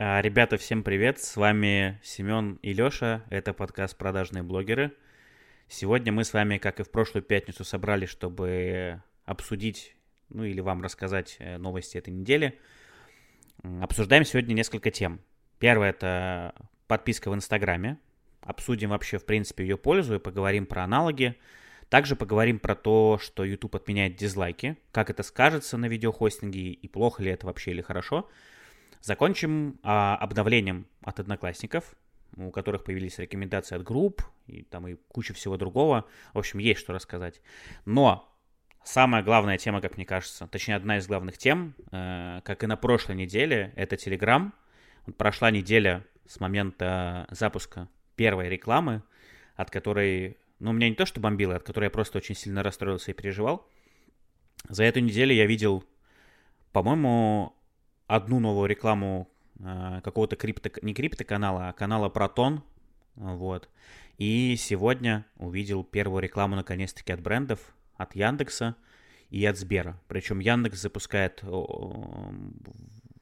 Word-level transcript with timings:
А, 0.00 0.22
ребята, 0.22 0.58
всем 0.58 0.84
привет! 0.84 1.18
С 1.18 1.34
вами 1.34 1.98
Семен 2.04 2.60
и 2.62 2.72
Леша. 2.72 3.24
Это 3.30 3.52
подкаст 3.52 3.98
«Продажные 3.98 4.44
блогеры». 4.44 4.92
Сегодня 5.66 6.12
мы 6.12 6.22
с 6.22 6.32
вами, 6.32 6.58
как 6.58 6.78
и 6.78 6.84
в 6.84 6.90
прошлую 6.92 7.24
пятницу, 7.24 7.64
собрались, 7.64 8.08
чтобы 8.08 9.02
обсудить, 9.24 9.96
ну 10.28 10.44
или 10.44 10.60
вам 10.60 10.82
рассказать 10.82 11.34
э, 11.40 11.58
новости 11.58 11.98
этой 11.98 12.10
недели. 12.10 12.60
Обсуждаем 13.82 14.24
сегодня 14.24 14.54
несколько 14.54 14.92
тем. 14.92 15.20
Первое– 15.58 15.90
это 15.90 16.54
подписка 16.86 17.28
в 17.28 17.34
Инстаграме. 17.34 17.98
Обсудим 18.40 18.90
вообще, 18.90 19.18
в 19.18 19.24
принципе, 19.24 19.64
ее 19.64 19.76
пользу 19.76 20.14
и 20.14 20.20
поговорим 20.20 20.66
про 20.66 20.84
аналоги. 20.84 21.34
Также 21.88 22.14
поговорим 22.14 22.60
про 22.60 22.76
то, 22.76 23.18
что 23.20 23.44
YouTube 23.44 23.74
отменяет 23.74 24.14
дизлайки, 24.14 24.76
как 24.92 25.10
это 25.10 25.24
скажется 25.24 25.76
на 25.76 25.86
видеохостинге 25.86 26.70
и 26.70 26.86
плохо 26.86 27.20
ли 27.20 27.32
это 27.32 27.46
вообще 27.46 27.72
или 27.72 27.82
хорошо– 27.82 28.30
Закончим 29.00 29.78
а, 29.82 30.16
обновлением 30.16 30.86
от 31.02 31.20
одноклассников, 31.20 31.94
у 32.36 32.50
которых 32.50 32.84
появились 32.84 33.18
рекомендации 33.18 33.76
от 33.76 33.82
групп 33.82 34.22
и 34.46 34.62
там 34.62 34.88
и 34.88 34.96
куча 35.08 35.34
всего 35.34 35.56
другого. 35.56 36.06
В 36.34 36.38
общем, 36.38 36.58
есть 36.58 36.80
что 36.80 36.92
рассказать. 36.92 37.40
Но 37.84 38.28
самая 38.84 39.22
главная 39.22 39.58
тема, 39.58 39.80
как 39.80 39.96
мне 39.96 40.06
кажется, 40.06 40.46
точнее 40.46 40.76
одна 40.76 40.98
из 40.98 41.06
главных 41.06 41.38
тем, 41.38 41.74
э, 41.90 42.40
как 42.44 42.64
и 42.64 42.66
на 42.66 42.76
прошлой 42.76 43.16
неделе, 43.16 43.72
это 43.76 43.96
Telegram. 43.96 44.52
Прошла 45.16 45.50
неделя 45.50 46.04
с 46.26 46.40
момента 46.40 47.26
запуска 47.30 47.88
первой 48.16 48.48
рекламы, 48.48 49.02
от 49.56 49.70
которой, 49.70 50.36
ну, 50.58 50.72
меня 50.72 50.88
не 50.88 50.94
то 50.94 51.06
что 51.06 51.20
бомбило, 51.20 51.56
от 51.56 51.62
которой 51.62 51.84
я 51.84 51.90
просто 51.90 52.18
очень 52.18 52.34
сильно 52.34 52.62
расстроился 52.62 53.10
и 53.10 53.14
переживал. 53.14 53.66
За 54.68 54.84
эту 54.84 55.00
неделю 55.00 55.32
я 55.32 55.46
видел, 55.46 55.84
по-моему, 56.72 57.54
одну 58.08 58.40
новую 58.40 58.66
рекламу 58.68 59.28
э, 59.60 60.00
какого-то 60.02 60.34
крипто, 60.34 60.70
не 60.82 60.94
криптоканала, 60.94 61.68
а 61.68 61.72
канала 61.72 62.08
Протон, 62.08 62.64
вот. 63.14 63.68
И 64.16 64.56
сегодня 64.58 65.24
увидел 65.36 65.84
первую 65.84 66.22
рекламу 66.22 66.56
наконец-таки 66.56 67.12
от 67.12 67.20
брендов, 67.20 67.60
от 67.96 68.16
Яндекса 68.16 68.74
и 69.30 69.44
от 69.44 69.56
Сбера. 69.56 70.00
Причем 70.08 70.40
Яндекс 70.40 70.80
запускает 70.80 71.44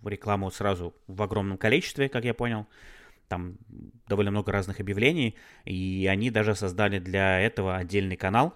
рекламу 0.02 0.50
сразу 0.50 0.94
в 1.06 1.22
огромном 1.22 1.58
количестве, 1.58 2.08
как 2.08 2.24
я 2.24 2.32
понял. 2.32 2.66
Там 3.28 3.58
довольно 4.06 4.30
много 4.30 4.52
разных 4.52 4.78
объявлений, 4.78 5.34
и 5.64 6.06
они 6.08 6.30
даже 6.30 6.54
создали 6.54 7.00
для 7.00 7.40
этого 7.40 7.76
отдельный 7.76 8.16
канал, 8.16 8.54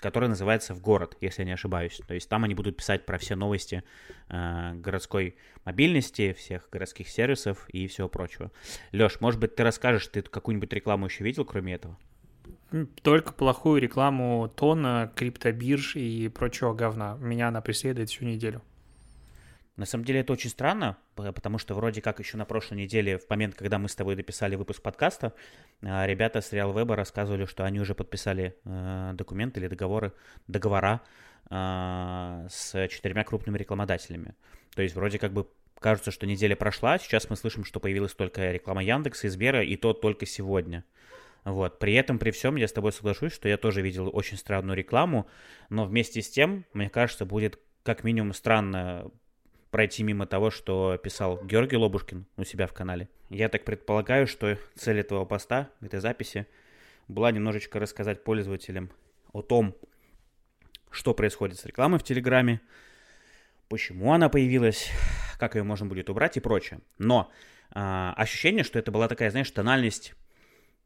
который 0.00 0.28
называется 0.28 0.74
«В 0.74 0.80
город», 0.80 1.16
если 1.20 1.42
я 1.42 1.46
не 1.46 1.52
ошибаюсь. 1.52 2.00
То 2.06 2.14
есть 2.14 2.28
там 2.28 2.44
они 2.44 2.54
будут 2.54 2.76
писать 2.76 3.04
про 3.04 3.18
все 3.18 3.34
новости 3.34 3.82
э, 4.28 4.74
городской 4.74 5.36
мобильности, 5.64 6.32
всех 6.32 6.68
городских 6.70 7.08
сервисов 7.08 7.68
и 7.70 7.86
всего 7.86 8.08
прочего. 8.08 8.50
Леш, 8.92 9.20
может 9.20 9.40
быть, 9.40 9.56
ты 9.56 9.64
расскажешь, 9.64 10.06
ты 10.08 10.22
какую-нибудь 10.22 10.72
рекламу 10.72 11.06
еще 11.06 11.24
видел, 11.24 11.44
кроме 11.44 11.74
этого? 11.74 11.98
Только 13.02 13.32
плохую 13.32 13.80
рекламу 13.80 14.52
тона, 14.54 15.10
криптобирж 15.16 15.96
и 15.96 16.28
прочего 16.28 16.74
говна. 16.74 17.16
Меня 17.16 17.48
она 17.48 17.60
преследует 17.60 18.10
всю 18.10 18.24
неделю. 18.24 18.62
На 19.78 19.86
самом 19.86 20.04
деле 20.04 20.20
это 20.20 20.32
очень 20.32 20.50
странно, 20.50 20.98
потому 21.14 21.58
что 21.58 21.72
вроде 21.74 22.02
как 22.02 22.18
еще 22.18 22.36
на 22.36 22.44
прошлой 22.44 22.78
неделе, 22.78 23.16
в 23.16 23.30
момент, 23.30 23.54
когда 23.54 23.78
мы 23.78 23.88
с 23.88 23.94
тобой 23.94 24.16
дописали 24.16 24.56
выпуск 24.56 24.82
подкаста, 24.82 25.34
а, 25.82 26.04
ребята 26.04 26.40
с 26.40 26.52
Real 26.52 26.94
рассказывали, 26.96 27.44
что 27.44 27.64
они 27.64 27.78
уже 27.78 27.94
подписали 27.94 28.56
э, 28.64 29.12
документы 29.14 29.60
или 29.60 29.68
договоры, 29.68 30.12
договора 30.48 31.00
а, 31.48 32.44
с 32.50 32.88
четырьмя 32.88 33.22
крупными 33.22 33.56
рекламодателями. 33.56 34.34
То 34.74 34.82
есть 34.82 34.96
вроде 34.96 35.20
как 35.20 35.32
бы 35.32 35.46
кажется, 35.78 36.10
что 36.10 36.26
неделя 36.26 36.56
прошла, 36.56 36.98
сейчас 36.98 37.30
мы 37.30 37.36
слышим, 37.36 37.64
что 37.64 37.78
появилась 37.78 38.14
только 38.14 38.50
реклама 38.50 38.82
Яндекса 38.82 39.28
и 39.28 39.30
Сбера, 39.30 39.62
и 39.62 39.76
то 39.76 39.92
только 39.92 40.26
сегодня. 40.26 40.84
Вот. 41.44 41.78
При 41.78 41.94
этом, 41.94 42.18
при 42.18 42.32
всем, 42.32 42.56
я 42.56 42.66
с 42.66 42.72
тобой 42.72 42.90
соглашусь, 42.90 43.32
что 43.32 43.48
я 43.48 43.56
тоже 43.56 43.80
видел 43.82 44.10
очень 44.12 44.38
странную 44.38 44.76
рекламу, 44.76 45.28
но 45.70 45.84
вместе 45.84 46.20
с 46.20 46.28
тем, 46.28 46.64
мне 46.72 46.90
кажется, 46.90 47.24
будет 47.24 47.60
как 47.84 48.02
минимум 48.02 48.34
странно 48.34 49.08
пройти 49.70 50.02
мимо 50.02 50.26
того, 50.26 50.50
что 50.50 50.96
писал 50.96 51.42
Георгий 51.44 51.76
Лобушкин 51.76 52.26
у 52.36 52.44
себя 52.44 52.66
в 52.66 52.72
канале. 52.72 53.08
Я 53.30 53.48
так 53.48 53.64
предполагаю, 53.64 54.26
что 54.26 54.58
цель 54.74 55.00
этого 55.00 55.24
поста, 55.24 55.70
этой 55.80 56.00
записи, 56.00 56.46
была 57.08 57.30
немножечко 57.30 57.78
рассказать 57.78 58.24
пользователям 58.24 58.90
о 59.32 59.42
том, 59.42 59.74
что 60.90 61.14
происходит 61.14 61.58
с 61.58 61.66
рекламой 61.66 61.98
в 61.98 62.02
Телеграме, 62.02 62.60
почему 63.68 64.12
она 64.12 64.28
появилась, 64.28 64.90
как 65.38 65.54
ее 65.54 65.62
можно 65.62 65.86
будет 65.86 66.08
убрать 66.08 66.36
и 66.36 66.40
прочее. 66.40 66.80
Но 66.96 67.30
а, 67.70 68.14
ощущение, 68.16 68.64
что 68.64 68.78
это 68.78 68.90
была 68.90 69.08
такая, 69.08 69.30
знаешь, 69.30 69.50
тональность, 69.50 70.14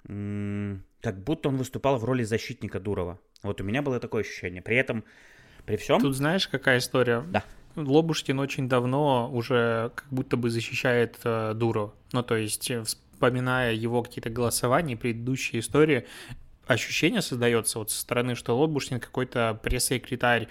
м- 0.09 0.85
как 1.01 1.23
будто 1.23 1.49
он 1.49 1.57
выступал 1.57 1.99
в 1.99 2.05
роли 2.05 2.25
защитника 2.25 2.81
Дурова. 2.81 3.21
Вот 3.43 3.61
у 3.61 3.65
меня 3.65 3.83
было 3.83 4.01
такое 4.01 4.23
ощущение. 4.23 4.63
При 4.63 4.77
этом, 4.77 5.05
при 5.67 5.77
всем... 5.77 6.01
Тут 6.01 6.17
знаешь, 6.17 6.49
какая 6.49 6.79
история? 6.79 7.21
Да. 7.29 7.45
Лобушкин 7.77 8.39
очень 8.39 8.69
давно 8.69 9.31
уже 9.33 9.93
как 9.95 10.07
будто 10.11 10.37
бы 10.37 10.51
защищает 10.51 11.19
э, 11.25 11.55
Дурова. 11.55 11.95
Ну, 12.13 12.23
то 12.23 12.37
есть, 12.37 12.71
э, 12.71 12.85
вспоминая 12.85 13.73
его 13.73 14.03
какие-то 14.03 14.31
голосования, 14.31 14.97
предыдущие 14.97 15.61
истории, 15.61 16.07
ощущение 16.67 17.23
создается 17.23 17.79
вот 17.79 17.91
со 17.91 18.01
стороны, 18.01 18.35
что 18.35 18.59
Лобушкин 18.59 19.01
какой-то 19.01 19.59
пресс-секретарь 19.63 20.49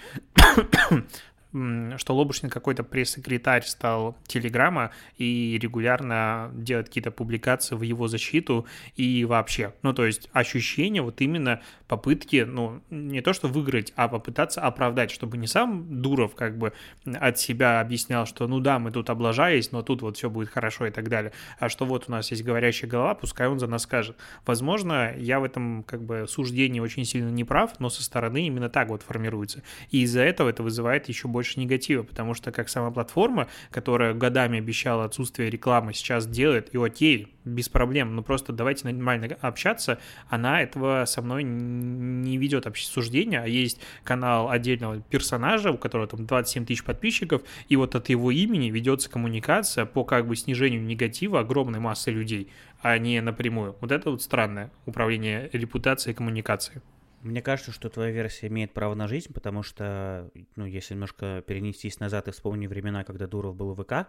что 1.52 2.16
Лобушкин 2.16 2.50
какой-то 2.50 2.84
пресс-секретарь 2.84 3.64
стал 3.64 4.18
Телеграма 4.26 4.92
и 5.18 5.58
регулярно 5.62 6.52
делает 6.54 6.88
какие-то 6.88 7.12
публикации 7.12 7.76
в 7.76 7.82
его 7.82 8.08
защиту 8.08 8.66
и 8.96 9.26
вообще. 9.26 9.74
Ну, 9.82 9.94
то 9.94 10.06
есть 10.06 10.30
ощущение 10.32 11.02
вот 11.02 11.22
именно 11.22 11.62
попытки, 11.88 12.46
ну, 12.48 12.82
не 12.90 13.22
то 13.22 13.34
что 13.34 13.48
выиграть, 13.48 13.92
а 13.96 14.08
попытаться 14.08 14.62
оправдать, 14.62 15.12
чтобы 15.12 15.38
не 15.38 15.48
сам 15.48 16.02
Дуров 16.02 16.36
как 16.36 16.58
бы 16.58 16.74
от 17.06 17.38
себя 17.38 17.82
объяснял, 17.82 18.26
что 18.26 18.48
ну 18.48 18.60
да, 18.60 18.80
мы 18.80 18.92
тут 18.92 19.10
облажались, 19.10 19.72
но 19.72 19.82
тут 19.82 20.02
вот 20.02 20.18
все 20.18 20.30
будет 20.30 20.50
хорошо 20.50 20.88
и 20.88 20.92
так 20.92 21.10
далее, 21.10 21.34
а 21.60 21.70
что 21.70 21.86
вот 21.86 22.06
у 22.08 22.12
нас 22.12 22.32
есть 22.32 22.44
говорящая 22.44 22.90
голова, 22.90 23.16
пускай 23.16 23.48
он 23.48 23.60
за 23.60 23.68
нас 23.68 23.84
скажет. 23.84 24.16
Возможно, 24.46 25.14
я 25.18 25.40
в 25.40 25.44
этом 25.44 25.84
как 25.84 26.04
бы 26.04 26.26
суждении 26.28 26.80
очень 26.80 27.06
сильно 27.06 27.30
не 27.30 27.44
прав, 27.44 27.80
но 27.80 27.90
со 27.90 28.04
стороны 28.04 28.48
именно 28.48 28.70
так 28.70 28.88
вот 28.90 29.04
формируется. 29.04 29.64
И 29.90 30.04
из-за 30.04 30.22
этого 30.22 30.50
это 30.50 30.64
вызывает 30.64 31.10
еще 31.10 31.28
больше 31.28 31.41
больше 31.42 31.60
негатива, 31.60 32.04
потому 32.04 32.36
что 32.36 32.52
как 32.52 32.70
сама 32.70 32.92
платформа, 32.92 33.48
которая 33.72 34.14
годами 34.14 34.60
обещала 34.60 35.06
отсутствие 35.06 35.50
рекламы, 35.50 35.92
сейчас 35.92 36.28
делает, 36.28 36.70
и 36.76 36.78
окей, 36.78 37.34
без 37.46 37.68
проблем, 37.68 38.16
но 38.16 38.22
просто 38.22 38.54
давайте 38.54 38.88
нормально 38.88 39.36
общаться, 39.42 39.98
она 40.30 40.62
этого 40.62 41.06
со 41.06 41.24
мной 41.24 41.44
не 41.44 42.38
ведет 42.38 42.68
обсуждения, 42.68 43.42
а 43.42 43.48
есть 43.48 43.80
канал 44.04 44.52
отдельного 44.52 45.02
персонажа, 45.02 45.72
у 45.72 45.80
которого 45.80 46.08
там 46.08 46.28
27 46.28 46.68
тысяч 46.68 46.84
подписчиков, 46.84 47.42
и 47.68 47.76
вот 47.76 47.96
от 47.96 48.10
его 48.10 48.30
имени 48.30 48.70
ведется 48.70 49.10
коммуникация 49.10 49.88
по 49.88 50.04
как 50.04 50.28
бы 50.28 50.36
снижению 50.36 50.84
негатива 50.84 51.40
огромной 51.40 51.80
массы 51.80 52.12
людей, 52.12 52.52
а 52.84 52.96
не 53.00 53.20
напрямую. 53.20 53.76
Вот 53.82 53.92
это 53.92 54.12
вот 54.12 54.22
странное 54.22 54.70
управление 54.86 55.50
репутацией 55.54 56.14
и 56.14 56.16
коммуникацией. 56.16 56.82
Мне 57.22 57.42
кажется, 57.42 57.72
что 57.72 57.90
твоя 57.90 58.12
версия 58.12 58.48
имеет 58.48 58.74
право 58.74 58.96
на 58.96 59.08
жизнь, 59.08 59.32
потому 59.34 59.64
что, 59.64 60.32
ну, 60.56 60.66
если 60.66 60.94
немножко 60.94 61.44
перенестись 61.46 62.00
назад 62.00 62.28
и 62.28 62.32
вспомнить 62.32 62.70
времена, 62.70 63.04
когда 63.04 63.28
Дуров 63.28 63.56
был 63.56 63.74
в 63.74 63.84
ВК, 63.84 64.08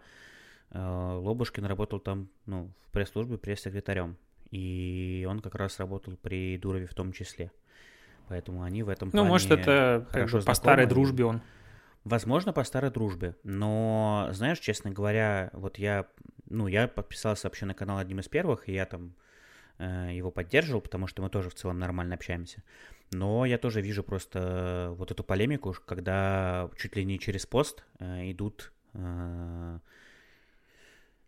э, 0.71 0.79
Лобушкин 0.79 1.65
работал 1.67 2.01
там, 2.01 2.29
ну, 2.47 2.73
в 2.87 2.91
пресс-службе 2.91 3.39
пресс-секретарем. 3.39 4.17
И 4.51 5.27
он 5.29 5.41
как 5.41 5.55
раз 5.55 5.79
работал 5.79 6.17
при 6.17 6.59
Дурове 6.59 6.87
в 6.87 6.95
том 6.95 7.13
числе. 7.13 7.51
Поэтому 8.29 8.63
они 8.63 8.83
в 8.83 8.89
этом 8.89 9.11
Ну, 9.13 9.25
может, 9.25 9.51
это 9.51 10.07
как 10.11 10.31
бы 10.31 10.41
по 10.41 10.55
старой 10.55 10.87
дружбе 10.87 11.25
он. 11.25 11.43
Возможно, 12.05 12.53
по 12.53 12.65
старой 12.65 12.91
дружбе. 12.91 13.37
Но, 13.45 14.29
знаешь, 14.33 14.59
честно 14.59 14.91
говоря, 14.91 15.51
вот 15.53 15.79
я, 15.79 16.07
ну, 16.49 16.67
я 16.67 16.89
подписался 16.89 17.47
вообще 17.47 17.65
на 17.65 17.75
канал 17.75 17.99
одним 17.99 18.19
из 18.19 18.29
первых, 18.29 18.69
и 18.69 18.73
я 18.73 18.87
там 18.87 19.15
э, 19.79 20.11
его 20.13 20.31
поддерживал, 20.33 20.81
потому 20.81 21.07
что 21.07 21.23
мы 21.23 21.29
тоже 21.29 21.49
в 21.49 21.55
целом 21.55 21.79
нормально 21.79 22.17
общаемся. 22.17 22.63
Но 23.13 23.45
я 23.45 23.59
тоже 23.59 23.83
вижу 23.83 24.03
просто 24.03 24.95
вот 24.97 25.11
эту 25.11 25.23
полемику, 25.23 25.77
когда 25.87 26.71
чуть 26.79 26.97
ли 26.97 27.05
не 27.05 27.19
через 27.19 27.45
пост 27.47 27.85
э, 27.99 28.31
идут 28.31 28.73
э, 28.95 29.79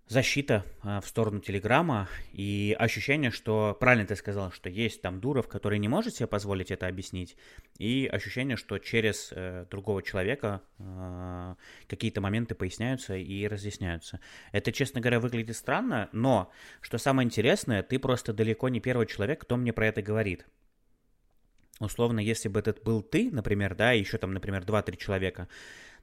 защита 0.07 0.65
э, 0.83 1.01
в 1.01 1.07
сторону 1.07 1.41
Телеграма 1.41 2.09
и 2.33 2.75
ощущение, 2.79 3.31
что, 3.31 3.77
правильно 3.79 4.07
ты 4.07 4.17
сказал, 4.17 4.51
что 4.51 4.69
есть 4.69 5.03
там 5.03 5.21
Дуров, 5.21 5.49
который 5.49 5.79
не 5.79 5.89
может 5.89 6.15
себе 6.15 6.27
позволить 6.27 6.71
это 6.71 6.87
объяснить, 6.87 7.37
и 7.79 8.09
ощущение, 8.11 8.57
что 8.57 8.79
через 8.79 9.31
э, 9.33 9.67
другого 9.71 10.03
человека 10.03 10.63
э, 10.79 11.55
какие-то 11.87 12.21
моменты 12.21 12.55
поясняются 12.55 13.17
и 13.17 13.47
разъясняются. 13.47 14.21
Это, 14.53 14.73
честно 14.73 15.01
говоря, 15.01 15.21
выглядит 15.21 15.57
странно, 15.57 16.09
но, 16.13 16.51
что 16.81 16.99
самое 16.99 17.27
интересное, 17.27 17.83
ты 17.83 17.99
просто 17.99 18.33
далеко 18.33 18.69
не 18.69 18.81
первый 18.81 19.07
человек, 19.07 19.43
кто 19.43 19.57
мне 19.57 19.73
про 19.73 19.87
это 19.87 20.03
говорит 20.03 20.47
условно, 21.85 22.21
если 22.21 22.49
бы 22.49 22.61
этот 22.61 22.83
был 22.83 23.03
ты, 23.03 23.31
например, 23.31 23.75
да, 23.75 23.93
еще 23.93 24.19
там, 24.19 24.33
например, 24.33 24.63
2-3 24.63 24.97
человека, 24.97 25.49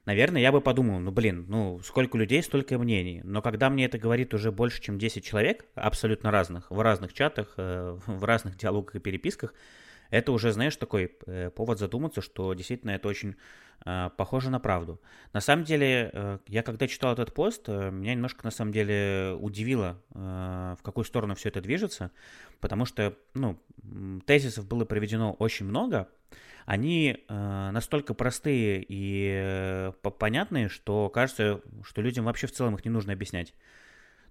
наверное, 0.04 0.40
я 0.40 0.52
бы 0.52 0.60
подумал, 0.60 0.98
ну, 1.00 1.10
блин, 1.10 1.46
ну, 1.48 1.80
сколько 1.84 2.18
людей, 2.18 2.42
столько 2.42 2.78
мнений. 2.78 3.20
Но 3.24 3.42
когда 3.42 3.70
мне 3.70 3.84
это 3.84 3.98
говорит 3.98 4.34
уже 4.34 4.52
больше, 4.52 4.80
чем 4.80 4.98
10 4.98 5.24
человек, 5.24 5.64
абсолютно 5.74 6.30
разных, 6.30 6.70
в 6.70 6.80
разных 6.80 7.12
чатах, 7.12 7.54
э, 7.56 7.98
в 8.06 8.24
разных 8.24 8.56
диалогах 8.56 8.96
и 8.96 9.00
переписках, 9.00 9.54
это 10.10 10.32
уже, 10.32 10.52
знаешь, 10.52 10.76
такой 10.76 11.16
э, 11.26 11.50
повод 11.50 11.78
задуматься, 11.78 12.20
что 12.20 12.52
действительно 12.54 12.90
это 12.90 13.08
очень 13.08 13.36
похоже 14.16 14.50
на 14.50 14.60
правду. 14.60 15.00
На 15.32 15.40
самом 15.40 15.64
деле, 15.64 16.10
э, 16.12 16.38
я 16.48 16.62
когда 16.62 16.86
читал 16.86 17.12
этот 17.12 17.34
пост, 17.34 17.64
э, 17.68 17.90
меня 17.90 18.14
немножко 18.14 18.44
на 18.44 18.50
самом 18.50 18.72
деле 18.72 19.36
удивило, 19.40 20.00
э, 20.14 20.76
в 20.78 20.82
какую 20.82 21.04
сторону 21.04 21.34
все 21.34 21.48
это 21.48 21.60
движется, 21.60 22.10
потому 22.60 22.84
что, 22.84 23.16
ну, 23.34 23.58
тезисов 24.26 24.66
было 24.66 24.84
проведено 24.84 25.32
очень 25.32 25.66
много, 25.66 26.08
они 26.66 27.24
э, 27.28 27.70
настолько 27.72 28.14
простые 28.14 28.84
и 28.88 29.30
э, 29.34 29.92
понятные, 30.18 30.68
что 30.68 31.08
кажется, 31.08 31.60
что 31.84 32.02
людям 32.02 32.26
вообще 32.26 32.46
в 32.46 32.52
целом 32.52 32.76
их 32.76 32.84
не 32.84 32.90
нужно 32.90 33.12
объяснять. 33.12 33.54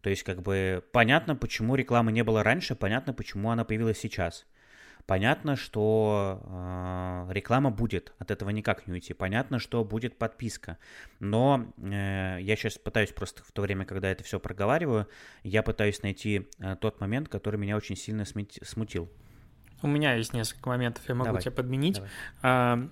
То 0.01 0.09
есть, 0.09 0.23
как 0.23 0.41
бы, 0.41 0.83
понятно, 0.91 1.35
почему 1.35 1.75
рекламы 1.75 2.11
не 2.11 2.23
было 2.23 2.43
раньше, 2.43 2.75
понятно, 2.75 3.13
почему 3.13 3.51
она 3.51 3.65
появилась 3.65 3.99
сейчас. 3.99 4.45
Понятно, 5.05 5.55
что 5.55 6.41
э, 6.43 7.33
реклама 7.33 7.71
будет, 7.71 8.13
от 8.19 8.31
этого 8.31 8.49
никак 8.49 8.87
не 8.87 8.93
уйти. 8.93 9.13
Понятно, 9.13 9.59
что 9.59 9.83
будет 9.83 10.17
подписка. 10.17 10.77
Но 11.19 11.65
э, 11.77 12.37
я 12.41 12.55
сейчас 12.55 12.77
пытаюсь 12.77 13.11
просто 13.11 13.43
в 13.43 13.51
то 13.51 13.61
время, 13.61 13.85
когда 13.85 14.09
это 14.09 14.23
все 14.23 14.39
проговариваю, 14.39 15.07
я 15.43 15.63
пытаюсь 15.63 16.01
найти 16.03 16.47
э, 16.59 16.75
тот 16.79 16.99
момент, 16.99 17.29
который 17.29 17.57
меня 17.57 17.75
очень 17.75 17.95
сильно 17.95 18.25
смутил. 18.25 19.09
У 19.83 19.87
меня 19.87 20.13
есть 20.13 20.33
несколько 20.33 20.69
моментов, 20.69 21.03
я 21.07 21.15
могу 21.15 21.27
Давай. 21.27 21.41
тебя 21.41 21.51
подменить. 21.51 21.95
Давай. 21.95 22.09
А, 22.43 22.87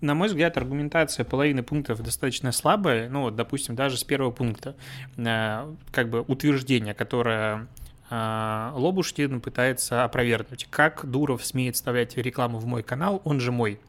на 0.00 0.14
мой 0.14 0.28
взгляд, 0.28 0.56
аргументация 0.56 1.24
половины 1.24 1.62
пунктов 1.62 2.02
достаточно 2.02 2.50
слабая. 2.50 3.08
Ну, 3.08 3.22
вот, 3.22 3.36
допустим, 3.36 3.76
даже 3.76 3.96
с 3.96 4.02
первого 4.02 4.32
пункта, 4.32 4.76
а, 5.16 5.72
как 5.92 6.10
бы 6.10 6.22
утверждение, 6.22 6.94
которое 6.94 7.68
а, 8.14 8.74
Лобушкин 8.76 9.40
пытается 9.40 10.04
опровергнуть. 10.04 10.66
Как 10.68 11.06
Дуров 11.06 11.42
смеет 11.46 11.76
вставлять 11.76 12.14
рекламу 12.18 12.58
в 12.58 12.66
мой 12.66 12.82
канал, 12.82 13.22
он 13.24 13.40
же 13.40 13.52
мой. 13.52 13.80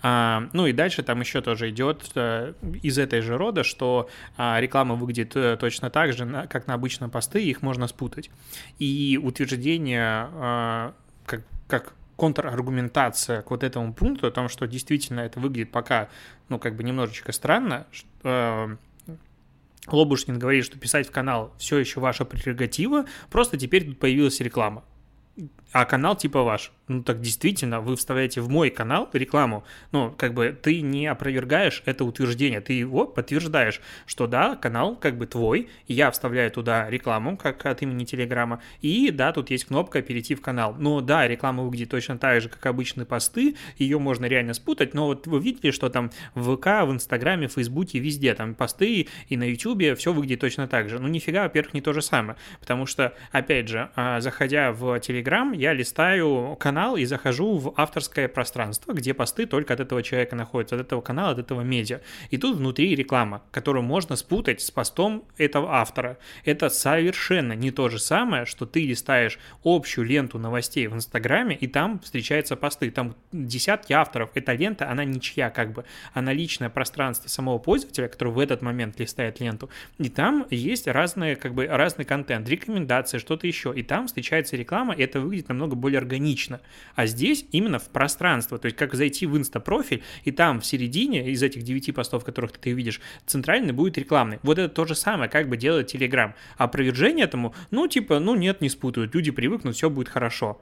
А, 0.00 0.48
ну 0.54 0.66
и 0.66 0.72
дальше 0.72 1.02
там 1.02 1.20
еще 1.20 1.42
тоже 1.42 1.68
идет 1.68 2.10
э, 2.14 2.54
из 2.82 2.96
этой 2.96 3.20
же 3.20 3.36
рода, 3.36 3.64
что 3.64 4.08
а, 4.38 4.58
реклама 4.62 4.94
выглядит 4.94 5.36
э, 5.36 5.58
точно 5.60 5.90
так 5.90 6.14
же, 6.14 6.46
как 6.48 6.66
на 6.66 6.72
обычном 6.72 7.10
посты, 7.10 7.44
их 7.44 7.60
можно 7.60 7.86
спутать. 7.86 8.30
И 8.78 9.20
утверждение, 9.22 10.94
как, 11.26 11.42
как 11.68 11.92
контраргументация 12.16 13.42
к 13.42 13.50
вот 13.50 13.62
этому 13.62 13.92
пункту 13.92 14.26
о 14.26 14.30
том, 14.30 14.48
что 14.48 14.66
действительно 14.66 15.20
это 15.20 15.38
выглядит 15.38 15.70
пока, 15.70 16.08
ну, 16.48 16.58
как 16.58 16.76
бы 16.76 16.82
немножечко 16.82 17.32
странно, 17.32 17.86
э, 18.22 18.76
Лобушкин 19.90 20.38
говорит, 20.38 20.64
что 20.64 20.78
писать 20.78 21.08
в 21.08 21.10
канал 21.10 21.54
все 21.58 21.78
еще 21.78 22.00
ваша 22.00 22.24
прерогатива, 22.24 23.06
просто 23.30 23.56
теперь 23.56 23.84
тут 23.84 23.98
появилась 23.98 24.40
реклама. 24.40 24.84
А 25.72 25.84
канал 25.84 26.16
типа 26.16 26.42
ваш 26.42 26.72
ну 26.88 27.02
так 27.02 27.20
действительно, 27.20 27.80
вы 27.80 27.96
вставляете 27.96 28.40
в 28.40 28.48
мой 28.48 28.70
канал 28.70 29.08
рекламу, 29.12 29.64
ну, 29.90 30.12
как 30.16 30.34
бы 30.34 30.56
ты 30.60 30.80
не 30.80 31.06
опровергаешь 31.06 31.82
это 31.84 32.04
утверждение, 32.04 32.60
ты 32.60 32.74
его 32.74 33.06
подтверждаешь, 33.06 33.80
что 34.06 34.26
да, 34.26 34.54
канал 34.56 34.96
как 34.96 35.18
бы 35.18 35.26
твой, 35.26 35.68
я 35.88 36.10
вставляю 36.10 36.50
туда 36.50 36.88
рекламу, 36.88 37.36
как 37.36 37.66
от 37.66 37.82
имени 37.82 38.04
Телеграма, 38.04 38.62
и 38.82 39.10
да, 39.10 39.32
тут 39.32 39.50
есть 39.50 39.64
кнопка 39.64 40.00
«Перейти 40.00 40.34
в 40.34 40.40
канал». 40.40 40.76
Но 40.78 41.00
да, 41.00 41.26
реклама 41.26 41.64
выглядит 41.64 41.90
точно 41.90 42.18
так 42.18 42.40
же, 42.40 42.48
как 42.48 42.64
обычные 42.66 43.06
посты, 43.06 43.56
ее 43.78 43.98
можно 43.98 44.26
реально 44.26 44.54
спутать, 44.54 44.94
но 44.94 45.06
вот 45.06 45.26
вы 45.26 45.40
видите, 45.40 45.72
что 45.72 45.88
там 45.88 46.12
в 46.34 46.56
ВК, 46.56 46.66
в 46.86 46.92
Инстаграме, 46.92 47.48
в 47.48 47.52
Фейсбуке, 47.54 47.98
везде 47.98 48.34
там 48.34 48.54
посты 48.54 49.08
и 49.28 49.36
на 49.36 49.44
Ютубе 49.44 49.94
все 49.96 50.12
выглядит 50.12 50.40
точно 50.40 50.68
так 50.68 50.88
же. 50.88 51.00
Ну, 51.00 51.08
нифига, 51.08 51.42
во-первых, 51.42 51.74
не 51.74 51.80
то 51.80 51.92
же 51.92 52.02
самое, 52.02 52.38
потому 52.60 52.86
что, 52.86 53.12
опять 53.32 53.68
же, 53.68 53.90
а, 53.96 54.20
заходя 54.20 54.72
в 54.72 55.00
Телеграм, 55.00 55.52
я 55.56 55.72
листаю 55.72 56.56
канал 56.58 56.96
и 56.96 57.04
захожу 57.04 57.56
в 57.56 57.72
авторское 57.76 58.28
пространство, 58.28 58.92
где 58.92 59.14
посты 59.14 59.46
только 59.46 59.74
от 59.74 59.80
этого 59.80 60.02
человека 60.02 60.36
находятся, 60.36 60.76
от 60.76 60.82
этого 60.82 61.00
канала, 61.00 61.32
от 61.32 61.38
этого 61.38 61.62
медиа. 61.62 62.00
И 62.30 62.38
тут 62.38 62.56
внутри 62.56 62.94
реклама, 62.94 63.42
которую 63.50 63.82
можно 63.82 64.16
спутать 64.16 64.60
с 64.60 64.70
постом 64.70 65.24
этого 65.36 65.74
автора. 65.74 66.18
Это 66.44 66.68
совершенно 66.68 67.54
не 67.54 67.70
то 67.70 67.88
же 67.88 67.98
самое, 67.98 68.44
что 68.44 68.66
ты 68.66 68.84
листаешь 68.84 69.38
общую 69.64 70.06
ленту 70.06 70.38
новостей 70.38 70.86
в 70.86 70.94
Инстаграме, 70.94 71.56
и 71.56 71.66
там 71.66 72.00
встречаются 72.00 72.56
посты. 72.56 72.90
Там 72.90 73.16
десятки 73.32 73.92
авторов. 73.92 74.30
Эта 74.34 74.52
лента, 74.52 74.90
она 74.90 75.04
ничья 75.04 75.50
как 75.50 75.72
бы. 75.72 75.84
Она 76.12 76.32
личное 76.32 76.68
пространство 76.68 77.28
самого 77.28 77.58
пользователя, 77.58 78.08
который 78.08 78.32
в 78.32 78.38
этот 78.38 78.62
момент 78.62 78.98
листает 79.00 79.40
ленту. 79.40 79.70
И 79.98 80.08
там 80.08 80.46
есть 80.50 80.86
разные, 80.86 81.36
как 81.36 81.54
бы, 81.54 81.66
разный 81.66 82.04
контент, 82.04 82.48
рекомендации, 82.48 83.18
что-то 83.18 83.46
еще. 83.46 83.72
И 83.74 83.82
там 83.82 84.06
встречается 84.06 84.56
реклама, 84.56 84.94
и 84.94 85.02
это 85.02 85.20
выглядит 85.20 85.45
намного 85.48 85.76
более 85.76 85.98
органично. 85.98 86.60
А 86.94 87.06
здесь 87.06 87.46
именно 87.52 87.78
в 87.78 87.88
пространство, 87.88 88.58
то 88.58 88.66
есть 88.66 88.76
как 88.76 88.94
зайти 88.94 89.26
в 89.26 89.36
инста-профиль, 89.36 90.02
и 90.24 90.30
там 90.30 90.60
в 90.60 90.66
середине 90.66 91.30
из 91.30 91.42
этих 91.42 91.62
девяти 91.62 91.92
постов, 91.92 92.24
которых 92.24 92.52
ты 92.52 92.72
видишь, 92.72 93.00
центральный 93.26 93.72
будет 93.72 93.98
рекламный. 93.98 94.38
Вот 94.42 94.58
это 94.58 94.72
то 94.72 94.84
же 94.84 94.94
самое, 94.94 95.30
как 95.30 95.48
бы 95.48 95.56
делает 95.56 95.94
Telegram. 95.94 96.32
Опровержение 96.56 97.24
этому, 97.24 97.54
ну, 97.70 97.88
типа, 97.88 98.18
ну, 98.18 98.34
нет, 98.34 98.60
не 98.60 98.68
спутают, 98.68 99.14
люди 99.14 99.30
привыкнут, 99.30 99.76
все 99.76 99.90
будет 99.90 100.08
хорошо 100.08 100.60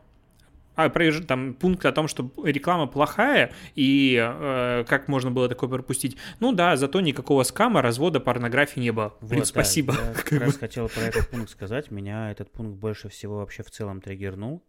а, 0.76 0.90
там 0.90 1.54
пункт 1.54 1.86
о 1.86 1.92
том, 1.92 2.08
что 2.08 2.30
реклама 2.42 2.86
плохая, 2.86 3.52
и 3.74 4.18
э, 4.20 4.84
как 4.88 5.08
можно 5.08 5.30
было 5.30 5.48
такое 5.48 5.70
пропустить. 5.70 6.16
Ну 6.40 6.52
да, 6.52 6.76
зато 6.76 7.00
никакого 7.00 7.42
скама, 7.44 7.82
развода, 7.82 8.20
порнографии 8.20 8.80
не 8.80 8.90
было. 8.90 9.14
Вот, 9.20 9.30
Блин, 9.30 9.44
спасибо. 9.44 9.94
Да, 9.94 10.08
я 10.08 10.14
как 10.24 10.32
раз 10.32 10.56
хотел 10.56 10.88
про 10.88 11.02
этот 11.02 11.28
пункт 11.28 11.50
сказать. 11.50 11.90
Меня 11.90 12.30
этот 12.30 12.50
пункт 12.50 12.78
больше 12.78 13.08
всего 13.08 13.36
вообще 13.36 13.62
в 13.62 13.70
целом 13.70 14.00
триггернул. 14.00 14.62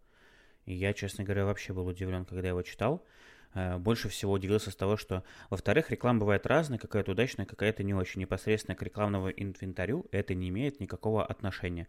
И 0.65 0.73
я, 0.73 0.93
честно 0.93 1.23
говоря, 1.23 1.45
вообще 1.45 1.73
был 1.73 1.87
удивлен, 1.87 2.25
когда 2.25 2.49
его 2.49 2.61
читал. 2.61 3.05
Э, 3.53 3.77
больше 3.77 4.09
всего 4.09 4.33
удивился 4.33 4.71
с 4.71 4.75
того, 4.75 4.97
что, 4.97 5.23
во-вторых, 5.49 5.91
реклама 5.91 6.19
бывает 6.19 6.45
разная, 6.45 6.77
какая-то 6.77 7.11
удачная, 7.11 7.45
какая-то 7.45 7.83
не 7.83 7.93
очень. 7.93 8.21
Непосредственно 8.21 8.75
к 8.75 8.81
рекламному 8.81 9.29
инвентарю 9.29 10.05
это 10.11 10.33
не 10.33 10.49
имеет 10.49 10.79
никакого 10.79 11.25
отношения. 11.25 11.87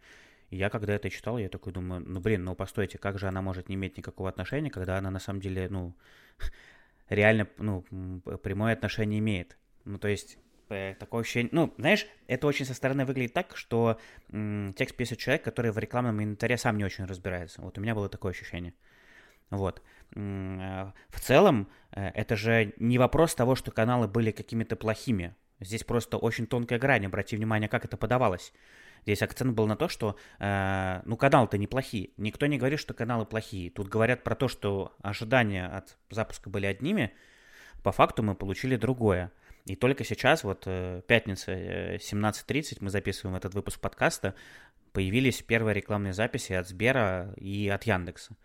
Я, 0.49 0.69
когда 0.69 0.95
это 0.95 1.09
читал, 1.09 1.37
я 1.37 1.49
такой 1.49 1.73
думаю, 1.73 2.01
ну, 2.05 2.21
блин, 2.21 2.45
ну, 2.45 2.55
постойте, 2.55 2.97
как 2.97 3.19
же 3.19 3.27
она 3.27 3.41
может 3.41 3.67
не 3.67 3.75
иметь 3.75 3.97
никакого 3.97 4.29
отношения, 4.29 4.69
когда 4.69 4.97
она 4.97 5.11
на 5.11 5.19
самом 5.19 5.41
деле, 5.41 5.67
ну, 5.69 5.93
реально, 7.09 7.47
ну, 7.57 7.83
прямое 8.41 8.73
отношение 8.73 9.19
имеет. 9.19 9.57
Ну, 9.83 9.97
то 9.97 10.07
есть, 10.07 10.37
такое 10.67 11.21
ощущение, 11.21 11.49
ну, 11.51 11.73
знаешь, 11.77 12.07
это 12.27 12.47
очень 12.47 12.65
со 12.65 12.73
стороны 12.73 13.05
выглядит 13.05 13.33
так, 13.33 13.55
что 13.55 13.99
м, 14.31 14.73
текст 14.77 14.95
пишет 14.95 15.19
человек, 15.19 15.43
который 15.43 15.71
в 15.71 15.77
рекламном 15.77 16.21
инвентаре 16.21 16.57
сам 16.57 16.77
не 16.77 16.85
очень 16.85 17.05
разбирается. 17.05 17.61
Вот 17.61 17.77
у 17.77 17.81
меня 17.81 17.95
было 17.95 18.09
такое 18.09 18.31
ощущение. 18.31 18.73
Вот. 19.49 19.81
Э, 20.15 20.91
в 21.09 21.19
целом, 21.19 21.69
э, 21.91 22.09
это 22.09 22.35
же 22.35 22.73
не 22.77 22.97
вопрос 22.97 23.35
того, 23.35 23.55
что 23.55 23.71
каналы 23.71 24.07
были 24.07 24.31
какими-то 24.31 24.75
плохими. 24.75 25.35
Здесь 25.59 25.83
просто 25.83 26.17
очень 26.17 26.47
тонкая 26.47 26.79
грань, 26.79 27.05
обрати 27.05 27.35
внимание, 27.35 27.69
как 27.69 27.85
это 27.85 27.97
подавалось. 27.97 28.53
Здесь 29.03 29.21
акцент 29.21 29.53
был 29.53 29.67
на 29.67 29.75
то, 29.75 29.87
что, 29.87 30.17
э, 30.39 31.01
ну, 31.05 31.15
каналы-то 31.15 31.57
неплохие. 31.57 32.09
Никто 32.17 32.45
не 32.45 32.57
говорит, 32.57 32.79
что 32.79 32.93
каналы 32.93 33.25
плохие. 33.25 33.71
Тут 33.71 33.87
говорят 33.87 34.23
про 34.23 34.35
то, 34.35 34.47
что 34.47 34.95
ожидания 35.01 35.65
от 35.65 35.97
запуска 36.09 36.49
были 36.49 36.65
одними, 36.65 37.13
по 37.83 37.91
факту 37.91 38.21
мы 38.21 38.35
получили 38.35 38.75
другое. 38.75 39.31
И 39.67 39.75
только 39.75 40.05
сейчас, 40.05 40.43
вот 40.43 40.63
э, 40.65 41.01
пятница, 41.07 41.51
17.30, 41.51 42.73
э, 42.73 42.75
мы 42.79 42.89
записываем 42.89 43.35
этот 43.35 43.53
выпуск 43.53 43.81
подкаста, 43.81 44.33
появились 44.93 45.41
первые 45.41 45.75
рекламные 45.75 46.13
записи 46.13 46.53
от 46.53 46.67
Сбера 46.67 47.33
и 47.35 47.67
от 47.67 47.83
Яндекса. 47.83 48.35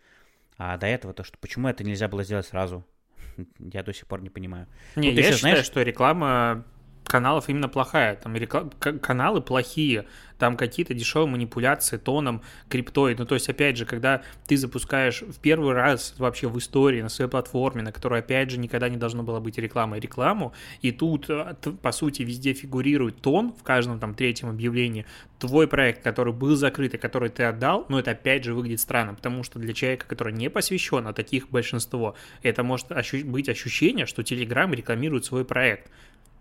А 0.57 0.77
до 0.77 0.85
этого 0.87 1.13
то, 1.13 1.23
что 1.23 1.37
почему 1.37 1.69
это 1.69 1.83
нельзя 1.83 2.09
было 2.09 2.23
сделать 2.23 2.45
сразу, 2.45 2.85
я 3.59 3.83
до 3.83 3.93
сих 3.93 4.05
пор 4.05 4.21
не 4.21 4.29
понимаю. 4.29 4.67
Не, 4.97 5.09
Тут 5.09 5.19
я 5.19 5.27
еще, 5.27 5.37
считаю, 5.37 5.55
знаешь... 5.55 5.65
что 5.65 5.81
реклама 5.81 6.65
каналов 7.05 7.49
именно 7.49 7.69
плохая. 7.69 8.15
Там 8.15 8.35
реклам... 8.35 8.71
каналы 8.79 9.41
плохие, 9.41 10.05
там 10.37 10.57
какие-то 10.57 10.93
дешевые 10.93 11.29
манипуляции 11.29 11.97
тоном, 11.97 12.41
криптой. 12.69 13.15
Ну, 13.17 13.25
то 13.25 13.35
есть, 13.35 13.49
опять 13.49 13.77
же, 13.77 13.85
когда 13.85 14.23
ты 14.45 14.57
запускаешь 14.57 15.21
в 15.21 15.39
первый 15.39 15.73
раз 15.73 16.15
вообще 16.17 16.47
в 16.47 16.57
истории 16.57 17.01
на 17.01 17.09
своей 17.09 17.29
платформе, 17.29 17.81
на 17.81 17.91
которой, 17.91 18.19
опять 18.19 18.49
же, 18.49 18.57
никогда 18.57 18.89
не 18.89 18.97
должно 18.97 19.23
было 19.23 19.39
быть 19.39 19.57
рекламы, 19.57 19.99
рекламу, 19.99 20.53
и 20.81 20.91
тут, 20.91 21.29
э, 21.29 21.55
по 21.81 21.91
сути, 21.91 22.23
везде 22.23 22.53
фигурирует 22.53 23.21
тон 23.21 23.53
в 23.53 23.63
каждом 23.63 23.99
там 23.99 24.15
третьем 24.15 24.49
объявлении, 24.49 25.05
твой 25.39 25.67
проект, 25.67 26.03
который 26.03 26.33
был 26.33 26.55
закрыт 26.55 26.93
и 26.93 26.97
который 26.97 27.29
ты 27.29 27.43
отдал, 27.43 27.85
ну, 27.89 27.97
это 27.97 28.11
опять 28.11 28.43
же 28.43 28.53
выглядит 28.53 28.79
странно, 28.79 29.13
потому 29.13 29.43
что 29.43 29.59
для 29.59 29.73
человека, 29.73 30.05
который 30.07 30.33
не 30.33 30.49
посвящен, 30.49 31.07
а 31.07 31.13
таких 31.13 31.49
большинство, 31.49 32.15
это 32.41 32.63
может 32.63 32.91
ощу- 32.91 33.25
быть 33.25 33.49
ощущение, 33.49 34.05
что 34.05 34.21
Telegram 34.21 34.73
рекламирует 34.73 35.25
свой 35.25 35.45
проект. 35.45 35.89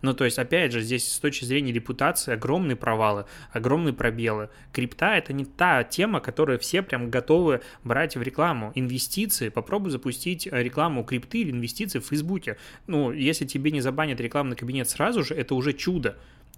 Ну, 0.03 0.15
то 0.15 0.25
есть, 0.25 0.39
опять 0.39 0.73
же, 0.73 0.83
здесь 0.83 1.11
с 1.11 1.19
точки 1.19 1.45
зрения 1.45 1.73
репутации 1.73 2.35
огромные 2.35 2.77
провалы, 2.77 3.25
огромные 3.53 3.95
пробелы. 3.95 4.51
Крипта— 4.73 5.15
это 5.17 5.33
не 5.33 5.45
та 5.45 5.85
тема, 5.85 6.21
которую 6.21 6.59
все 6.59 6.83
прям 6.83 7.11
готовы 7.11 7.63
брать 7.85 8.17
в 8.17 8.23
рекламу. 8.23 8.73
Инвестиции, 8.75 9.49
попробуй 9.49 9.91
запустить 9.91 10.47
рекламу 10.47 11.05
крипты 11.05 11.39
или 11.39 11.53
инвестиции 11.53 12.01
в 12.01 12.07
Фейсбуке. 12.07 12.57
Ну, 12.87 13.13
если 13.13 13.47
тебе 13.47 13.71
не 13.71 13.81
забанят 13.81 14.21
рекламный 14.21 14.57
кабинет 14.57 14.89
сразу 14.89 15.23
же, 15.23 15.35
это 15.35 15.55
уже 15.55 15.73
чудо 15.73 16.17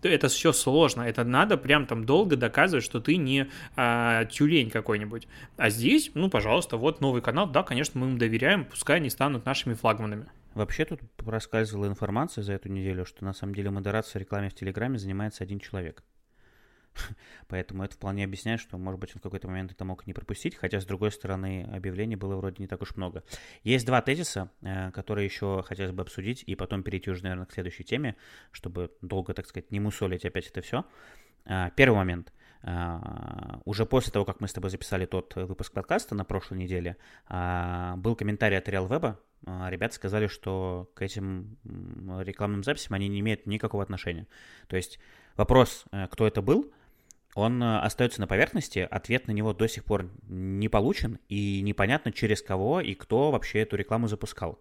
это 0.09 0.29
все 0.29 0.53
сложно, 0.53 1.03
это 1.03 1.25
надо 1.25 1.57
прям 1.57 1.87
там 1.87 2.05
долго 2.05 2.37
доказывать, 2.37 2.85
что 2.85 3.01
ты 3.01 3.17
не 3.17 3.49
а, 3.77 4.25
тюлень 4.27 4.71
какой-нибудь. 4.71 5.27
А 5.57 5.71
здесь, 5.71 6.11
ну, 6.15 6.29
пожалуйста, 6.29 6.77
вот 6.77 7.01
новый 7.01 7.23
канал, 7.23 7.49
да, 7.49 7.63
конечно, 7.63 7.99
мы 7.99 8.09
им 8.09 8.19
доверяем, 8.19 8.65
пускай 8.65 8.97
они 8.97 9.11
станут 9.11 9.47
нашими 9.47 9.75
флагманами. 9.75 10.27
Вообще 10.55 10.85
тут 10.85 11.01
проскальзывала 11.17 11.87
информация 11.87 12.43
за 12.43 12.53
эту 12.53 12.69
неделю, 12.69 13.05
что 13.05 13.25
на 13.25 13.33
самом 13.33 13.55
деле 13.55 13.71
модерацией 13.71 14.21
рекламы 14.21 14.49
в 14.49 14.55
Телеграме 14.55 14.99
занимается 14.99 15.45
один 15.45 15.59
человек. 15.59 16.05
Поэтому 17.49 17.83
это 17.83 17.95
вполне 17.95 18.25
объясняет, 18.25 18.61
что, 18.61 18.79
может 18.79 19.01
быть, 19.01 19.11
он 19.15 19.19
в 19.19 19.23
какой-то 19.23 19.49
момент 19.49 19.73
это 19.73 19.85
мог 19.85 20.07
не 20.07 20.13
пропустить, 20.13 20.55
хотя, 20.55 20.81
с 20.81 20.87
другой 20.87 21.11
стороны, 21.11 21.69
объявлений 21.73 22.17
было 22.17 22.37
вроде 22.37 22.63
не 22.63 22.69
так 22.69 22.83
уж 22.83 22.95
много. 22.97 23.25
Есть 23.65 23.85
два 23.85 24.01
тезиса, 24.01 24.51
э, 24.63 24.93
которые 24.93 25.25
еще 25.25 25.63
хотелось 25.67 25.93
бы 25.93 26.03
обсудить, 26.03 26.45
и 26.47 26.55
потом 26.55 26.83
перейти 26.83 27.11
уже, 27.11 27.25
наверное, 27.25 27.47
к 27.47 27.53
следующей 27.53 27.85
теме, 27.85 28.17
чтобы 28.53 28.93
долго, 29.03 29.35
так 29.35 29.47
сказать, 29.47 29.73
не 29.73 29.81
мусолить 29.81 30.25
опять 30.25 30.47
это 30.47 30.61
все. 30.63 30.85
Э, 31.47 31.71
первый 31.77 31.97
момент– 31.97 32.33
а, 32.67 33.61
уже 33.67 33.85
после 33.85 34.11
того, 34.11 34.25
как 34.25 34.41
мы 34.41 34.49
с 34.49 34.53
тобой 34.55 34.71
записали 34.71 35.05
тот 35.05 35.35
выпуск 35.37 35.73
подкаста 35.73 36.15
на 36.15 36.25
прошлой 36.25 36.59
неделе, 36.59 36.97
был 37.29 38.17
комментарий 38.17 38.57
от 38.57 38.69
RealWeb. 38.69 39.17
А, 39.47 39.69
ребята 39.71 39.95
сказали, 39.95 40.27
что 40.27 40.91
к 40.95 41.03
этим 41.03 41.57
рекламным 42.21 42.65
записям 42.65 42.95
они 42.95 43.09
не 43.09 43.21
имеют 43.21 43.47
никакого 43.47 43.83
отношения. 43.83 44.27
То 44.69 44.77
есть 44.77 44.99
вопрос, 45.37 45.85
э, 45.93 46.09
кто 46.11 46.27
это 46.27 46.41
был, 46.41 46.73
он 47.35 47.63
э, 47.63 47.79
остается 47.81 48.21
на 48.21 48.27
поверхности, 48.27 48.87
ответ 48.91 49.27
на 49.27 49.33
него 49.33 49.53
до 49.53 49.69
сих 49.69 49.85
пор 49.85 50.11
не 50.29 50.69
получен, 50.69 51.19
и 51.29 51.61
непонятно, 51.63 52.13
через 52.13 52.43
кого 52.43 52.81
и 52.81 52.95
кто 52.95 53.31
вообще 53.31 53.61
эту 53.61 53.77
рекламу 53.77 54.09
запускал. 54.09 54.59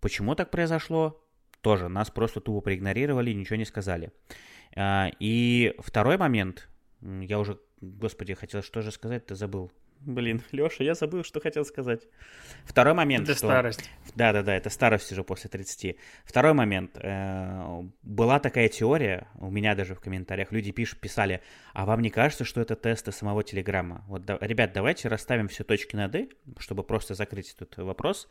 Почему 0.00 0.34
так 0.34 0.50
произошло? 0.50 1.22
Тоже 1.62 1.88
нас 1.88 2.10
просто 2.10 2.40
тупо 2.40 2.60
проигнорировали, 2.60 3.32
ничего 3.32 3.56
не 3.56 3.64
сказали. 3.64 4.12
И 4.78 5.74
второй 5.78 6.16
момент, 6.18 6.68
я 7.00 7.40
уже, 7.40 7.58
господи, 7.80 8.34
хотел 8.34 8.62
что 8.62 8.82
же 8.82 8.92
сказать-то 8.92 9.34
забыл. 9.34 9.72
Блин, 10.06 10.40
Леша, 10.52 10.84
я 10.84 10.94
забыл, 10.94 11.24
что 11.24 11.40
хотел 11.40 11.64
сказать. 11.64 12.02
Второй 12.64 12.94
момент. 12.94 13.24
Это 13.24 13.36
что... 13.36 13.48
старость. 13.48 13.90
Да-да-да, 14.14 14.54
это 14.54 14.70
старость 14.70 15.10
уже 15.10 15.24
после 15.24 15.50
30. 15.50 15.96
Второй 16.24 16.52
момент. 16.52 16.92
Э, 16.94 17.82
была 18.04 18.38
такая 18.38 18.68
теория, 18.68 19.26
у 19.34 19.50
меня 19.50 19.74
даже 19.74 19.96
в 19.96 20.00
комментариях 20.00 20.52
люди 20.52 20.70
пишут, 20.70 21.00
писали, 21.00 21.42
а 21.74 21.86
вам 21.86 22.02
не 22.02 22.10
кажется, 22.10 22.44
что 22.44 22.60
это 22.60 22.76
тесты 22.76 23.10
самого 23.10 23.42
Телеграма? 23.42 24.04
Вот, 24.06 24.24
да, 24.24 24.38
ребят, 24.40 24.72
давайте 24.72 25.08
расставим 25.08 25.48
все 25.48 25.64
точки 25.64 25.96
над 25.96 26.14
«и», 26.14 26.30
чтобы 26.58 26.84
просто 26.84 27.14
закрыть 27.14 27.52
этот 27.58 27.76
вопрос, 27.78 28.28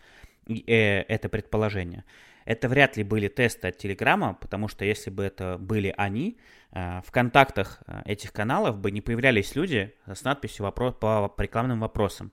и, 0.48 0.64
э, 0.68 1.02
это 1.02 1.28
предположение. 1.28 2.06
Это 2.46 2.70
вряд 2.70 2.96
ли 2.96 3.04
были 3.04 3.28
тесты 3.28 3.70
от 3.70 3.78
Телеграма, 3.78 4.36
потому 4.40 4.68
что 4.68 4.86
если 4.86 5.10
бы 5.10 5.24
это 5.24 5.58
были 5.60 5.94
они, 5.98 6.38
э, 6.72 7.02
в 7.06 7.12
контактах 7.12 7.82
э, 7.88 8.04
этих 8.06 8.32
каналов 8.32 8.78
бы 8.78 8.92
не 8.92 9.02
появлялись 9.02 9.56
люди 9.56 9.94
с 10.06 10.24
надписью 10.24 10.64
вопрос, 10.64 10.94
по 10.94 11.34
рекламным 11.38 11.80
вопросам. 11.80 12.32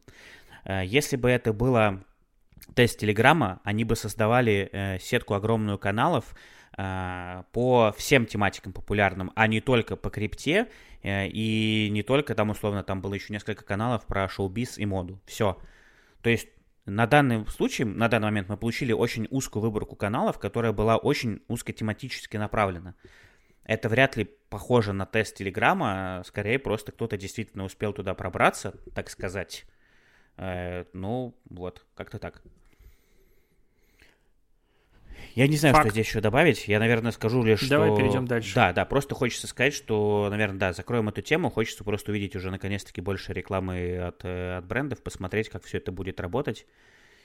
Э, 0.64 0.83
если 0.85 1.16
бы 1.16 1.31
это 1.31 1.54
было 1.54 2.04
тест 2.75 2.99
Телеграма, 2.99 3.61
они 3.64 3.85
бы 3.85 3.97
создавали 3.97 4.99
сетку 5.00 5.35
огромную 5.35 5.78
каналов 5.78 6.33
по 6.76 7.95
всем 7.99 8.25
тематикам 8.25 8.73
популярным, 8.73 9.33
а 9.35 9.49
не 9.49 9.61
только 9.61 9.97
по 9.97 10.11
крипте, 10.11 10.69
и 11.02 11.88
не 11.90 12.02
только 12.04 12.37
там, 12.37 12.50
условно, 12.50 12.85
там 12.85 13.02
было 13.02 13.14
еще 13.14 13.33
несколько 13.33 13.64
каналов 13.64 14.07
про 14.07 14.28
шоу-биз 14.28 14.78
и 14.78 14.87
моду. 14.87 15.21
Все. 15.26 15.59
То 16.23 16.31
есть 16.31 16.49
на 16.84 17.06
данный 17.06 17.46
случай, 17.46 17.84
на 17.84 18.08
данный 18.08 18.26
момент 18.26 18.48
мы 18.48 18.56
получили 18.56 18.92
очень 18.92 19.28
узкую 19.30 19.62
выборку 19.62 19.94
каналов, 19.94 20.38
которая 20.38 20.72
была 20.72 20.96
очень 20.96 21.42
узкотематически 21.48 22.36
направлена. 22.36 22.94
Это 23.64 23.88
вряд 23.88 24.16
ли 24.16 24.24
похоже 24.48 24.92
на 24.92 25.06
тест 25.06 25.36
Телеграма, 25.36 26.22
скорее 26.26 26.58
просто 26.58 26.90
кто-то 26.90 27.16
действительно 27.16 27.64
успел 27.64 27.92
туда 27.92 28.14
пробраться, 28.14 28.74
так 28.94 29.08
сказать. 29.10 29.64
Э, 30.36 30.84
ну, 30.92 31.36
вот, 31.48 31.86
как-то 31.94 32.18
так. 32.18 32.42
Я 35.34 35.46
не 35.48 35.56
знаю, 35.56 35.74
Факт. 35.74 35.86
что 35.86 35.92
здесь 35.92 36.06
еще 36.06 36.20
добавить. 36.20 36.68
Я, 36.68 36.78
наверное, 36.78 37.12
скажу 37.12 37.42
лишь, 37.42 37.66
Давай 37.68 37.88
что... 37.88 37.96
перейдем 37.96 38.26
дальше. 38.26 38.54
Да, 38.54 38.72
да, 38.72 38.84
просто 38.84 39.14
хочется 39.14 39.46
сказать, 39.46 39.72
что, 39.72 40.28
наверное, 40.30 40.58
да, 40.58 40.72
закроем 40.72 41.08
эту 41.08 41.22
тему. 41.22 41.50
Хочется 41.50 41.84
просто 41.84 42.10
увидеть 42.12 42.36
уже 42.36 42.50
наконец-таки 42.50 43.00
больше 43.00 43.32
рекламы 43.32 43.98
от, 43.98 44.24
э, 44.24 44.58
от 44.58 44.66
брендов, 44.66 45.02
посмотреть, 45.02 45.48
как 45.48 45.64
все 45.64 45.78
это 45.78 45.90
будет 45.90 46.20
работать 46.20 46.66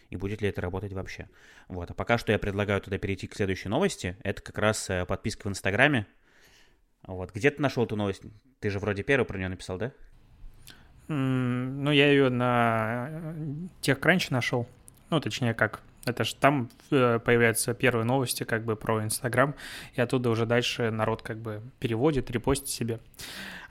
и 0.10 0.16
будет 0.16 0.42
ли 0.42 0.50
это 0.50 0.62
работать 0.62 0.94
вообще. 0.94 1.28
Вот. 1.68 1.92
А 1.92 1.94
пока 1.94 2.18
что 2.18 2.32
я 2.32 2.40
предлагаю 2.40 2.80
туда 2.82 2.98
перейти 2.98 3.28
к 3.28 3.36
следующей 3.36 3.70
новости. 3.70 4.16
Это 4.24 4.42
как 4.42 4.58
раз 4.58 4.90
э, 4.90 5.06
подписка 5.06 5.48
в 5.48 5.50
Инстаграме. 5.50 6.08
Вот. 7.04 7.32
Где 7.34 7.52
ты 7.52 7.62
нашел 7.62 7.84
эту 7.84 7.96
новость? 7.96 8.24
Ты 8.60 8.70
же 8.70 8.80
вроде 8.80 9.04
первый 9.04 9.26
про 9.26 9.38
нее 9.38 9.50
написал, 9.50 9.78
да? 9.78 9.92
Mm, 11.08 11.82
ну, 11.82 11.92
я 11.92 12.10
ее 12.10 12.30
на 12.30 13.08
э, 13.10 13.34
TechCrunch 13.82 14.28
нашел. 14.30 14.68
Ну, 15.10 15.20
точнее, 15.20 15.54
как 15.54 15.82
это 16.08 16.24
же 16.24 16.36
там 16.36 16.70
э, 16.92 17.20
появляются 17.20 17.74
первые 17.74 18.06
новости 18.06 18.44
как 18.44 18.64
бы 18.66 18.76
про 18.76 19.04
Инстаграм, 19.04 19.56
и 19.96 20.02
оттуда 20.02 20.30
уже 20.30 20.46
дальше 20.46 20.92
народ 20.92 21.22
как 21.22 21.38
бы 21.38 21.62
переводит, 21.80 22.32
репостит 22.32 22.70
себе. 22.70 23.00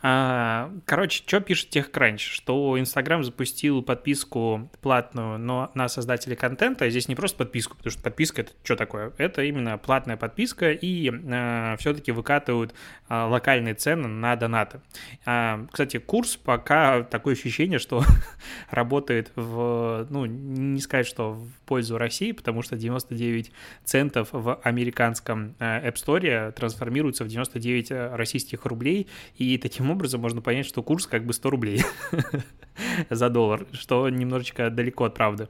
А, 0.08 0.70
короче, 0.84 1.22
что 1.26 1.40
пишет 1.40 1.74
TechCrunch? 1.74 2.18
Что 2.18 2.78
Инстаграм 2.78 3.24
запустил 3.24 3.82
подписку 3.82 4.70
платную, 4.80 5.38
но 5.38 5.70
на 5.74 5.88
создателей 5.88 6.36
контента. 6.36 6.88
Здесь 6.90 7.08
не 7.08 7.16
просто 7.16 7.38
подписку, 7.38 7.76
потому 7.76 7.90
что 7.90 8.02
подписка 8.02 8.42
это 8.42 8.52
что 8.62 8.76
такое? 8.76 9.12
Это 9.18 9.42
именно 9.42 9.78
платная 9.78 10.16
подписка, 10.16 10.70
и 10.70 11.10
а, 11.10 11.76
все-таки 11.78 12.12
выкатывают 12.12 12.74
а, 13.08 13.26
локальные 13.26 13.74
цены 13.74 14.06
на 14.06 14.36
донаты. 14.36 14.80
А, 15.24 15.66
кстати, 15.72 15.96
курс 15.98 16.36
пока 16.36 17.02
такое 17.02 17.34
ощущение, 17.34 17.78
что 17.78 18.04
работает 18.70 19.32
в, 19.34 20.06
ну, 20.10 20.26
не 20.26 20.80
сказать, 20.80 21.06
что 21.06 21.32
в 21.32 21.50
пользу 21.66 21.98
России, 21.98 22.32
потому 22.32 22.62
что 22.62 22.76
99 22.76 23.50
центов 23.84 24.28
в 24.30 24.54
американском 24.62 25.56
App 25.58 25.94
Store 25.94 26.52
трансформируются 26.52 27.24
в 27.24 27.28
99 27.28 27.90
российских 28.16 28.66
рублей, 28.66 29.08
и 29.36 29.58
таким 29.58 29.86
таким 29.86 29.95
образом 29.96 30.20
можно 30.20 30.40
понять, 30.40 30.66
что 30.66 30.82
курс 30.82 31.06
как 31.06 31.24
бы 31.24 31.32
100 31.32 31.50
рублей 31.50 31.82
за 33.10 33.28
доллар, 33.28 33.66
что 33.72 34.08
немножечко 34.08 34.70
далеко 34.70 35.04
от 35.04 35.14
правды. 35.14 35.48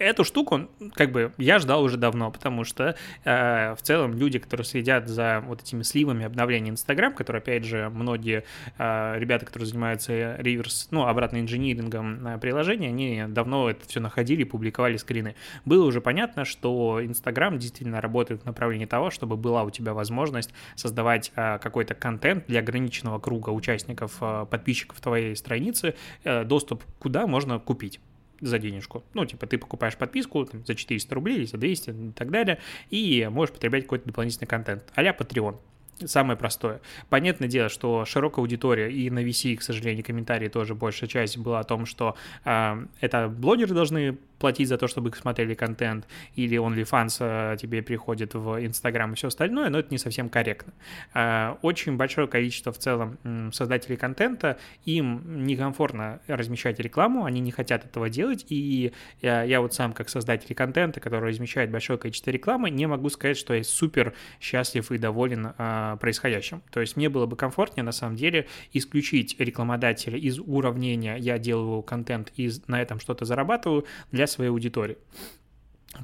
Эту 0.00 0.24
штуку, 0.24 0.70
как 0.94 1.12
бы, 1.12 1.34
я 1.36 1.58
ждал 1.58 1.82
уже 1.82 1.98
давно, 1.98 2.30
потому 2.30 2.64
что 2.64 2.96
э, 3.22 3.74
в 3.74 3.82
целом 3.82 4.14
люди, 4.14 4.38
которые 4.38 4.64
следят 4.64 5.08
за 5.08 5.44
вот 5.46 5.60
этими 5.60 5.82
сливами 5.82 6.24
обновления 6.24 6.70
Инстаграм, 6.70 7.12
которые, 7.12 7.40
опять 7.40 7.66
же, 7.66 7.90
многие 7.90 8.44
э, 8.78 9.18
ребята, 9.18 9.44
которые 9.44 9.66
занимаются 9.66 10.36
реверс, 10.36 10.88
ну, 10.90 11.06
обратно 11.06 11.38
инжинирингом 11.42 12.26
э, 12.26 12.38
приложения, 12.38 12.88
они 12.88 13.24
давно 13.28 13.68
это 13.68 13.86
все 13.86 14.00
находили, 14.00 14.44
публиковали 14.44 14.96
скрины. 14.96 15.34
Было 15.66 15.84
уже 15.84 16.00
понятно, 16.00 16.46
что 16.46 17.04
Инстаграм 17.04 17.58
действительно 17.58 18.00
работает 18.00 18.40
в 18.40 18.46
направлении 18.46 18.86
того, 18.86 19.10
чтобы 19.10 19.36
была 19.36 19.64
у 19.64 19.70
тебя 19.70 19.92
возможность 19.92 20.54
создавать 20.76 21.30
э, 21.36 21.58
какой-то 21.58 21.92
контент 21.92 22.46
для 22.46 22.60
ограниченного 22.60 23.18
круга 23.18 23.50
участников, 23.50 24.16
э, 24.22 24.46
подписчиков 24.50 24.98
твоей 24.98 25.36
страницы, 25.36 25.94
э, 26.24 26.44
доступ 26.44 26.84
куда 26.98 27.26
можно 27.26 27.58
купить 27.58 28.00
за 28.40 28.58
денежку. 28.58 29.04
Ну, 29.14 29.24
типа, 29.24 29.46
ты 29.46 29.58
покупаешь 29.58 29.96
подписку 29.96 30.44
там, 30.44 30.64
за 30.64 30.74
400 30.74 31.14
рублей 31.14 31.36
или 31.38 31.44
за 31.44 31.58
200 31.58 31.90
и 31.90 32.12
так 32.12 32.30
далее, 32.30 32.58
и 32.90 33.28
можешь 33.30 33.54
потреблять 33.54 33.84
какой-то 33.84 34.06
дополнительный 34.06 34.46
контент. 34.46 34.84
А-ля 34.94 35.16
Patreon. 35.18 35.56
Самое 36.04 36.38
простое. 36.38 36.80
Понятное 37.10 37.48
дело, 37.48 37.68
что 37.68 38.04
широкая 38.06 38.42
аудитория, 38.42 38.90
и 38.90 39.10
на 39.10 39.22
VC, 39.22 39.56
к 39.56 39.62
сожалению, 39.62 40.04
комментарии 40.04 40.48
тоже 40.48 40.74
большая 40.74 41.10
часть 41.10 41.36
была 41.36 41.60
о 41.60 41.64
том, 41.64 41.84
что 41.84 42.16
э, 42.44 42.86
это 43.00 43.28
блогеры 43.28 43.74
должны 43.74 44.18
платить 44.40 44.68
за 44.68 44.78
то, 44.78 44.88
чтобы 44.88 45.12
смотрели 45.14 45.54
контент, 45.54 46.08
или 46.34 46.58
OnlyFans 46.58 47.16
э, 47.20 47.56
тебе 47.58 47.82
приходит 47.82 48.34
в 48.34 48.60
Instagram 48.60 49.12
и 49.12 49.14
все 49.14 49.28
остальное, 49.28 49.68
но 49.68 49.78
это 49.78 49.88
не 49.90 49.98
совсем 49.98 50.28
корректно. 50.28 50.72
Э, 51.14 51.54
очень 51.62 51.96
большое 51.96 52.26
количество 52.26 52.72
в 52.72 52.78
целом 52.78 53.18
создателей 53.52 53.96
контента, 53.96 54.58
им 54.86 55.44
некомфортно 55.44 56.20
размещать 56.26 56.80
рекламу, 56.80 57.26
они 57.26 57.40
не 57.40 57.52
хотят 57.52 57.84
этого 57.84 58.08
делать, 58.08 58.46
и 58.48 58.92
я, 59.20 59.42
я 59.42 59.60
вот 59.60 59.74
сам 59.74 59.92
как 59.92 60.08
создатель 60.08 60.54
контента, 60.54 61.00
который 61.00 61.28
размещает 61.28 61.70
большое 61.70 61.98
количество 61.98 62.30
рекламы, 62.30 62.70
не 62.70 62.86
могу 62.86 63.10
сказать, 63.10 63.36
что 63.36 63.54
я 63.54 63.62
супер 63.62 64.14
счастлив 64.40 64.90
и 64.90 64.96
доволен 64.96 65.52
э, 65.56 65.96
происходящим. 66.00 66.62
То 66.70 66.80
есть 66.80 66.96
мне 66.96 67.10
было 67.10 67.26
бы 67.26 67.36
комфортнее, 67.36 67.84
на 67.84 67.92
самом 67.92 68.16
деле, 68.16 68.46
исключить 68.72 69.38
рекламодателя 69.38 70.18
из 70.18 70.38
уравнения 70.38 71.16
«я 71.16 71.38
делаю 71.38 71.82
контент 71.82 72.32
и 72.36 72.50
на 72.66 72.80
этом 72.80 73.00
что-то 73.00 73.26
зарабатываю» 73.26 73.84
для 74.10 74.26
своей 74.30 74.50
аудитории. 74.50 74.98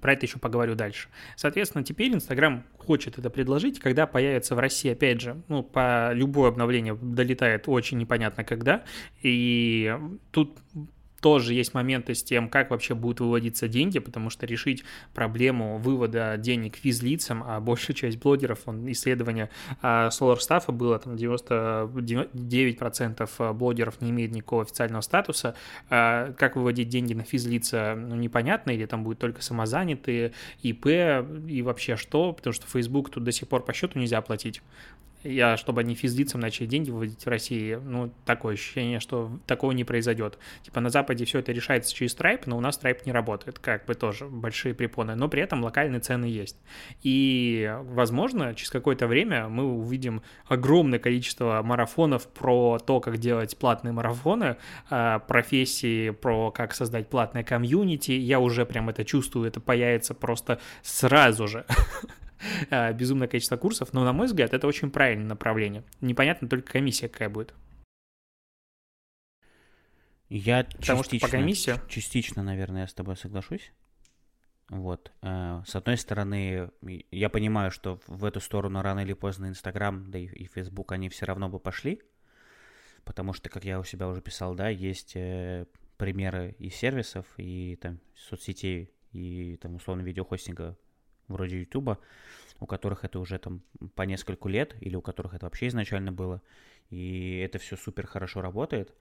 Про 0.01 0.15
это 0.15 0.27
еще 0.27 0.39
поговорю 0.39 0.75
дальше. 0.75 1.09
Соответственно, 1.37 1.85
теперь 1.85 2.13
Инстаграм 2.13 2.65
хочет 2.77 3.19
это 3.19 3.31
предложить, 3.31 3.79
когда 3.79 4.07
появится 4.07 4.55
в 4.57 4.59
России, 4.59 4.91
опять 4.91 5.21
же, 5.21 5.41
ну, 5.49 5.63
по 5.63 6.13
любое 6.13 6.49
обновление 6.49 6.99
долетает 7.01 7.69
очень 7.69 7.99
непонятно 7.99 8.43
когда, 8.43 8.85
и 9.23 9.97
тут 10.33 10.59
тоже 11.21 11.53
есть 11.55 11.75
моменты 11.75 12.15
с 12.15 12.23
тем, 12.23 12.49
как 12.49 12.71
вообще 12.71 12.95
будут 12.95 13.19
выводиться 13.21 13.67
деньги, 13.69 13.99
потому 13.99 14.31
что 14.31 14.47
решить 14.47 14.85
проблему 15.15 15.79
вывода 15.79 16.37
денег 16.37 16.77
физлицам, 16.77 17.43
а 17.47 17.61
большая 17.61 17.97
часть 17.97 18.19
блогеров, 18.19 18.61
он, 18.67 18.93
исследование 18.93 19.49
а, 19.83 20.09
Solar 20.09 20.39
Staff 20.39 20.73
было, 20.73 20.99
там 20.99 21.15
99% 21.15 23.55
блогеров 23.55 24.01
не 24.01 24.11
имеет 24.11 24.33
никакого 24.33 24.63
официального 24.63 25.03
статуса, 25.03 25.55
а, 25.89 26.33
как 26.33 26.57
выводить 26.57 26.89
деньги 26.89 27.15
на 27.15 27.23
физлица, 27.25 27.95
ну, 27.97 28.17
непонятно, 28.17 28.71
или 28.71 28.87
там 28.87 29.05
будет 29.05 29.19
только 29.19 29.43
самозанятые, 29.43 30.33
ИП 30.63 30.87
и 31.49 31.63
вообще 31.63 31.97
что, 31.97 32.33
потому 32.33 32.55
что 32.55 32.67
Facebook 32.67 33.11
тут 33.11 33.25
до 33.25 33.33
сих 33.33 33.49
пор 33.49 33.65
по 33.65 33.73
счету 33.73 33.99
нельзя 33.99 34.21
платить 34.21 34.63
я, 35.23 35.57
чтобы 35.57 35.81
они 35.81 35.95
физлицам 35.95 36.41
начали 36.41 36.67
деньги 36.67 36.91
выводить 36.91 37.25
в 37.25 37.29
России, 37.29 37.75
ну, 37.75 38.13
такое 38.25 38.55
ощущение, 38.55 39.01
что 39.01 39.39
такого 39.47 39.73
не 39.73 39.85
произойдет. 39.85 40.39
Типа 40.63 40.81
на 40.81 40.91
Западе 40.91 41.25
все 41.25 41.41
это 41.41 41.53
решается 41.53 41.95
через 41.95 42.17
Stripe, 42.17 42.43
но 42.47 42.57
у 42.57 42.61
нас 42.61 42.81
Stripe 42.81 43.01
не 43.05 43.13
работает, 43.13 43.59
как 43.59 43.87
бы 43.87 43.95
тоже 43.95 44.27
большие 44.27 44.75
препоны, 44.75 45.15
но 45.15 45.29
при 45.29 45.43
этом 45.43 45.63
локальные 45.65 46.01
цены 46.01 46.27
есть. 46.27 46.57
И, 47.03 47.73
возможно, 47.83 48.55
через 48.55 48.71
какое-то 48.71 49.07
время 49.07 49.49
мы 49.49 49.65
увидим 49.65 50.23
огромное 50.47 50.99
количество 50.99 51.63
марафонов 51.63 52.29
про 52.29 52.79
то, 52.79 53.01
как 53.01 53.19
делать 53.19 53.57
платные 53.57 53.93
марафоны, 53.93 54.57
а, 54.91 55.19
профессии, 55.21 56.11
про 56.11 56.51
как 56.51 56.75
создать 56.75 57.09
платное 57.09 57.45
комьюнити. 57.45 58.13
Я 58.13 58.41
уже 58.41 58.67
прям 58.67 58.89
это 58.89 59.05
чувствую, 59.05 59.49
это 59.49 59.61
появится 59.61 60.15
просто 60.15 60.61
сразу 60.83 61.47
же. 61.47 61.65
Э, 62.71 62.93
безумное 62.93 63.29
количество 63.29 63.57
курсов, 63.57 63.93
но, 63.93 64.05
на 64.05 64.13
мой 64.13 64.27
взгляд, 64.27 64.55
это 64.55 64.67
очень 64.67 64.91
правильное 64.91 65.29
направление. 65.29 65.85
Непонятно 66.01 66.49
только 66.49 66.73
комиссия 66.73 67.09
какая 67.09 67.29
будет. 67.29 67.55
Я 70.29 70.65
Потому 70.65 71.03
частично, 71.03 71.19
что 71.19 71.27
по 71.27 71.31
комиссии... 71.31 71.75
частично, 71.89 72.43
наверное, 72.43 72.83
я 72.83 72.89
с 72.89 72.95
тобой 72.95 73.17
соглашусь. 73.17 73.73
Вот. 74.69 75.13
Э, 75.23 75.63
с 75.65 75.77
одной 75.77 75.97
стороны, 75.97 76.71
я 77.11 77.29
понимаю, 77.31 77.71
что 77.71 78.01
в 78.07 78.25
эту 78.25 78.41
сторону 78.41 78.83
рано 78.83 79.01
или 79.01 79.13
поздно 79.13 79.47
Инстаграм, 79.47 80.11
да 80.11 80.19
и 80.19 80.47
Фейсбук, 80.47 80.93
они 80.93 81.09
все 81.09 81.27
равно 81.27 81.49
бы 81.49 81.61
пошли, 81.61 82.03
потому 83.05 83.33
что, 83.33 83.49
как 83.49 83.65
я 83.65 83.79
у 83.79 83.85
себя 83.85 84.09
уже 84.09 84.21
писал, 84.21 84.55
да, 84.55 84.69
есть 84.69 85.13
э, 85.15 85.67
примеры 85.97 86.57
и 86.59 86.71
сервисов, 86.71 87.27
и 87.37 87.77
там 87.77 88.01
соцсетей, 88.17 88.91
и 89.13 89.57
там 89.63 89.77
условно 89.77 90.03
видеохостинга 90.03 90.77
вроде 91.29 91.61
Ютуба, 91.61 91.99
у 92.61 92.67
которых 92.67 93.05
это 93.05 93.19
уже 93.19 93.39
там 93.39 93.63
по 93.95 94.03
нескольку 94.03 94.49
лет, 94.49 94.75
или 94.81 94.97
у 94.97 95.03
которых 95.03 95.35
это 95.35 95.47
вообще 95.47 95.69
изначально 95.69 96.13
было, 96.13 96.43
и 96.91 97.39
это 97.39 97.59
все 97.59 97.77
супер 97.77 98.07
хорошо 98.07 98.41
работает. 98.41 98.95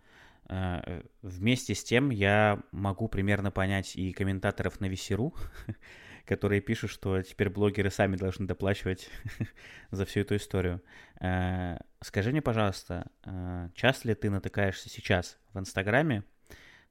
Э, 0.48 1.02
вместе 1.22 1.74
с 1.74 1.84
тем 1.84 2.10
я 2.10 2.62
могу 2.72 3.08
примерно 3.08 3.52
понять 3.52 3.96
и 3.96 4.14
комментаторов 4.14 4.80
на 4.80 4.86
Весеру, 4.86 5.34
которые 6.26 6.62
пишут, 6.62 6.92
что 6.92 7.22
теперь 7.22 7.50
блогеры 7.50 7.90
сами 7.90 8.16
должны 8.16 8.46
доплачивать 8.46 9.10
за 9.92 10.06
всю 10.06 10.22
эту 10.22 10.36
историю. 10.36 10.82
Э, 11.20 11.78
скажи 12.02 12.32
мне, 12.32 12.42
пожалуйста, 12.42 13.08
э, 13.24 13.70
часто 13.74 14.10
ли 14.10 14.16
ты 14.16 14.30
натыкаешься 14.30 14.90
сейчас 14.90 15.40
в 15.54 15.60
Инстаграме 15.60 16.24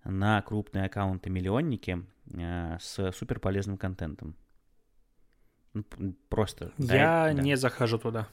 на 0.04 0.42
крупные 0.42 0.84
аккаунты-миллионники 0.84 2.04
с 2.26 3.12
супер 3.12 3.40
полезным 3.40 3.78
контентом? 3.78 4.36
Ну, 5.74 6.14
просто. 6.28 6.72
Я 6.78 7.24
да, 7.26 7.32
не 7.32 7.56
захожу 7.56 7.98
туда. 7.98 8.28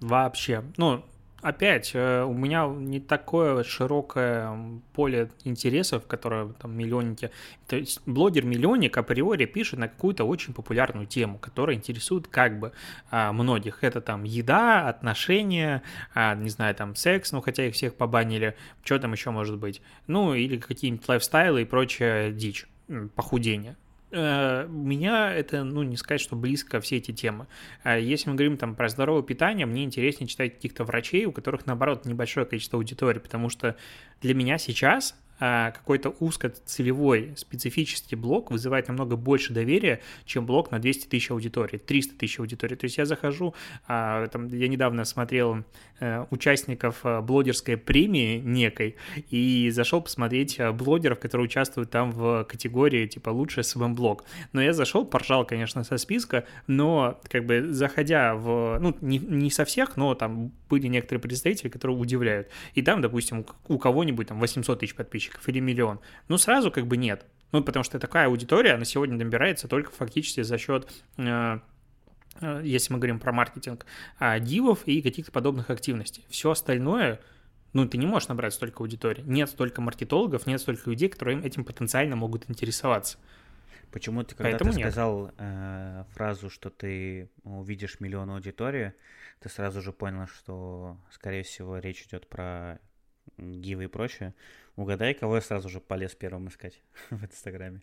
Вообще. 0.00 0.62
Ну, 0.76 1.04
опять, 1.42 1.92
э, 1.94 2.22
у 2.22 2.32
меня 2.32 2.66
не 2.66 3.00
такое 3.00 3.62
широкое 3.62 4.80
поле 4.94 5.30
интересов, 5.44 6.06
которое 6.06 6.48
там 6.54 6.76
миллионники. 6.76 7.30
То 7.66 7.76
есть 7.76 8.00
блогер-миллионник 8.06 8.96
априори 8.96 9.44
пишет 9.44 9.78
на 9.78 9.88
какую-то 9.88 10.24
очень 10.24 10.54
популярную 10.54 11.06
тему, 11.06 11.38
которая 11.38 11.76
интересует 11.76 12.28
как 12.28 12.58
бы 12.58 12.72
а, 13.10 13.32
многих. 13.32 13.84
Это 13.84 14.00
там 14.00 14.24
еда, 14.24 14.88
отношения, 14.88 15.82
а, 16.14 16.34
не 16.34 16.50
знаю, 16.50 16.74
там 16.74 16.94
секс, 16.94 17.32
ну 17.32 17.40
хотя 17.40 17.66
их 17.66 17.74
всех 17.74 17.94
побанили. 17.94 18.56
Что 18.84 18.98
там 18.98 19.12
еще 19.12 19.30
может 19.30 19.58
быть? 19.58 19.82
Ну 20.06 20.34
или 20.34 20.58
какие-нибудь 20.58 21.08
лайфстайлы 21.08 21.62
и 21.62 21.64
прочая 21.64 22.32
дичь 22.32 22.66
похудение. 23.14 23.76
Э, 24.16 24.66
меня 24.66 25.32
это, 25.34 25.62
ну, 25.62 25.82
не 25.82 25.96
сказать, 25.96 26.22
что 26.22 26.36
близко 26.36 26.80
все 26.80 26.96
эти 26.96 27.12
темы. 27.12 27.46
А 27.82 27.98
если 27.98 28.30
мы 28.30 28.36
говорим 28.36 28.56
там 28.56 28.74
про 28.74 28.88
здоровое 28.88 29.22
питание, 29.22 29.66
мне 29.66 29.84
интереснее 29.84 30.26
читать 30.26 30.54
каких-то 30.54 30.84
врачей, 30.84 31.26
у 31.26 31.32
которых, 31.32 31.66
наоборот, 31.66 32.06
небольшое 32.06 32.46
количество 32.46 32.78
аудитории, 32.78 33.18
потому 33.18 33.50
что 33.50 33.76
для 34.22 34.34
меня 34.34 34.56
сейчас 34.56 35.14
какой-то 35.38 36.10
узкоцелевой 36.20 37.34
специфический 37.36 38.16
блок 38.16 38.50
вызывает 38.50 38.88
намного 38.88 39.16
больше 39.16 39.52
доверия, 39.52 40.00
чем 40.24 40.46
блок 40.46 40.70
на 40.70 40.78
200 40.78 41.08
тысяч 41.08 41.30
аудитории, 41.30 41.78
300 41.78 42.16
тысяч 42.16 42.38
аудитории. 42.38 42.74
То 42.74 42.84
есть 42.84 42.98
я 42.98 43.06
захожу, 43.06 43.54
а, 43.86 44.26
там, 44.28 44.48
я 44.48 44.68
недавно 44.68 45.04
смотрел 45.04 45.64
э, 46.00 46.24
участников 46.30 47.00
э, 47.04 47.20
блогерской 47.20 47.76
премии 47.76 48.38
некой 48.38 48.96
и 49.30 49.70
зашел 49.70 50.00
посмотреть 50.00 50.58
э, 50.58 50.72
блогеров, 50.72 51.18
которые 51.18 51.46
участвуют 51.46 51.90
там 51.90 52.12
в 52.12 52.44
категории 52.44 53.06
типа 53.06 53.30
лучший 53.30 53.64
СММ-блог. 53.64 54.24
Но 54.52 54.62
я 54.62 54.72
зашел, 54.72 55.04
поржал, 55.04 55.44
конечно, 55.44 55.84
со 55.84 55.98
списка, 55.98 56.44
но 56.66 57.20
как 57.28 57.46
бы 57.46 57.72
заходя 57.72 58.34
в, 58.34 58.78
ну, 58.80 58.96
не, 59.00 59.18
не 59.18 59.50
со 59.50 59.64
всех, 59.64 59.96
но 59.96 60.14
там 60.14 60.52
были 60.68 60.86
некоторые 60.88 61.20
представители, 61.20 61.68
которые 61.68 61.96
удивляют. 61.96 62.48
И 62.74 62.82
там, 62.82 63.00
допустим, 63.00 63.46
у 63.68 63.78
кого-нибудь 63.78 64.28
там 64.28 64.40
800 64.40 64.80
тысяч 64.80 64.94
подписчиков, 64.94 65.25
подписчиков 65.26 65.48
или 65.48 65.60
миллион? 65.60 66.00
Ну, 66.28 66.38
сразу 66.38 66.70
как 66.70 66.86
бы 66.86 66.96
нет. 66.96 67.26
Ну, 67.52 67.62
потому 67.62 67.84
что 67.84 67.98
такая 67.98 68.26
аудитория, 68.26 68.72
она 68.72 68.84
сегодня 68.84 69.16
набирается 69.16 69.68
только 69.68 69.90
фактически 69.90 70.42
за 70.42 70.58
счет 70.58 70.90
э, 71.16 71.58
э, 72.40 72.60
если 72.64 72.92
мы 72.92 72.98
говорим 72.98 73.20
про 73.20 73.32
маркетинг, 73.32 73.86
а, 74.18 74.38
дивов 74.40 74.82
и 74.86 75.00
каких-то 75.00 75.32
подобных 75.32 75.70
активностей. 75.70 76.24
Все 76.28 76.50
остальное, 76.50 77.20
ну, 77.72 77.86
ты 77.86 77.98
не 77.98 78.06
можешь 78.06 78.28
набрать 78.28 78.52
столько 78.52 78.82
аудитории. 78.82 79.22
Нет 79.26 79.48
столько 79.48 79.80
маркетологов, 79.80 80.46
нет 80.46 80.60
столько 80.60 80.90
людей, 80.90 81.08
которые 81.08 81.40
этим 81.42 81.64
потенциально 81.64 82.16
могут 82.16 82.50
интересоваться. 82.50 83.18
Почему 83.92 84.24
ты, 84.24 84.34
когда 84.34 84.50
Поэтому 84.50 84.72
ты 84.72 84.78
нет. 84.78 84.88
сказал 84.88 85.30
э, 85.38 86.04
фразу, 86.14 86.50
что 86.50 86.68
ты 86.70 87.30
увидишь 87.44 88.00
миллион 88.00 88.30
аудитории, 88.30 88.92
ты 89.38 89.48
сразу 89.48 89.80
же 89.80 89.92
понял, 89.92 90.26
что, 90.26 90.98
скорее 91.10 91.44
всего, 91.44 91.78
речь 91.78 92.02
идет 92.02 92.28
про 92.28 92.80
гивы 93.38 93.84
и 93.84 93.88
прочее. 93.88 94.34
Угадай, 94.76 95.14
кого 95.14 95.36
я 95.36 95.40
сразу 95.40 95.68
же 95.68 95.80
полез 95.80 96.14
первым 96.14 96.48
искать 96.48 96.82
в 97.10 97.24
Инстаграме. 97.24 97.82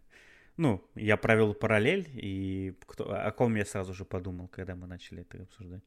Ну, 0.57 0.83
я 0.93 1.17
провел 1.17 1.55
параллель, 1.55 2.07
и 2.13 2.75
кто, 2.85 3.11
о 3.11 3.31
ком 3.31 3.55
я 3.55 3.65
сразу 3.65 3.93
же 3.93 4.05
подумал, 4.05 4.47
когда 4.47 4.75
мы 4.75 4.85
начали 4.85 5.21
это 5.21 5.41
обсуждать. 5.41 5.83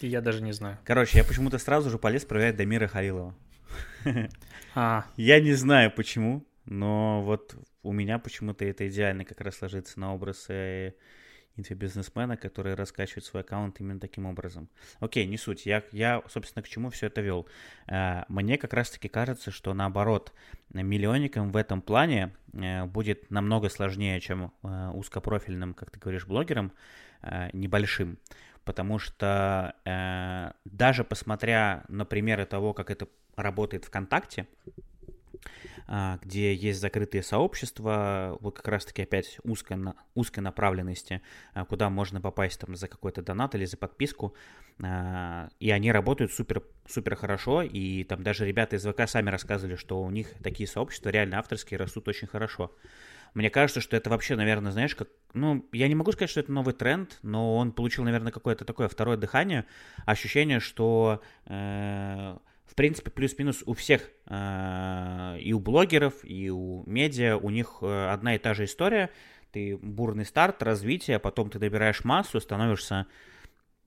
Я 0.00 0.20
даже 0.20 0.42
не 0.42 0.52
знаю. 0.52 0.78
Короче, 0.84 1.18
я 1.18 1.24
почему-то 1.24 1.58
сразу 1.58 1.90
же 1.90 1.98
полез 1.98 2.24
проверять 2.24 2.56
Дамира 2.56 2.86
Халилова. 2.86 3.34
А. 4.74 5.06
Я 5.16 5.40
не 5.40 5.52
знаю 5.52 5.90
почему, 5.90 6.46
но 6.64 7.22
вот 7.22 7.54
у 7.82 7.92
меня 7.92 8.18
почему-то 8.18 8.64
это 8.64 8.88
идеально 8.88 9.24
как 9.24 9.40
раз 9.40 9.60
ложится 9.60 10.00
на 10.00 10.14
образ 10.14 10.46
инфобизнесмена, 11.56 12.36
который 12.36 12.74
раскачивает 12.74 13.24
свой 13.24 13.42
аккаунт 13.42 13.80
именно 13.80 14.00
таким 14.00 14.26
образом. 14.26 14.68
Окей, 15.00 15.26
не 15.26 15.36
суть. 15.36 15.66
Я, 15.66 15.82
я 15.92 16.22
собственно, 16.28 16.62
к 16.62 16.68
чему 16.68 16.90
все 16.90 17.06
это 17.06 17.20
вел. 17.20 17.46
Э, 17.86 18.22
мне 18.28 18.58
как 18.58 18.72
раз-таки 18.72 19.08
кажется, 19.08 19.50
что 19.50 19.74
наоборот, 19.74 20.32
миллионникам 20.72 21.52
в 21.52 21.56
этом 21.56 21.82
плане 21.82 22.34
э, 22.52 22.84
будет 22.84 23.30
намного 23.30 23.68
сложнее, 23.68 24.20
чем 24.20 24.52
э, 24.62 24.90
узкопрофильным, 24.94 25.74
как 25.74 25.90
ты 25.90 25.98
говоришь, 25.98 26.26
блогерам, 26.26 26.72
небольшим. 27.52 28.18
Потому 28.64 28.98
что 28.98 29.76
даже 30.64 31.04
посмотря 31.04 31.84
на 31.86 32.04
примеры 32.04 32.46
того, 32.46 32.74
как 32.74 32.90
это 32.90 33.06
работает 33.36 33.84
ВКонтакте, 33.84 34.48
где 36.22 36.54
есть 36.54 36.80
закрытые 36.80 37.22
сообщества, 37.22 38.38
вот 38.40 38.56
как 38.56 38.68
раз-таки 38.68 39.02
опять 39.02 39.38
узкой, 39.44 39.76
узкой 40.14 40.40
направленности, 40.40 41.20
а, 41.52 41.66
куда 41.66 41.90
можно 41.90 42.20
попасть 42.20 42.58
там 42.60 42.76
за 42.76 42.88
какой-то 42.88 43.20
донат 43.20 43.54
или 43.54 43.66
за 43.66 43.76
подписку, 43.76 44.34
а, 44.82 45.50
и 45.60 45.70
они 45.70 45.92
работают 45.92 46.32
супер, 46.32 46.62
супер 46.88 47.14
хорошо, 47.14 47.60
и 47.62 48.04
там 48.04 48.22
даже 48.22 48.46
ребята 48.46 48.76
из 48.76 48.86
ВК 48.86 49.06
сами 49.06 49.28
рассказывали, 49.28 49.76
что 49.76 50.02
у 50.02 50.10
них 50.10 50.28
такие 50.42 50.66
сообщества 50.66 51.10
реально 51.10 51.38
авторские 51.38 51.78
растут 51.78 52.08
очень 52.08 52.26
хорошо. 52.26 52.74
Мне 53.34 53.50
кажется, 53.50 53.80
что 53.80 53.96
это 53.96 54.08
вообще, 54.08 54.36
наверное, 54.36 54.72
знаешь, 54.72 54.94
как... 54.94 55.08
Ну, 55.34 55.66
я 55.72 55.88
не 55.88 55.94
могу 55.94 56.12
сказать, 56.12 56.30
что 56.30 56.40
это 56.40 56.52
новый 56.52 56.74
тренд, 56.74 57.18
но 57.22 57.56
он 57.56 57.72
получил, 57.72 58.04
наверное, 58.04 58.32
какое-то 58.32 58.64
такое 58.64 58.88
второе 58.88 59.16
дыхание, 59.16 59.64
ощущение, 60.04 60.60
что 60.60 61.22
э, 61.46 62.36
в 62.72 62.74
принципе, 62.74 63.10
плюс-минус 63.10 63.62
у 63.66 63.74
всех, 63.74 64.08
э, 64.28 65.36
и 65.40 65.52
у 65.52 65.60
блогеров, 65.60 66.14
и 66.24 66.48
у 66.48 66.84
медиа, 66.86 67.36
у 67.36 67.50
них 67.50 67.80
э, 67.82 68.08
одна 68.10 68.34
и 68.34 68.38
та 68.38 68.54
же 68.54 68.64
история. 68.64 69.10
ты 69.50 69.76
бурный 69.76 70.24
старт, 70.24 70.62
развитие, 70.62 71.18
потом 71.18 71.50
ты 71.50 71.58
добираешь 71.58 72.02
массу, 72.02 72.40
становишься 72.40 73.06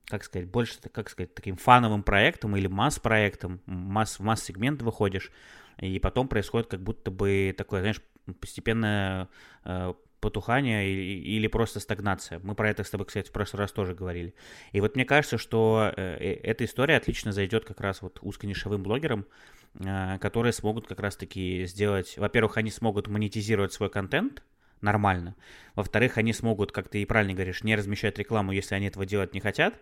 как 0.06 0.24
сказать, 0.24 0.48
больше, 0.48 0.76
как 0.91 1.10
сказать, 1.10 1.34
таким 1.34 1.58
фановым 1.58 2.04
проектом 2.04 2.56
или 2.56 2.67
масс-проектом, 2.67 3.60
масс, 3.65 4.19
в 4.19 4.24
масс-сегмент 4.24 4.84
выходишь, 4.84 5.32
и 5.80 5.98
потом 5.98 6.28
происходит 6.28 6.67
как 6.67 6.82
будто 6.82 7.10
бы 7.10 7.56
такое, 7.58 7.80
знаешь, 7.80 8.02
постепенное 8.39 9.30
э, 9.63 9.95
потухание 10.25 10.89
или, 10.89 11.45
просто 11.47 11.79
стагнация. 11.79 12.39
Мы 12.39 12.55
про 12.55 12.67
это 12.71 12.83
с 12.83 12.89
тобой, 12.89 13.05
кстати, 13.05 13.29
в 13.29 13.31
прошлый 13.31 13.59
раз 13.59 13.71
тоже 13.71 13.93
говорили. 13.93 14.33
И 14.71 14.81
вот 14.81 14.95
мне 14.95 15.05
кажется, 15.05 15.38
что 15.38 15.93
э, 15.95 16.17
э 16.19 16.33
эта 16.41 16.65
история 16.65 16.97
отлично 16.97 17.31
зайдет 17.31 17.63
как 17.63 17.79
раз 17.79 18.01
вот 18.01 18.17
узконишевым 18.23 18.81
блогерам, 18.81 19.27
э, 19.75 20.17
которые 20.17 20.51
смогут 20.51 20.88
как 20.88 20.99
раз-таки 20.99 21.65
сделать... 21.67 22.17
Во-первых, 22.17 22.57
они 22.57 22.71
смогут 22.71 23.07
монетизировать 23.07 23.71
свой 23.71 23.91
контент, 23.91 24.41
нормально. 24.81 25.35
Во-вторых, 25.75 26.17
они 26.17 26.33
смогут, 26.33 26.71
как 26.71 26.89
ты 26.89 27.03
и 27.03 27.05
правильно 27.05 27.35
говоришь, 27.35 27.63
не 27.63 27.75
размещать 27.75 28.17
рекламу, 28.17 28.51
если 28.51 28.73
они 28.73 28.88
этого 28.88 29.05
делать 29.05 29.35
не 29.35 29.41
хотят. 29.41 29.75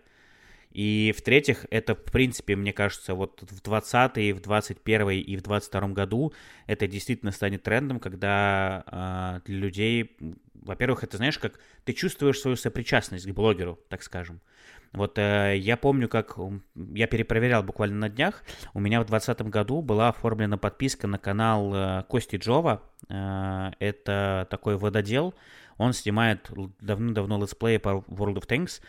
И 0.74 1.14
в-третьих, 1.16 1.66
это, 1.70 1.94
в 1.94 2.02
принципе, 2.02 2.56
мне 2.56 2.72
кажется, 2.72 3.14
вот 3.14 3.42
в 3.42 3.62
20 3.62 4.34
в 4.34 4.40
21 4.40 5.10
и 5.10 5.36
в 5.36 5.42
22 5.42 5.88
году 5.88 6.32
это 6.66 6.88
действительно 6.88 7.30
станет 7.30 7.62
трендом, 7.62 8.00
когда 8.00 8.82
э, 9.44 9.46
для 9.46 9.56
людей, 9.56 10.16
во-первых, 10.54 11.04
это, 11.04 11.16
знаешь, 11.16 11.38
как 11.38 11.60
ты 11.84 11.92
чувствуешь 11.92 12.40
свою 12.40 12.56
сопричастность 12.56 13.24
к 13.24 13.32
блогеру, 13.32 13.78
так 13.88 14.02
скажем. 14.02 14.40
Вот 14.92 15.16
э, 15.16 15.54
я 15.58 15.76
помню, 15.76 16.08
как 16.08 16.36
я 16.74 17.06
перепроверял 17.06 17.62
буквально 17.62 17.96
на 17.96 18.08
днях, 18.08 18.42
у 18.74 18.80
меня 18.80 19.00
в 19.00 19.06
2020 19.06 19.52
году 19.52 19.80
была 19.80 20.08
оформлена 20.08 20.56
подписка 20.56 21.06
на 21.06 21.18
канал 21.18 21.72
э, 21.72 22.04
Кости 22.08 22.34
Джова, 22.34 22.82
э, 23.08 23.70
это 23.78 24.48
такой 24.50 24.76
вододел, 24.76 25.34
он 25.78 25.92
снимает 25.92 26.50
давно-давно 26.80 27.40
летсплеи 27.40 27.76
по 27.76 28.04
World 28.08 28.40
of 28.40 28.48
Tanks, 28.48 28.80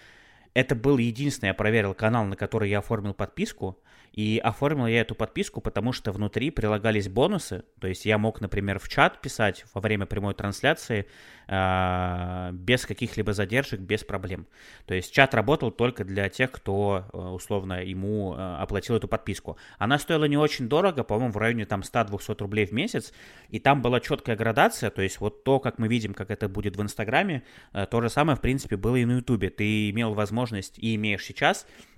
это 0.55 0.73
был 0.73 0.97
единственный, 0.97 1.49
я 1.49 1.53
проверил 1.53 1.93
канал, 1.93 2.25
на 2.25 2.35
который 2.35 2.69
я 2.69 2.79
оформил 2.79 3.13
подписку. 3.13 3.77
И 4.15 4.39
оформил 4.41 4.87
я 4.87 5.01
эту 5.01 5.13
подписку, 5.13 5.59
потому 5.59 5.91
что 5.91 6.13
внутри 6.13 6.49
прилагались 6.49 7.09
бонусы. 7.09 7.65
То 7.81 7.87
есть 7.87 8.05
я 8.05 8.17
мог, 8.17 8.39
например, 8.39 8.79
в 8.79 8.87
чат 8.87 9.19
писать 9.19 9.65
во 9.73 9.81
время 9.81 10.05
прямой 10.05 10.33
трансляции 10.33 11.05
э, 11.49 12.49
без 12.53 12.85
каких-либо 12.85 13.33
задержек, 13.33 13.81
без 13.81 14.05
проблем. 14.05 14.47
То 14.85 14.93
есть 14.93 15.13
чат 15.13 15.33
работал 15.35 15.69
только 15.69 16.05
для 16.05 16.29
тех, 16.29 16.49
кто 16.53 17.03
э, 17.11 17.17
условно 17.17 17.83
ему 17.83 18.33
э, 18.33 18.55
оплатил 18.61 18.95
эту 18.95 19.09
подписку. 19.09 19.57
Она 19.79 19.99
стоила 19.99 20.23
не 20.23 20.37
очень 20.37 20.69
дорого, 20.69 21.03
по-моему, 21.03 21.33
в 21.33 21.37
районе 21.37 21.65
там 21.65 21.81
100-200 21.81 22.37
рублей 22.39 22.65
в 22.65 22.71
месяц. 22.71 23.11
И 23.49 23.59
там 23.59 23.81
была 23.81 23.99
четкая 23.99 24.37
градация. 24.37 24.91
То 24.91 25.01
есть 25.01 25.19
вот 25.19 25.43
то, 25.43 25.59
как 25.59 25.77
мы 25.77 25.89
видим, 25.89 26.13
как 26.13 26.31
это 26.31 26.47
будет 26.47 26.77
в 26.77 26.81
Инстаграме, 26.81 27.43
э, 27.73 27.85
то 27.85 27.99
же 27.99 28.09
самое, 28.09 28.37
в 28.37 28.41
принципе, 28.41 28.77
было 28.77 28.95
и 28.95 29.03
на 29.03 29.17
Ютубе. 29.17 29.49
Ты 29.49 29.89
имел 29.89 30.13
возможность 30.13 30.79
и 30.79 30.95
имеешь 30.95 31.25
сейчас 31.25 31.65
а, 31.65 31.94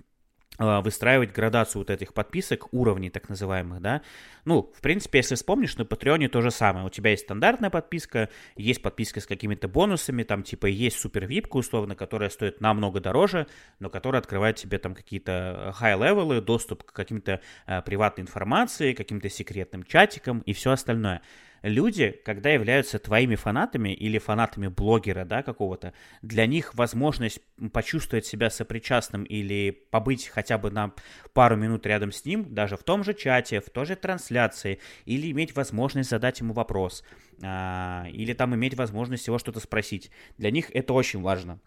выстраивать 0.58 1.32
градацию 1.32 1.80
вот 1.80 1.90
этих 1.90 2.12
подписок, 2.12 2.72
уровней 2.72 3.10
так 3.10 3.28
называемых, 3.28 3.80
да. 3.80 4.02
Ну, 4.44 4.72
в 4.74 4.80
принципе, 4.80 5.18
если 5.18 5.36
вспомнишь, 5.36 5.76
на 5.76 5.84
Патреоне 5.84 6.28
то 6.28 6.40
же 6.40 6.50
самое. 6.50 6.86
У 6.86 6.90
тебя 6.90 7.10
есть 7.10 7.24
стандартная 7.24 7.70
подписка, 7.70 8.28
есть 8.56 8.82
подписка 8.82 9.20
с 9.20 9.26
какими-то 9.26 9.68
бонусами, 9.68 10.24
там 10.24 10.42
типа 10.42 10.66
есть 10.66 10.98
супер 10.98 11.26
випка 11.26 11.58
условно, 11.58 11.94
которая 11.94 12.30
стоит 12.30 12.60
намного 12.60 13.00
дороже, 13.00 13.46
но 13.78 13.88
которая 13.88 14.20
открывает 14.20 14.56
тебе 14.56 14.78
там 14.78 14.94
какие-то 14.94 15.74
high-левелы, 15.80 16.40
доступ 16.40 16.82
к 16.82 16.92
каким-то 16.92 17.40
э, 17.66 17.82
приватной 17.82 18.24
информации, 18.24 18.94
каким-то 18.94 19.28
секретным 19.28 19.84
чатикам 19.84 20.40
и 20.40 20.52
все 20.52 20.72
остальное 20.72 21.22
люди, 21.62 22.20
когда 22.24 22.50
являются 22.50 22.98
твоими 22.98 23.34
фанатами 23.34 23.92
или 23.94 24.18
фанатами 24.18 24.68
блогера, 24.68 25.24
да, 25.24 25.42
какого-то, 25.42 25.92
для 26.22 26.46
них 26.46 26.74
возможность 26.74 27.40
почувствовать 27.72 28.26
себя 28.26 28.50
сопричастным 28.50 29.24
или 29.24 29.70
побыть 29.90 30.28
хотя 30.28 30.58
бы 30.58 30.70
на 30.70 30.92
пару 31.32 31.56
минут 31.56 31.86
рядом 31.86 32.12
с 32.12 32.24
ним, 32.24 32.54
даже 32.54 32.76
в 32.76 32.82
том 32.82 33.04
же 33.04 33.14
чате, 33.14 33.60
в 33.60 33.70
той 33.70 33.86
же 33.86 33.96
трансляции, 33.96 34.80
или 35.04 35.30
иметь 35.30 35.54
возможность 35.54 36.10
задать 36.10 36.40
ему 36.40 36.52
вопрос, 36.54 37.04
а, 37.42 38.06
или 38.10 38.32
там 38.32 38.54
иметь 38.54 38.74
возможность 38.74 39.26
его 39.26 39.38
что-то 39.38 39.60
спросить, 39.60 40.10
для 40.36 40.50
них 40.50 40.70
это 40.74 40.92
очень 40.92 41.20
важно. 41.20 41.60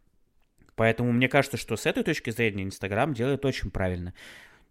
Поэтому 0.76 1.12
мне 1.12 1.28
кажется, 1.28 1.58
что 1.58 1.76
с 1.76 1.86
этой 1.86 2.04
точки 2.04 2.30
зрения 2.30 2.64
Инстаграм 2.64 3.14
делает 3.14 3.46
очень 3.46 3.70
правильно. 3.72 4.14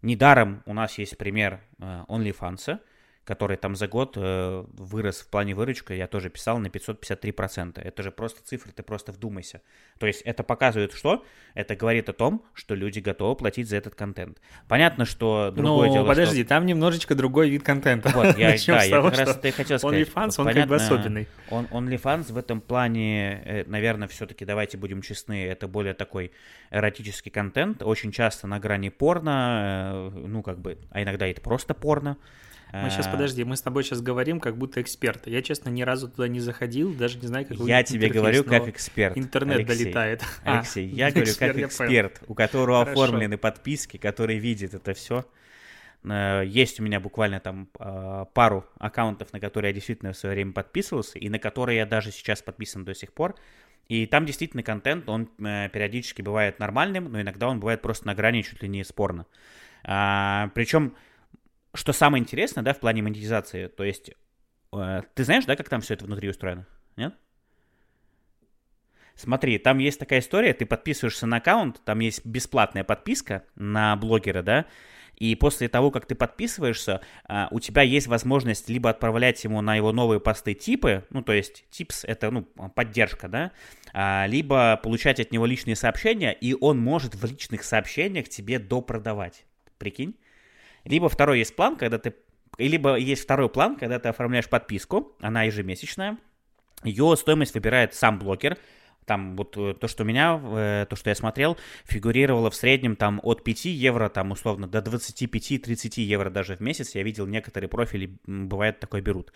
Недаром 0.01 0.63
у 0.65 0.73
нас 0.73 0.97
есть 0.97 1.17
пример 1.17 1.61
э, 1.79 2.03
OnlyFans, 2.09 2.79
который 3.23 3.55
там 3.55 3.75
за 3.75 3.87
год 3.87 4.13
э, 4.17 4.65
вырос 4.73 5.21
в 5.21 5.27
плане 5.27 5.53
выручка, 5.53 5.93
я 5.93 6.07
тоже 6.07 6.29
писал, 6.29 6.57
на 6.57 6.67
553%. 6.67 7.79
Это 7.79 8.03
же 8.03 8.11
просто 8.11 8.43
цифры, 8.43 8.71
ты 8.71 8.81
просто 8.81 9.11
вдумайся. 9.11 9.61
То 9.99 10.07
есть 10.07 10.21
это 10.23 10.43
показывает 10.43 10.93
что? 10.93 11.23
Это 11.53 11.75
говорит 11.75 12.09
о 12.09 12.13
том, 12.13 12.43
что 12.53 12.73
люди 12.73 12.99
готовы 12.99 13.35
платить 13.35 13.69
за 13.69 13.77
этот 13.77 13.93
контент. 13.93 14.39
Понятно, 14.67 15.05
что 15.05 15.51
другое 15.55 15.89
ну, 15.89 15.93
дело, 15.93 16.07
подожди, 16.07 16.41
что... 16.41 16.49
там 16.49 16.65
немножечко 16.65 17.13
другой 17.13 17.49
вид 17.49 17.61
контента. 17.63 18.09
Вот, 18.09 18.37
я, 18.37 18.55
да, 18.67 18.83
я 18.83 19.01
как 19.01 19.17
раз 19.17 19.37
это 19.37 19.51
хотел 19.51 19.77
сказать. 19.77 20.07
OnlyFans, 20.07 20.33
он 20.37 20.53
как 20.53 20.67
бы 20.67 20.75
особенный. 20.75 21.27
Он, 21.51 21.65
OnlyFans 21.65 22.33
в 22.33 22.37
этом 22.37 22.59
плане, 22.59 23.43
э, 23.45 23.63
наверное, 23.67 24.07
все-таки, 24.07 24.45
давайте 24.45 24.77
будем 24.77 25.03
честны, 25.03 25.45
это 25.45 25.67
более 25.67 25.93
такой 25.93 26.31
эротический 26.71 27.31
контент, 27.31 27.83
очень 27.83 28.11
часто 28.11 28.47
на 28.47 28.59
грани 28.59 28.89
порно, 28.89 30.11
э, 30.15 30.19
ну, 30.27 30.41
как 30.41 30.59
бы, 30.59 30.79
а 30.89 31.03
иногда 31.03 31.27
это 31.27 31.39
просто 31.39 31.75
порно. 31.75 32.17
Мы 32.73 32.89
сейчас, 32.89 33.07
а. 33.07 33.11
подожди, 33.11 33.43
мы 33.43 33.57
с 33.57 33.61
тобой 33.61 33.83
сейчас 33.83 34.01
говорим 34.01 34.39
как 34.39 34.57
будто 34.57 34.81
эксперты. 34.81 35.29
Я, 35.29 35.41
честно, 35.41 35.69
ни 35.69 35.81
разу 35.81 36.09
туда 36.09 36.27
не 36.27 36.39
заходил, 36.39 36.93
даже 36.93 37.17
не 37.19 37.27
знаю, 37.27 37.45
как 37.45 37.57
Я 37.59 37.83
тебе 37.83 38.09
говорю 38.09 38.43
как 38.43 38.67
эксперт. 38.67 39.17
Интернет 39.17 39.57
Алексей. 39.57 39.83
долетает. 39.85 40.23
Алексей, 40.43 40.89
а, 40.89 40.95
я 40.95 41.11
говорю 41.11 41.33
как 41.37 41.57
эксперт, 41.57 42.21
у 42.27 42.33
которого 42.33 42.81
оформлены 42.81 43.37
подписки, 43.37 43.97
который 43.97 44.37
видит 44.37 44.73
это 44.73 44.93
все. 44.93 45.25
Э, 46.03 46.43
есть 46.45 46.79
у 46.79 46.83
меня 46.83 46.99
буквально 46.99 47.39
там 47.39 47.67
а, 47.77 48.25
пару 48.25 48.65
аккаунтов, 48.79 49.33
на 49.33 49.39
которые 49.39 49.69
я 49.69 49.73
действительно 49.73 50.13
в 50.13 50.17
свое 50.17 50.35
время 50.35 50.53
подписывался, 50.53 51.19
и 51.19 51.29
на 51.29 51.39
которые 51.39 51.77
я 51.79 51.85
даже 51.85 52.11
сейчас 52.11 52.41
подписан 52.41 52.85
до 52.85 52.93
сих 52.93 53.13
пор. 53.13 53.35
И 53.87 54.05
там 54.05 54.25
действительно 54.25 54.63
контент, 54.63 55.09
он 55.09 55.29
э, 55.39 55.67
периодически 55.69 56.21
бывает 56.21 56.59
нормальным, 56.59 57.11
но 57.11 57.19
иногда 57.19 57.49
он 57.49 57.59
бывает 57.59 57.81
просто 57.81 58.07
на 58.07 58.15
грани 58.15 58.41
чуть 58.41 58.61
ли 58.63 58.69
не 58.69 58.83
спорно. 58.85 59.25
А, 59.83 60.49
причем 60.53 60.95
что 61.73 61.93
самое 61.93 62.21
интересное, 62.21 62.63
да, 62.63 62.73
в 62.73 62.79
плане 62.79 63.01
монетизации, 63.01 63.67
то 63.67 63.83
есть 63.83 64.11
э, 64.73 65.01
ты 65.13 65.23
знаешь, 65.23 65.45
да, 65.45 65.55
как 65.55 65.69
там 65.69 65.81
все 65.81 65.93
это 65.93 66.05
внутри 66.05 66.29
устроено? 66.29 66.67
Нет? 66.97 67.15
Смотри, 69.15 69.57
там 69.57 69.77
есть 69.77 69.99
такая 69.99 70.19
история, 70.19 70.53
ты 70.53 70.65
подписываешься 70.65 71.27
на 71.27 71.37
аккаунт, 71.37 71.81
там 71.83 71.99
есть 71.99 72.25
бесплатная 72.25 72.83
подписка 72.83 73.43
на 73.55 73.95
блогера, 73.95 74.41
да, 74.41 74.65
и 75.15 75.35
после 75.35 75.69
того, 75.69 75.91
как 75.91 76.07
ты 76.07 76.15
подписываешься, 76.15 77.01
э, 77.29 77.45
у 77.51 77.59
тебя 77.59 77.83
есть 77.83 78.07
возможность 78.07 78.69
либо 78.69 78.89
отправлять 78.89 79.43
ему 79.43 79.61
на 79.61 79.75
его 79.75 79.91
новые 79.91 80.19
посты 80.19 80.55
типы, 80.55 81.05
ну, 81.11 81.21
то 81.21 81.31
есть 81.31 81.69
типс— 81.69 82.03
это, 82.05 82.31
ну, 82.31 82.43
поддержка, 82.73 83.27
да, 83.27 83.51
а, 83.93 84.25
либо 84.27 84.79
получать 84.81 85.19
от 85.19 85.31
него 85.31 85.45
личные 85.45 85.75
сообщения, 85.75 86.31
и 86.31 86.55
он 86.59 86.79
может 86.79 87.13
в 87.13 87.23
личных 87.23 87.63
сообщениях 87.63 88.29
тебе 88.29 88.57
допродавать. 88.57 89.45
Прикинь? 89.77 90.15
Либо 90.85 91.09
второй 91.09 91.39
есть 91.39 91.55
план, 91.55 91.75
когда 91.75 91.97
ты... 91.97 92.15
Либо 92.57 92.95
есть 92.95 93.23
второй 93.23 93.49
план, 93.49 93.75
когда 93.75 93.99
ты 93.99 94.09
оформляешь 94.09 94.49
подписку, 94.49 95.15
она 95.21 95.43
ежемесячная. 95.43 96.17
Ее 96.83 97.15
стоимость 97.17 97.53
выбирает 97.53 97.93
сам 97.93 98.19
блогер. 98.19 98.57
Там 99.05 99.35
вот 99.35 99.57
э, 99.57 99.73
то, 99.73 99.87
что 99.87 100.03
у 100.03 100.05
меня, 100.05 100.39
э, 100.43 100.85
то, 100.89 100.95
что 100.95 101.09
я 101.09 101.15
смотрел, 101.15 101.57
фигурировало 101.85 102.49
в 102.51 102.55
среднем 102.55 102.95
там 102.95 103.19
от 103.23 103.43
5 103.43 103.65
евро, 103.65 104.09
там 104.09 104.31
условно 104.31 104.67
до 104.67 104.79
25-30 104.79 106.01
евро 106.01 106.29
даже 106.29 106.55
в 106.55 106.59
месяц. 106.59 106.93
Я 106.93 107.03
видел 107.03 107.25
некоторые 107.25 107.67
профили, 107.67 108.17
бывает 108.25 108.79
такое 108.79 109.01
берут. 109.01 109.33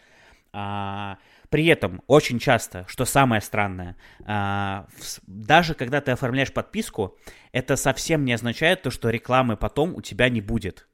А, 0.58 1.18
при 1.50 1.66
этом 1.68 2.02
очень 2.08 2.40
часто, 2.40 2.86
что 2.88 3.04
самое 3.04 3.42
странное, 3.42 3.98
а, 4.26 4.88
даже 5.28 5.74
когда 5.74 6.00
ты 6.00 6.12
оформляешь 6.12 6.54
подписку, 6.54 7.18
это 7.52 7.76
совсем 7.76 8.24
не 8.24 8.32
означает 8.32 8.82
то, 8.82 8.90
что 8.90 9.10
рекламы 9.10 9.58
потом 9.58 9.96
у 9.96 10.02
тебя 10.02 10.30
не 10.30 10.40
будет. 10.40 10.88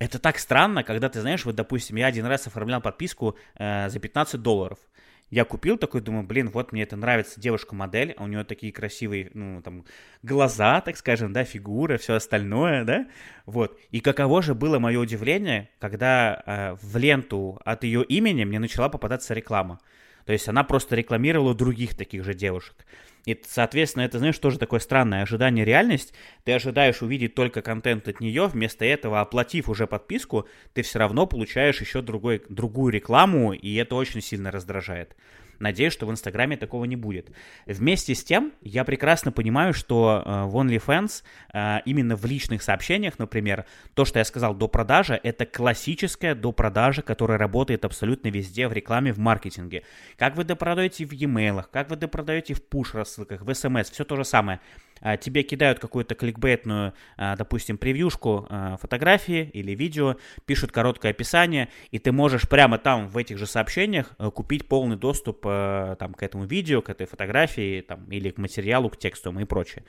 Это 0.00 0.18
так 0.18 0.38
странно, 0.38 0.82
когда 0.82 1.10
ты 1.10 1.20
знаешь, 1.20 1.44
вот, 1.44 1.54
допустим, 1.54 1.96
я 1.96 2.06
один 2.06 2.24
раз 2.24 2.46
оформлял 2.46 2.80
подписку 2.80 3.36
э, 3.56 3.90
за 3.90 4.00
15 4.00 4.40
долларов. 4.40 4.78
Я 5.28 5.44
купил 5.44 5.76
такой, 5.76 6.00
думаю, 6.00 6.26
блин, 6.26 6.48
вот 6.48 6.72
мне 6.72 6.84
это 6.84 6.96
нравится 6.96 7.38
девушка-модель, 7.38 8.14
а 8.16 8.24
у 8.24 8.26
нее 8.26 8.42
такие 8.44 8.72
красивые, 8.72 9.30
ну, 9.34 9.60
там, 9.60 9.84
глаза, 10.22 10.80
так 10.80 10.96
скажем, 10.96 11.34
да, 11.34 11.44
фигура, 11.44 11.98
все 11.98 12.14
остальное, 12.14 12.84
да, 12.84 13.06
вот. 13.44 13.78
И 13.90 14.00
каково 14.00 14.40
же 14.40 14.54
было 14.54 14.78
мое 14.78 14.98
удивление, 14.98 15.68
когда 15.78 16.42
э, 16.46 16.76
в 16.80 16.96
ленту 16.96 17.60
от 17.66 17.84
ее 17.84 18.02
имени 18.02 18.44
мне 18.44 18.58
начала 18.58 18.88
попадаться 18.88 19.34
реклама. 19.34 19.80
То 20.24 20.32
есть 20.32 20.48
она 20.48 20.64
просто 20.64 20.96
рекламировала 20.96 21.54
других 21.54 21.94
таких 21.94 22.24
же 22.24 22.32
девушек. 22.32 22.86
И, 23.26 23.40
соответственно, 23.46 24.04
это, 24.04 24.18
знаешь, 24.18 24.38
тоже 24.38 24.58
такое 24.58 24.80
странное 24.80 25.22
ожидание 25.22 25.64
реальность. 25.64 26.14
Ты 26.44 26.52
ожидаешь 26.52 27.02
увидеть 27.02 27.34
только 27.34 27.62
контент 27.62 28.08
от 28.08 28.20
нее, 28.20 28.46
вместо 28.46 28.84
этого, 28.84 29.20
оплатив 29.20 29.68
уже 29.68 29.86
подписку, 29.86 30.48
ты 30.72 30.82
все 30.82 30.98
равно 30.98 31.26
получаешь 31.26 31.80
еще 31.80 32.02
другой, 32.02 32.42
другую 32.48 32.92
рекламу, 32.92 33.52
и 33.52 33.74
это 33.74 33.94
очень 33.94 34.20
сильно 34.20 34.50
раздражает. 34.50 35.16
Надеюсь, 35.60 35.92
что 35.92 36.06
в 36.06 36.10
Инстаграме 36.10 36.56
такого 36.56 36.86
не 36.86 36.96
будет. 36.96 37.30
Вместе 37.66 38.14
с 38.14 38.24
тем, 38.24 38.52
я 38.62 38.82
прекрасно 38.84 39.30
понимаю, 39.30 39.74
что 39.74 40.22
э, 40.24 40.44
в 40.44 40.56
OnlyFans 40.56 41.22
э, 41.52 41.78
именно 41.84 42.16
в 42.16 42.24
личных 42.24 42.62
сообщениях, 42.62 43.18
например, 43.18 43.66
то, 43.94 44.06
что 44.06 44.18
я 44.18 44.24
сказал 44.24 44.54
до 44.54 44.68
продажи, 44.68 45.20
это 45.22 45.44
классическая 45.44 46.34
до 46.34 46.52
продажи, 46.52 47.02
которая 47.02 47.36
работает 47.36 47.84
абсолютно 47.84 48.28
везде 48.28 48.68
в 48.68 48.72
рекламе, 48.72 49.12
в 49.12 49.18
маркетинге. 49.18 49.84
Как 50.16 50.34
вы 50.34 50.44
допродаете 50.44 51.04
в 51.04 51.12
e-mail, 51.12 51.64
как 51.70 51.90
вы 51.90 51.96
допродаете 51.96 52.54
в 52.54 52.62
push-рассылках, 52.62 53.42
в 53.42 53.50
SMS, 53.50 53.92
все 53.92 54.04
то 54.04 54.16
же 54.16 54.24
самое. 54.24 54.60
А, 55.00 55.16
тебе 55.16 55.42
кидают 55.42 55.78
какую-то 55.78 56.14
кликбейтную, 56.14 56.94
а, 57.16 57.36
допустим, 57.36 57.78
превьюшку 57.78 58.46
а, 58.48 58.76
фотографии 58.76 59.50
или 59.52 59.72
видео, 59.74 60.16
пишут 60.46 60.72
короткое 60.72 61.10
описание, 61.10 61.68
и 61.90 61.98
ты 61.98 62.12
можешь 62.12 62.48
прямо 62.48 62.78
там 62.78 63.08
в 63.08 63.16
этих 63.16 63.38
же 63.38 63.46
сообщениях 63.46 64.12
э, 64.18 64.30
купить 64.30 64.68
полный 64.68 64.96
доступ 64.96 65.44
э, 65.46 65.96
там, 65.98 66.14
к 66.14 66.22
этому 66.22 66.44
видео, 66.44 66.82
к 66.82 66.90
этой 66.90 67.06
фотографии 67.06 67.80
там, 67.80 68.04
или 68.10 68.30
к 68.30 68.38
материалу, 68.38 68.90
к 68.90 68.96
тексту 68.98 69.36
и 69.38 69.44
прочее. 69.44 69.84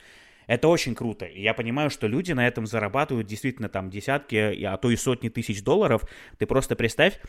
Это 0.48 0.68
очень 0.68 0.96
круто. 0.96 1.26
Я 1.26 1.54
понимаю, 1.54 1.90
что 1.90 2.08
люди 2.08 2.32
на 2.32 2.48
этом 2.48 2.66
зарабатывают 2.66 3.28
действительно 3.28 3.70
там 3.70 3.90
десятки, 3.90 4.64
а 4.64 4.78
то 4.78 4.90
и 4.90 4.96
сотни 4.96 5.30
тысяч 5.30 5.64
долларов. 5.64 6.04
Ты 6.38 6.46
просто 6.46 6.76
представь, 6.76 7.20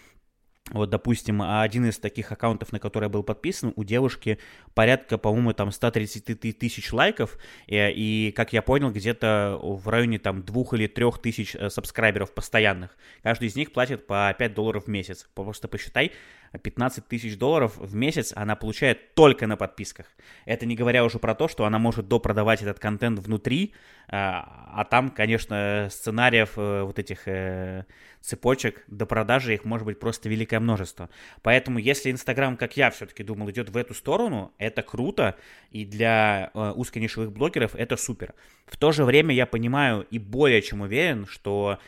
вот, 0.70 0.90
допустим, 0.90 1.42
один 1.42 1.86
из 1.86 1.98
таких 1.98 2.30
аккаунтов, 2.30 2.72
на 2.72 2.78
который 2.78 3.04
я 3.04 3.08
был 3.08 3.24
подписан, 3.24 3.72
у 3.74 3.82
девушки 3.82 4.38
порядка, 4.74 5.18
по-моему, 5.18 5.52
там 5.52 5.72
130 5.72 6.58
тысяч 6.58 6.92
лайков, 6.92 7.36
и, 7.66 7.76
и, 7.76 8.32
как 8.32 8.52
я 8.52 8.62
понял, 8.62 8.90
где-то 8.90 9.58
в 9.60 9.88
районе 9.88 10.18
там 10.18 10.42
двух 10.42 10.72
или 10.72 10.86
трех 10.86 11.20
тысяч 11.20 11.56
э, 11.56 11.68
сабскрайберов 11.68 12.32
постоянных. 12.32 12.96
Каждый 13.22 13.48
из 13.48 13.56
них 13.56 13.72
платит 13.72 14.06
по 14.06 14.34
5 14.38 14.54
долларов 14.54 14.84
в 14.84 14.88
месяц. 14.88 15.28
Просто 15.34 15.66
посчитай, 15.66 16.12
15 16.58 17.06
тысяч 17.08 17.38
долларов 17.38 17.76
в 17.76 17.94
месяц 17.94 18.32
она 18.36 18.56
получает 18.56 19.14
только 19.14 19.46
на 19.46 19.56
подписках. 19.56 20.06
Это 20.44 20.66
не 20.66 20.76
говоря 20.76 21.04
уже 21.04 21.18
про 21.18 21.34
то, 21.34 21.48
что 21.48 21.64
она 21.64 21.78
может 21.78 22.08
допродавать 22.08 22.62
этот 22.62 22.78
контент 22.78 23.18
внутри, 23.18 23.74
а, 24.08 24.72
а 24.74 24.84
там, 24.84 25.10
конечно, 25.10 25.88
сценариев 25.90 26.52
э, 26.56 26.82
вот 26.82 26.98
этих 26.98 27.26
э, 27.26 27.84
цепочек 28.20 28.84
до 28.86 29.06
продажи 29.06 29.54
их 29.54 29.64
может 29.64 29.86
быть 29.86 29.98
просто 29.98 30.28
великое 30.28 30.60
множество. 30.60 31.08
Поэтому 31.42 31.78
если 31.78 32.10
Инстаграм, 32.10 32.56
как 32.56 32.76
я 32.76 32.90
все-таки 32.90 33.22
думал, 33.22 33.50
идет 33.50 33.70
в 33.70 33.76
эту 33.76 33.94
сторону, 33.94 34.52
это 34.58 34.82
круто, 34.82 35.36
и 35.70 35.84
для 35.84 36.50
э, 36.52 36.72
узконишевых 36.72 37.32
блогеров 37.32 37.74
это 37.74 37.96
супер. 37.96 38.34
В 38.66 38.76
то 38.76 38.92
же 38.92 39.04
время 39.04 39.34
я 39.34 39.46
понимаю 39.46 40.06
и 40.10 40.18
более 40.18 40.60
чем 40.60 40.82
уверен, 40.82 41.26
что 41.26 41.78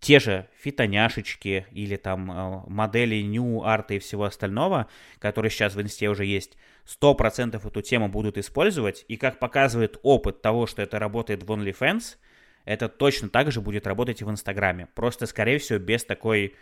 те 0.00 0.20
же 0.20 0.48
фитоняшечки 0.60 1.66
или 1.70 1.96
там 1.96 2.30
э, 2.30 2.62
модели 2.68 3.22
New 3.22 3.62
Art 3.62 3.86
и 3.88 3.98
всего 3.98 4.24
остального, 4.24 4.88
которые 5.18 5.50
сейчас 5.50 5.74
в 5.74 5.80
инсте 5.80 6.08
уже 6.08 6.26
есть, 6.26 6.56
100% 6.86 7.66
эту 7.66 7.82
тему 7.82 8.08
будут 8.08 8.36
использовать. 8.36 9.04
И 9.08 9.16
как 9.16 9.38
показывает 9.38 9.98
опыт 10.02 10.42
того, 10.42 10.66
что 10.66 10.82
это 10.82 10.98
работает 10.98 11.42
в 11.42 11.50
OnlyFans, 11.50 12.16
это 12.64 12.88
точно 12.88 13.28
так 13.28 13.52
же 13.52 13.60
будет 13.60 13.86
работать 13.86 14.20
и 14.20 14.24
в 14.24 14.30
Инстаграме. 14.30 14.88
Просто, 14.94 15.26
скорее 15.26 15.58
всего, 15.58 15.78
без 15.78 16.04
такой 16.04 16.54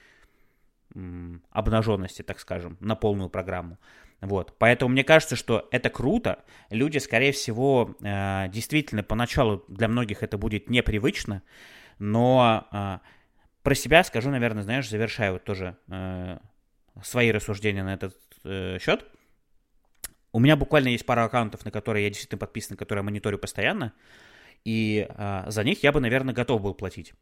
м, 0.94 1.42
обнаженности, 1.50 2.22
так 2.22 2.40
скажем, 2.40 2.76
на 2.80 2.96
полную 2.96 3.30
программу. 3.30 3.78
Вот. 4.20 4.54
Поэтому 4.58 4.92
мне 4.92 5.02
кажется, 5.02 5.34
что 5.34 5.68
это 5.72 5.90
круто. 5.90 6.44
Люди, 6.70 6.98
скорее 6.98 7.32
всего, 7.32 7.96
э, 8.00 8.48
действительно, 8.50 9.02
поначалу 9.02 9.64
для 9.66 9.88
многих 9.88 10.22
это 10.22 10.38
будет 10.38 10.70
непривычно, 10.70 11.42
но 11.98 12.68
э, 12.70 12.98
про 13.62 13.74
себя 13.74 14.04
скажу, 14.04 14.30
наверное, 14.30 14.62
знаешь, 14.62 14.88
завершаю 14.88 15.34
вот 15.34 15.44
тоже 15.44 15.76
э, 15.88 16.38
свои 17.02 17.30
рассуждения 17.30 17.84
на 17.84 17.94
этот 17.94 18.16
э, 18.44 18.78
счет. 18.80 19.06
У 20.32 20.40
меня 20.40 20.56
буквально 20.56 20.88
есть 20.88 21.06
пара 21.06 21.24
аккаунтов, 21.24 21.64
на 21.64 21.70
которые 21.70 22.04
я 22.04 22.10
действительно 22.10 22.38
подписан, 22.38 22.76
которые 22.76 23.00
я 23.00 23.04
мониторю 23.04 23.38
постоянно, 23.38 23.92
и 24.64 25.06
э, 25.08 25.44
за 25.46 25.64
них 25.64 25.82
я 25.82 25.92
бы, 25.92 26.00
наверное, 26.00 26.34
готов 26.34 26.62
был 26.62 26.74
платить. 26.74 27.14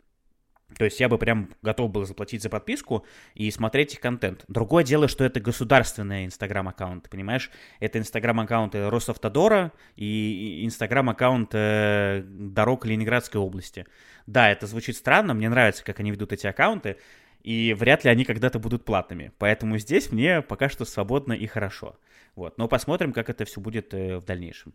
То 0.77 0.85
есть 0.85 1.01
я 1.01 1.09
бы 1.09 1.19
прям 1.19 1.51
готов 1.63 1.91
был 1.91 2.05
заплатить 2.05 2.43
за 2.43 2.49
подписку 2.49 3.05
и 3.35 3.51
смотреть 3.51 3.95
их 3.95 4.01
контент. 4.01 4.45
Другое 4.49 4.85
дело, 4.85 5.09
что 5.09 5.25
это 5.25 5.41
государственные 5.41 6.27
инстаграм-аккаунты, 6.27 7.11
понимаешь? 7.11 7.51
Это 7.81 7.99
инстаграм-аккаунты 7.99 8.89
Росавтодора 8.89 9.73
и 9.97 10.65
инстаграм-аккаунт 10.65 11.51
э, 11.55 12.23
дорог 12.25 12.87
Ленинградской 12.87 13.41
области. 13.41 13.87
Да, 14.27 14.51
это 14.51 14.67
звучит 14.67 14.97
странно, 14.97 15.35
мне 15.35 15.49
нравится, 15.49 15.85
как 15.85 16.01
они 16.01 16.11
ведут 16.11 16.33
эти 16.33 16.47
аккаунты, 16.47 16.97
и 17.43 17.75
вряд 17.75 18.05
ли 18.05 18.11
они 18.11 18.25
когда-то 18.25 18.59
будут 18.59 18.85
платными. 18.85 19.33
Поэтому 19.39 19.79
здесь 19.79 20.13
мне 20.13 20.43
пока 20.43 20.69
что 20.69 20.85
свободно 20.85 21.33
и 21.33 21.47
хорошо. 21.47 21.99
Вот. 22.37 22.59
Но 22.59 22.69
посмотрим, 22.69 23.13
как 23.13 23.29
это 23.29 23.45
все 23.45 23.61
будет 23.61 23.93
э, 23.95 24.19
в 24.19 24.25
дальнейшем. 24.25 24.75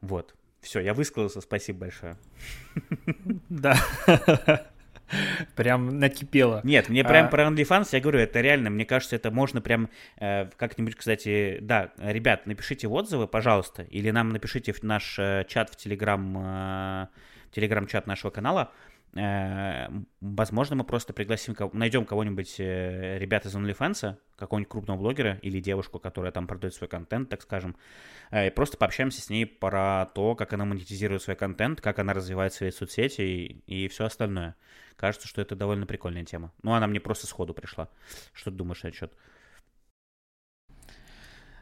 Вот. 0.00 0.34
Все, 0.60 0.80
я 0.80 0.94
высказался, 0.94 1.40
спасибо 1.40 1.80
большое. 1.80 2.16
Да. 3.48 3.76
Прям 5.56 5.98
накипело. 5.98 6.60
Нет, 6.64 6.88
мне 6.88 7.04
прям 7.04 7.26
а... 7.26 7.28
про 7.28 7.44
OnlyFans, 7.44 7.88
я 7.92 8.00
говорю, 8.00 8.18
это 8.20 8.40
реально, 8.40 8.70
мне 8.70 8.84
кажется, 8.84 9.16
это 9.16 9.30
можно 9.30 9.60
прям 9.60 9.88
э, 10.18 10.46
как-нибудь, 10.56 10.96
кстати, 10.96 11.58
да, 11.60 11.90
ребят, 11.98 12.46
напишите 12.46 12.88
отзывы, 12.88 13.26
пожалуйста, 13.26 13.82
или 13.82 14.10
нам 14.10 14.30
напишите 14.30 14.72
в 14.72 14.82
наш 14.82 15.18
э, 15.18 15.44
чат 15.48 15.70
в 15.70 15.76
Телеграм, 15.76 16.36
э, 16.38 17.06
Телеграм-чат 17.52 18.06
нашего 18.06 18.30
канала, 18.30 18.72
возможно, 19.14 20.76
мы 20.76 20.84
просто 20.84 21.12
пригласим, 21.12 21.56
найдем 21.72 22.04
кого-нибудь, 22.04 22.56
э, 22.58 23.18
ребят 23.18 23.46
из 23.46 23.54
OnlyFans, 23.54 24.16
какого-нибудь 24.36 24.70
крупного 24.70 24.98
блогера 24.98 25.38
или 25.42 25.60
девушку, 25.60 26.00
которая 26.00 26.32
там 26.32 26.48
продает 26.48 26.74
свой 26.74 26.88
контент, 26.88 27.28
так 27.28 27.42
скажем, 27.42 27.76
э, 28.30 28.48
и 28.48 28.50
просто 28.50 28.76
пообщаемся 28.76 29.22
с 29.22 29.30
ней 29.30 29.46
про 29.46 30.06
то, 30.14 30.34
как 30.34 30.52
она 30.52 30.64
монетизирует 30.64 31.22
свой 31.22 31.36
контент, 31.36 31.80
как 31.80 32.00
она 32.00 32.12
развивает 32.12 32.52
свои 32.54 32.72
соцсети 32.72 33.20
и, 33.22 33.84
и 33.84 33.88
все 33.88 34.06
остальное. 34.06 34.56
Кажется, 34.96 35.28
что 35.28 35.40
это 35.40 35.54
довольно 35.54 35.86
прикольная 35.86 36.24
тема. 36.24 36.52
Ну, 36.62 36.72
она 36.72 36.86
мне 36.88 37.00
просто 37.00 37.26
сходу 37.26 37.54
пришла. 37.54 37.88
Что 38.32 38.50
ты 38.50 38.56
думаешь 38.56 38.84
отчет? 38.84 39.12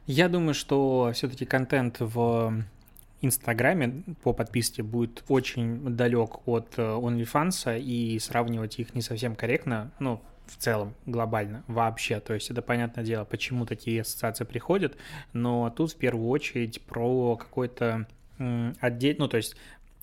Я 0.07 0.29
думаю, 0.29 0.55
что 0.55 1.13
все-таки 1.15 1.45
контент 1.45 1.99
в 2.01 2.65
Инстаграме 3.23 4.03
по 4.23 4.33
подписке 4.33 4.83
будет 4.83 5.25
очень 5.29 5.97
далек 5.97 6.47
от 6.47 6.75
э, 6.77 6.83
OnlyFans, 6.83 7.81
и 7.81 8.19
сравнивать 8.19 8.79
их 8.79 8.95
не 8.95 9.03
совсем 9.03 9.37
корректно, 9.37 9.93
ну, 9.99 10.21
в 10.47 10.57
целом, 10.57 10.95
глобально, 11.07 11.65
вообще. 11.67 12.21
То 12.21 12.35
есть 12.35 12.51
это 12.51 12.63
понятное 12.63 13.05
дело, 13.05 13.25
почему 13.25 13.65
такие 13.65 14.03
ассоциации 14.03 14.45
приходят, 14.45 14.97
но 15.33 15.71
тут 15.71 15.93
в 15.93 15.97
первую 15.97 16.29
очередь 16.29 16.83
про 16.83 17.37
какой-то 17.37 18.07
отдельный, 18.81 19.21
ну, 19.21 19.29
то 19.29 19.37
есть 19.37 19.57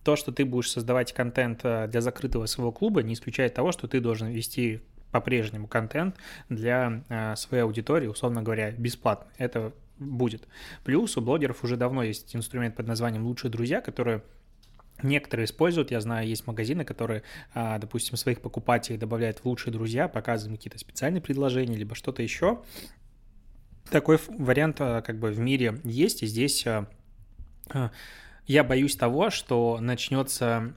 то, 0.03 0.15
что 0.15 0.31
ты 0.31 0.45
будешь 0.45 0.71
создавать 0.71 1.13
контент 1.13 1.61
э, 1.63 1.87
для 1.87 2.01
закрытого 2.01 2.45
своего 2.45 2.71
клуба, 2.71 3.03
не 3.03 3.13
исключает 3.13 3.53
того, 3.53 3.71
что 3.71 3.87
ты 3.87 3.99
должен 3.99 4.29
вести 4.29 4.81
по-прежнему 5.11 5.67
контент 5.67 6.15
для 6.47 7.03
э, 7.09 7.35
своей 7.35 7.63
аудитории, 7.63 8.07
условно 8.07 8.41
говоря, 8.41 8.71
бесплатно. 8.71 9.29
Это 9.37 9.73
будет. 9.99 10.47
Плюс 10.83 11.17
у 11.17 11.21
блогеров 11.21 11.63
уже 11.63 11.77
давно 11.77 12.03
есть 12.03 12.35
инструмент 12.35 12.75
под 12.75 12.87
названием 12.87 13.25
«Лучшие 13.25 13.51
друзья», 13.51 13.81
который 13.81 14.21
Некоторые 15.01 15.45
используют, 15.45 15.91
я 15.91 16.01
знаю, 16.01 16.27
есть 16.27 16.45
магазины, 16.45 16.83
которые, 16.83 17.23
а, 17.53 17.77
допустим, 17.77 18.17
своих 18.17 18.41
покупателей 18.41 18.97
добавляют 18.97 19.39
в 19.39 19.45
лучшие 19.45 19.71
друзья, 19.71 20.07
показывают 20.07 20.59
какие-то 20.59 20.77
специальные 20.77 21.21
предложения, 21.21 21.77
либо 21.77 21.95
что-то 21.95 22.21
еще. 22.21 22.61
Такой 23.89 24.19
вариант 24.27 24.77
а, 24.81 25.01
как 25.01 25.17
бы 25.17 25.31
в 25.31 25.39
мире 25.39 25.79
есть, 25.85 26.21
и 26.23 26.27
здесь 26.27 26.65
а, 26.67 26.87
я 28.49 28.63
боюсь 28.63 28.95
того, 28.95 29.29
что 29.29 29.77
начнется 29.79 30.73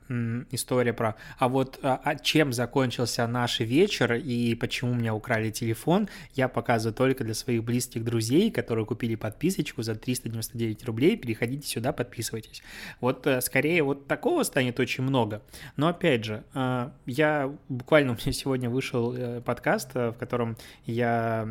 история 0.51 0.93
про, 0.93 1.17
а 1.39 1.49
вот 1.49 1.81
а, 1.83 1.99
а 2.05 2.17
чем 2.17 2.53
закончился 2.53 3.27
наш 3.27 3.61
вечер 3.61 4.13
и 4.13 4.55
почему 4.55 4.93
у 4.93 4.95
меня 4.95 5.15
украли 5.15 5.51
телефон, 5.51 6.11
я 6.35 6.49
показываю 6.49 6.95
только 6.95 7.25
для 7.25 7.33
своих 7.33 7.65
близких 7.65 8.05
друзей, 8.05 8.51
которые 8.51 8.85
купили 8.85 9.15
подписочку 9.15 9.83
за 9.83 9.95
399 9.95 10.85
рублей, 10.85 11.17
переходите 11.17 11.67
сюда, 11.67 11.93
подписывайтесь. 11.93 12.63
Вот 13.01 13.27
э, 13.27 13.41
скорее 13.41 13.83
вот 13.83 14.07
такого 14.07 14.43
станет 14.43 14.79
очень 14.79 15.03
много. 15.03 15.41
Но 15.77 15.89
опять 15.89 16.27
же, 16.27 16.45
э, 16.53 16.91
я 17.07 17.57
буквально 17.71 18.13
у 18.13 18.15
меня 18.17 18.33
сегодня 18.33 18.69
вышел 18.69 19.15
э, 19.15 19.41
подкаст, 19.41 19.95
в 19.95 20.13
котором 20.19 20.59
я 20.85 21.49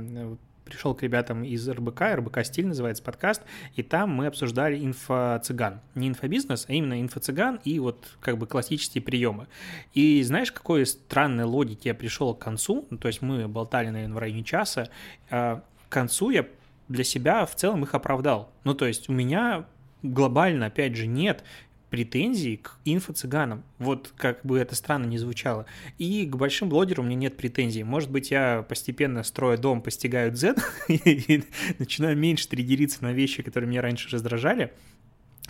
пришел 0.72 0.96
к 0.96 1.04
ребятам 1.04 1.44
из 1.44 1.68
РБК, 1.68 2.02
РБК 2.16 2.46
Стиль 2.46 2.68
называется 2.68 3.04
подкаст, 3.04 3.44
и 3.76 3.84
там 3.84 4.10
мы 4.10 4.28
обсуждали 4.28 4.80
инфо-цыган. 4.80 5.82
Не 5.96 6.08
инфобизнес, 6.08 6.66
а 6.68 6.74
именно 6.74 7.02
инфо-цыган 7.02 7.60
и 7.64 7.80
вот 7.80 8.18
как 8.22 8.38
бы 8.38 8.48
классические 8.48 9.02
приемы. 9.02 9.48
И 9.94 10.24
знаешь, 10.24 10.52
какой 10.52 10.86
странной 10.86 11.44
логике 11.44 11.90
я 11.90 11.96
пришел 11.96 12.34
к 12.34 12.40
концу? 12.40 12.88
Ну, 12.90 12.98
то 12.98 13.08
есть 13.08 13.22
мы 13.22 13.48
болтали, 13.48 13.90
наверное, 13.90 14.16
в 14.16 14.20
районе 14.20 14.44
часа. 14.44 14.90
А 15.30 15.64
к 15.90 15.92
концу 15.92 16.30
я 16.30 16.48
для 16.88 17.04
себя 17.04 17.46
в 17.46 17.56
целом 17.56 17.84
их 17.84 17.94
оправдал. 17.94 18.52
Ну, 18.64 18.74
то 18.74 18.86
есть 18.86 19.10
у 19.10 19.14
меня 19.14 19.66
глобально, 20.04 20.68
опять 20.68 20.96
же, 20.96 21.06
нет 21.06 21.44
претензий 21.92 22.58
к 22.58 22.78
инфо-цыганам. 22.86 23.64
Вот 23.78 24.14
как 24.16 24.40
бы 24.44 24.58
это 24.58 24.76
странно 24.76 25.06
не 25.06 25.18
звучало. 25.18 25.66
И 25.98 26.26
к 26.26 26.38
большим 26.38 26.70
блогерам 26.70 27.04
у 27.04 27.08
меня 27.10 27.18
нет 27.18 27.38
претензий. 27.38 27.84
Может 27.84 28.10
быть, 28.10 28.32
я 28.32 28.66
постепенно 28.68 29.24
строю 29.24 29.58
дом, 29.58 29.82
постигаю 29.82 30.32
дзен 30.32 30.56
и 30.88 31.44
начинаю 31.78 32.18
меньше 32.18 32.48
триггериться 32.48 33.04
на 33.04 33.12
вещи, 33.12 33.44
которые 33.44 33.70
меня 33.70 33.82
раньше 33.82 34.10
раздражали. 34.10 34.72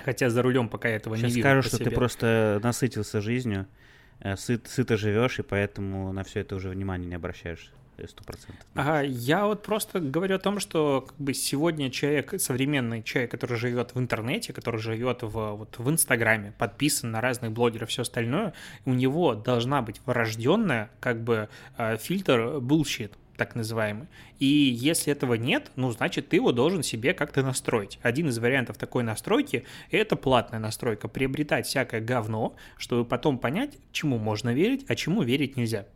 Хотя 0.03 0.31
за 0.31 0.41
рулем 0.41 0.67
пока 0.67 0.89
я 0.89 0.95
этого 0.95 1.15
Сейчас 1.15 1.29
не 1.29 1.35
вижу. 1.35 1.47
скажу, 1.47 1.61
что 1.61 1.77
себе. 1.77 1.85
ты 1.85 1.91
просто 1.91 2.59
насытился 2.63 3.21
жизнью, 3.21 3.67
э, 4.19 4.35
сыт, 4.35 4.67
сыто 4.67 4.97
живешь, 4.97 5.37
и 5.37 5.43
поэтому 5.43 6.11
на 6.11 6.23
все 6.23 6.39
это 6.39 6.55
уже 6.55 6.69
внимания 6.69 7.05
не 7.05 7.15
обращаешь. 7.15 7.71
Сто 8.07 8.23
процентов. 8.23 8.65
Ага, 8.73 9.01
я 9.01 9.45
вот 9.45 9.63
просто 9.63 9.99
говорю 9.99 10.35
о 10.35 10.39
том, 10.39 10.59
что 10.59 11.05
как 11.07 11.17
бы 11.17 11.33
сегодня 11.33 11.89
человек, 11.89 12.33
современный 12.39 13.03
человек, 13.03 13.31
который 13.31 13.57
живет 13.57 13.93
в 13.95 13.99
интернете, 13.99 14.53
который 14.53 14.79
живет 14.79 15.23
в, 15.23 15.29
вот, 15.29 15.77
в 15.77 15.89
Инстаграме, 15.89 16.53
подписан 16.57 17.11
на 17.11 17.21
разных 17.21 17.51
блогеров, 17.51 17.89
все 17.89 18.01
остальное, 18.03 18.53
у 18.85 18.93
него 18.93 19.35
должна 19.35 19.81
быть 19.81 20.01
врожденная 20.05 20.89
как 20.99 21.23
бы 21.23 21.49
э, 21.77 21.97
фильтр 21.97 22.57
bullshit 22.57 23.11
так 23.41 23.55
называемый. 23.55 24.07
И 24.37 24.45
если 24.45 25.11
этого 25.11 25.33
нет, 25.33 25.71
ну, 25.75 25.89
значит, 25.89 26.29
ты 26.29 26.35
его 26.35 26.51
должен 26.51 26.83
себе 26.83 27.15
как-то 27.15 27.41
настроить. 27.41 27.97
Один 28.03 28.27
из 28.27 28.37
вариантов 28.37 28.77
такой 28.77 29.01
настройки– 29.01 29.65
это 29.89 30.15
платная 30.15 30.59
настройка. 30.59 31.07
Приобретать 31.07 31.65
всякое 31.65 32.01
говно, 32.01 32.55
чтобы 32.77 33.03
потом 33.03 33.39
понять, 33.39 33.79
чему 33.91 34.19
можно 34.19 34.53
верить, 34.53 34.85
а 34.87 34.95
чему 34.95 35.23
верить 35.23 35.57
нельзя. 35.57 35.87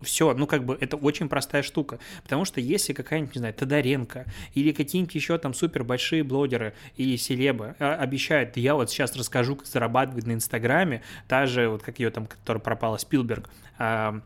Все, 0.00 0.32
ну 0.32 0.46
как 0.46 0.64
бы 0.64 0.78
это 0.80 0.96
очень 0.96 1.28
простая 1.28 1.62
штука, 1.62 1.98
потому 2.22 2.46
что 2.46 2.60
если 2.60 2.94
какая-нибудь, 2.94 3.34
не 3.34 3.40
знаю, 3.40 3.54
Тодоренко 3.54 4.24
или 4.54 4.72
какие-нибудь 4.72 5.14
еще 5.14 5.36
там 5.36 5.52
супер 5.52 5.84
большие 5.84 6.22
блогеры 6.22 6.74
или 6.96 7.16
селебы 7.16 7.74
а, 7.78 7.96
обещают, 7.96 8.56
я 8.56 8.74
вот 8.74 8.90
сейчас 8.90 9.14
расскажу, 9.14 9.56
как 9.56 9.66
зарабатывать 9.66 10.26
на 10.26 10.32
Инстаграме, 10.32 11.02
та 11.28 11.46
же, 11.46 11.68
вот 11.68 11.82
как 11.82 11.98
ее 11.98 12.10
там, 12.10 12.26
которая 12.26 12.62
пропала, 12.62 12.96
Спилберг, 12.96 13.50
а, 13.78 14.22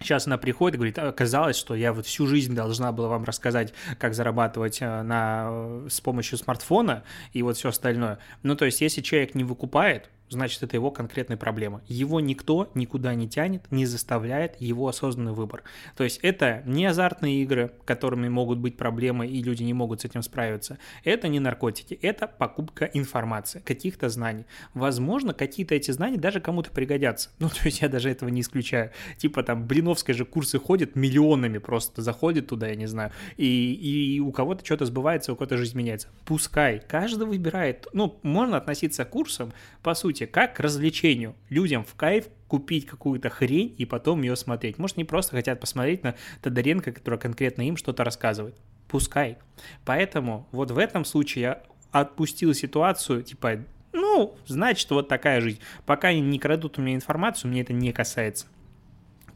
Сейчас 0.00 0.26
она 0.28 0.38
приходит 0.38 0.76
и 0.76 0.78
говорит, 0.78 0.98
оказалось, 0.98 1.56
что 1.56 1.74
я 1.74 1.92
вот 1.92 2.06
всю 2.06 2.26
жизнь 2.26 2.54
должна 2.54 2.92
была 2.92 3.08
вам 3.08 3.24
рассказать, 3.24 3.74
как 3.98 4.14
зарабатывать 4.14 4.78
э, 4.80 5.02
на, 5.02 5.82
с 5.88 6.00
помощью 6.00 6.38
смартфона 6.38 7.02
и 7.32 7.42
вот 7.42 7.56
все 7.56 7.70
остальное. 7.70 8.18
Ну, 8.44 8.54
то 8.54 8.64
есть, 8.64 8.80
если 8.80 9.00
человек 9.00 9.34
не 9.34 9.42
выкупает, 9.42 10.08
значит, 10.30 10.62
это 10.62 10.76
его 10.76 10.90
конкретная 10.90 11.36
проблема. 11.36 11.82
Его 11.86 12.20
никто 12.20 12.70
никуда 12.74 13.14
не 13.14 13.28
тянет, 13.28 13.70
не 13.70 13.86
заставляет 13.86 14.60
его 14.60 14.88
осознанный 14.88 15.32
выбор. 15.32 15.62
То 15.96 16.04
есть 16.04 16.20
это 16.22 16.62
не 16.66 16.86
азартные 16.86 17.42
игры, 17.42 17.72
которыми 17.84 18.28
могут 18.28 18.58
быть 18.58 18.76
проблемы, 18.76 19.26
и 19.26 19.42
люди 19.42 19.62
не 19.62 19.74
могут 19.74 20.02
с 20.02 20.04
этим 20.04 20.22
справиться. 20.22 20.78
Это 21.04 21.28
не 21.28 21.40
наркотики, 21.40 21.94
это 21.94 22.26
покупка 22.26 22.84
информации, 22.86 23.60
каких-то 23.60 24.08
знаний. 24.08 24.44
Возможно, 24.74 25.34
какие-то 25.34 25.74
эти 25.74 25.90
знания 25.90 26.18
даже 26.18 26.40
кому-то 26.40 26.70
пригодятся. 26.70 27.30
Ну, 27.38 27.48
то 27.48 27.64
есть 27.64 27.80
я 27.80 27.88
даже 27.88 28.10
этого 28.10 28.28
не 28.28 28.40
исключаю. 28.40 28.90
Типа 29.16 29.42
там 29.42 29.66
Блиновской 29.66 30.14
же 30.14 30.24
курсы 30.24 30.58
ходят 30.58 30.96
миллионами 30.96 31.58
просто, 31.58 32.02
заходит 32.02 32.48
туда, 32.48 32.68
я 32.68 32.76
не 32.76 32.86
знаю, 32.86 33.12
и, 33.36 33.72
и 33.72 34.20
у 34.20 34.32
кого-то 34.32 34.64
что-то 34.64 34.86
сбывается, 34.86 35.32
у 35.32 35.36
кого-то 35.36 35.56
жизнь 35.56 35.76
меняется. 35.76 36.08
Пускай, 36.24 36.82
каждый 36.86 37.26
выбирает. 37.26 37.86
Ну, 37.92 38.18
можно 38.22 38.56
относиться 38.56 39.04
к 39.04 39.10
курсам, 39.10 39.52
по 39.82 39.94
сути, 39.94 40.17
как 40.26 40.56
к 40.56 40.60
развлечению. 40.60 41.34
Людям 41.48 41.84
в 41.84 41.94
кайф 41.94 42.28
купить 42.48 42.86
какую-то 42.86 43.28
хрень 43.28 43.74
и 43.78 43.84
потом 43.84 44.22
ее 44.22 44.36
смотреть. 44.36 44.78
Может, 44.78 44.96
не 44.96 45.04
просто 45.04 45.36
хотят 45.36 45.60
посмотреть 45.60 46.02
на 46.02 46.14
Тодоренко, 46.42 46.92
которая 46.92 47.20
конкретно 47.20 47.62
им 47.68 47.76
что-то 47.76 48.04
рассказывает. 48.04 48.56
Пускай. 48.88 49.38
Поэтому 49.84 50.48
вот 50.50 50.70
в 50.70 50.78
этом 50.78 51.04
случае 51.04 51.42
я 51.42 51.62
отпустил 51.92 52.54
ситуацию, 52.54 53.22
типа, 53.22 53.64
ну, 53.92 54.36
значит, 54.46 54.90
вот 54.90 55.08
такая 55.08 55.40
жизнь. 55.40 55.60
Пока 55.86 56.08
они 56.08 56.20
не 56.20 56.38
крадут 56.38 56.78
у 56.78 56.82
меня 56.82 56.94
информацию, 56.94 57.50
мне 57.50 57.62
это 57.62 57.72
не 57.72 57.92
касается. 57.92 58.46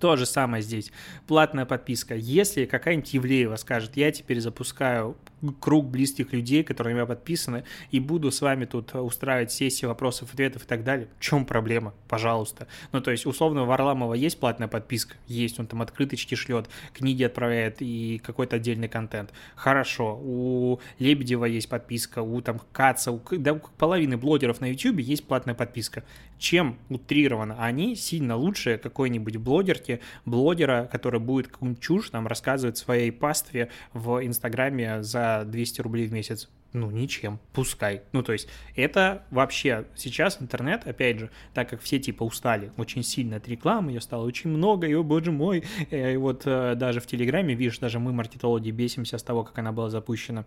То 0.00 0.16
же 0.16 0.26
самое 0.26 0.62
здесь. 0.62 0.90
Платная 1.28 1.64
подписка. 1.64 2.16
Если 2.16 2.64
какая-нибудь 2.64 3.14
Евлеева 3.14 3.56
скажет, 3.56 3.96
я 3.96 4.10
теперь 4.10 4.40
запускаю 4.40 5.16
круг 5.60 5.86
близких 5.86 6.32
людей, 6.32 6.62
которые 6.62 6.94
у 6.94 6.96
меня 6.96 7.06
подписаны, 7.06 7.64
и 7.90 8.00
буду 8.00 8.30
с 8.30 8.40
вами 8.40 8.64
тут 8.64 8.94
устраивать 8.94 9.52
сессии 9.52 9.86
вопросов, 9.86 10.32
ответов 10.32 10.64
и 10.64 10.66
так 10.66 10.84
далее. 10.84 11.08
В 11.18 11.22
чем 11.22 11.44
проблема? 11.44 11.94
Пожалуйста. 12.08 12.68
Ну, 12.92 13.00
то 13.00 13.10
есть, 13.10 13.26
условно, 13.26 13.62
у 13.62 13.66
Варламова 13.66 14.14
есть 14.14 14.38
платная 14.38 14.68
подписка? 14.68 15.16
Есть, 15.26 15.58
он 15.58 15.66
там 15.66 15.82
открыточки 15.82 16.34
шлет, 16.34 16.68
книги 16.92 17.24
отправляет 17.24 17.76
и 17.80 18.20
какой-то 18.24 18.56
отдельный 18.56 18.88
контент. 18.88 19.32
Хорошо. 19.56 20.20
У 20.22 20.80
Лебедева 20.98 21.44
есть 21.44 21.68
подписка, 21.68 22.22
у 22.22 22.40
там 22.40 22.60
Каца, 22.72 23.12
у, 23.12 23.20
да, 23.32 23.54
у 23.54 23.60
половины 23.78 24.16
блогеров 24.16 24.60
на 24.60 24.66
YouTube 24.66 24.98
есть 24.98 25.26
платная 25.26 25.54
подписка. 25.54 26.04
Чем 26.38 26.76
утрировано? 26.88 27.56
Они 27.58 27.94
сильно 27.94 28.36
лучше 28.36 28.76
какой-нибудь 28.76 29.36
блогерки, 29.36 30.00
блогера, 30.24 30.88
который 30.90 31.20
будет 31.20 31.48
какую-нибудь 31.48 31.82
чушь 31.82 32.12
нам 32.12 32.26
рассказывать 32.26 32.76
своей 32.76 33.12
пастве 33.12 33.70
в 33.92 34.24
Инстаграме 34.26 35.02
за 35.04 35.31
200 35.44 35.80
рублей 35.80 36.06
в 36.06 36.12
месяц. 36.12 36.48
Ну, 36.72 36.90
ничем, 36.90 37.38
пускай. 37.52 38.02
Ну, 38.12 38.22
то 38.22 38.32
есть, 38.32 38.48
это 38.76 39.24
вообще 39.30 39.84
сейчас 39.94 40.40
интернет, 40.40 40.86
опять 40.86 41.18
же, 41.18 41.30
так 41.52 41.68
как 41.68 41.82
все 41.82 41.98
типа 41.98 42.22
устали 42.22 42.72
очень 42.78 43.02
сильно 43.02 43.36
от 43.36 43.46
рекламы, 43.46 43.90
ее 43.90 44.00
стало 44.00 44.24
очень 44.24 44.48
много, 44.48 44.86
и, 44.86 44.94
о 44.94 45.02
боже 45.02 45.32
мой, 45.32 45.64
и 45.90 46.16
вот 46.16 46.42
э, 46.46 46.74
даже 46.74 47.00
в 47.00 47.06
Телеграме, 47.06 47.54
видишь, 47.54 47.78
даже 47.78 47.98
мы, 47.98 48.12
маркетологи, 48.12 48.70
бесимся 48.70 49.18
с 49.18 49.22
того, 49.22 49.44
как 49.44 49.58
она 49.58 49.72
была 49.72 49.90
запущена. 49.90 50.46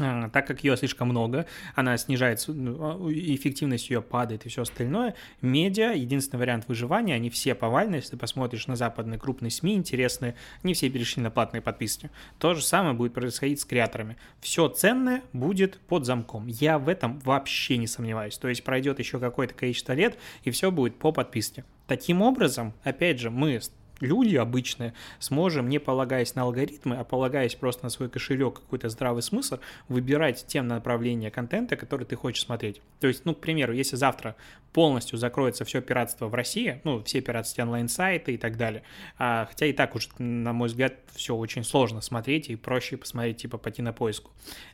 А, 0.00 0.28
так 0.28 0.46
как 0.46 0.64
ее 0.64 0.76
слишком 0.76 1.08
много, 1.08 1.46
она 1.76 1.96
снижается, 1.96 2.52
ну, 2.52 3.12
эффективность 3.12 3.90
ее 3.90 4.02
падает 4.02 4.44
и 4.44 4.48
все 4.48 4.62
остальное. 4.62 5.14
Медиа, 5.40 5.92
единственный 5.92 6.40
вариант 6.40 6.66
выживания, 6.66 7.14
они 7.14 7.30
все 7.30 7.54
повальны, 7.54 7.96
если 7.96 8.10
ты 8.10 8.16
посмотришь 8.16 8.66
на 8.66 8.74
западные 8.74 9.20
крупные 9.20 9.52
СМИ 9.52 9.74
интересные, 9.74 10.34
не 10.64 10.74
все 10.74 10.90
перешли 10.90 11.22
на 11.22 11.30
платные 11.30 11.60
подписки. 11.60 12.10
То 12.38 12.54
же 12.54 12.62
самое 12.62 12.94
будет 12.94 13.14
происходить 13.14 13.60
с 13.60 13.64
креаторами. 13.64 14.16
Все 14.40 14.68
ценное 14.68 15.22
будет 15.32 15.78
под 15.78 16.06
замком. 16.06 16.48
Я 16.48 16.80
в 16.80 16.88
этом 16.88 17.20
вообще 17.20 17.76
не 17.76 17.86
сомневаюсь. 17.86 18.36
То 18.36 18.48
есть 18.48 18.64
пройдет 18.64 18.98
еще 18.98 19.20
какое-то 19.20 19.54
количество 19.54 19.92
лет, 19.92 20.18
и 20.42 20.50
все 20.50 20.72
будет 20.72 20.98
по 20.98 21.12
подписке. 21.12 21.64
Таким 21.86 22.20
образом, 22.22 22.72
опять 22.82 23.20
же, 23.20 23.30
мы 23.30 23.60
люди 24.00 24.36
обычные 24.36 24.94
сможем, 25.18 25.68
не 25.68 25.78
полагаясь 25.78 26.34
на 26.34 26.42
алгоритмы, 26.42 26.96
а 26.96 27.04
полагаясь 27.04 27.54
просто 27.54 27.84
на 27.84 27.90
свой 27.90 28.08
кошелек, 28.08 28.60
какой-то 28.60 28.88
здравый 28.88 29.22
смысл, 29.22 29.58
выбирать 29.88 30.44
те 30.46 30.62
направления 30.62 31.30
контента, 31.30 31.76
которые 31.76 32.06
ты 32.06 32.16
хочешь 32.16 32.44
смотреть. 32.44 32.80
То 33.00 33.06
есть, 33.06 33.24
ну, 33.24 33.34
к 33.34 33.40
примеру, 33.40 33.72
если 33.72 33.96
завтра 33.96 34.36
полностью 34.72 35.18
закроется 35.18 35.64
все 35.64 35.80
пиратство 35.80 36.28
в 36.28 36.34
России, 36.34 36.80
ну, 36.84 37.02
все 37.04 37.20
пиратские 37.20 37.64
онлайн-сайты 37.64 38.34
и 38.34 38.38
так 38.38 38.56
далее, 38.56 38.82
а, 39.18 39.46
хотя 39.46 39.66
и 39.66 39.72
так 39.72 39.94
уже, 39.94 40.08
на 40.18 40.52
мой 40.52 40.68
взгляд, 40.68 40.94
все 41.14 41.34
очень 41.34 41.64
сложно 41.64 42.00
смотреть 42.00 42.50
и 42.50 42.56
проще 42.56 42.96
посмотреть, 42.96 43.38
типа, 43.38 43.58
пойти 43.58 43.82
на 43.82 43.92
поиску. 43.92 44.32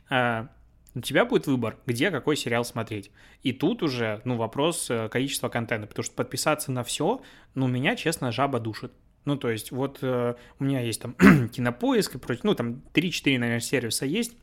А, 0.09 0.49
у 0.93 0.99
тебя 0.99 1.23
будет 1.23 1.47
выбор, 1.47 1.77
где 1.85 2.11
какой 2.11 2.35
сериал 2.35 2.65
смотреть. 2.65 3.11
И 3.43 3.53
тут 3.53 3.81
уже, 3.81 4.21
ну, 4.25 4.35
вопрос 4.35 4.89
э, 4.89 5.07
количества 5.09 5.47
контента, 5.47 5.87
потому 5.87 6.03
что 6.03 6.15
подписаться 6.15 6.71
на 6.71 6.83
все, 6.83 7.21
ну, 7.55 7.67
меня, 7.67 7.95
честно, 7.95 8.31
жаба 8.31 8.59
душит. 8.59 8.91
Ну, 9.25 9.37
то 9.37 9.49
есть, 9.49 9.71
вот 9.71 9.99
э, 10.01 10.35
у 10.59 10.63
меня 10.63 10.81
есть 10.81 11.01
там 11.01 11.13
кинопоиск 11.49 12.15
и 12.15 12.17
прочее, 12.17 12.41
ну, 12.43 12.55
там 12.55 12.81
3-4, 12.93 13.37
наверное, 13.37 13.59
сервиса 13.59 14.05
есть, 14.05 14.35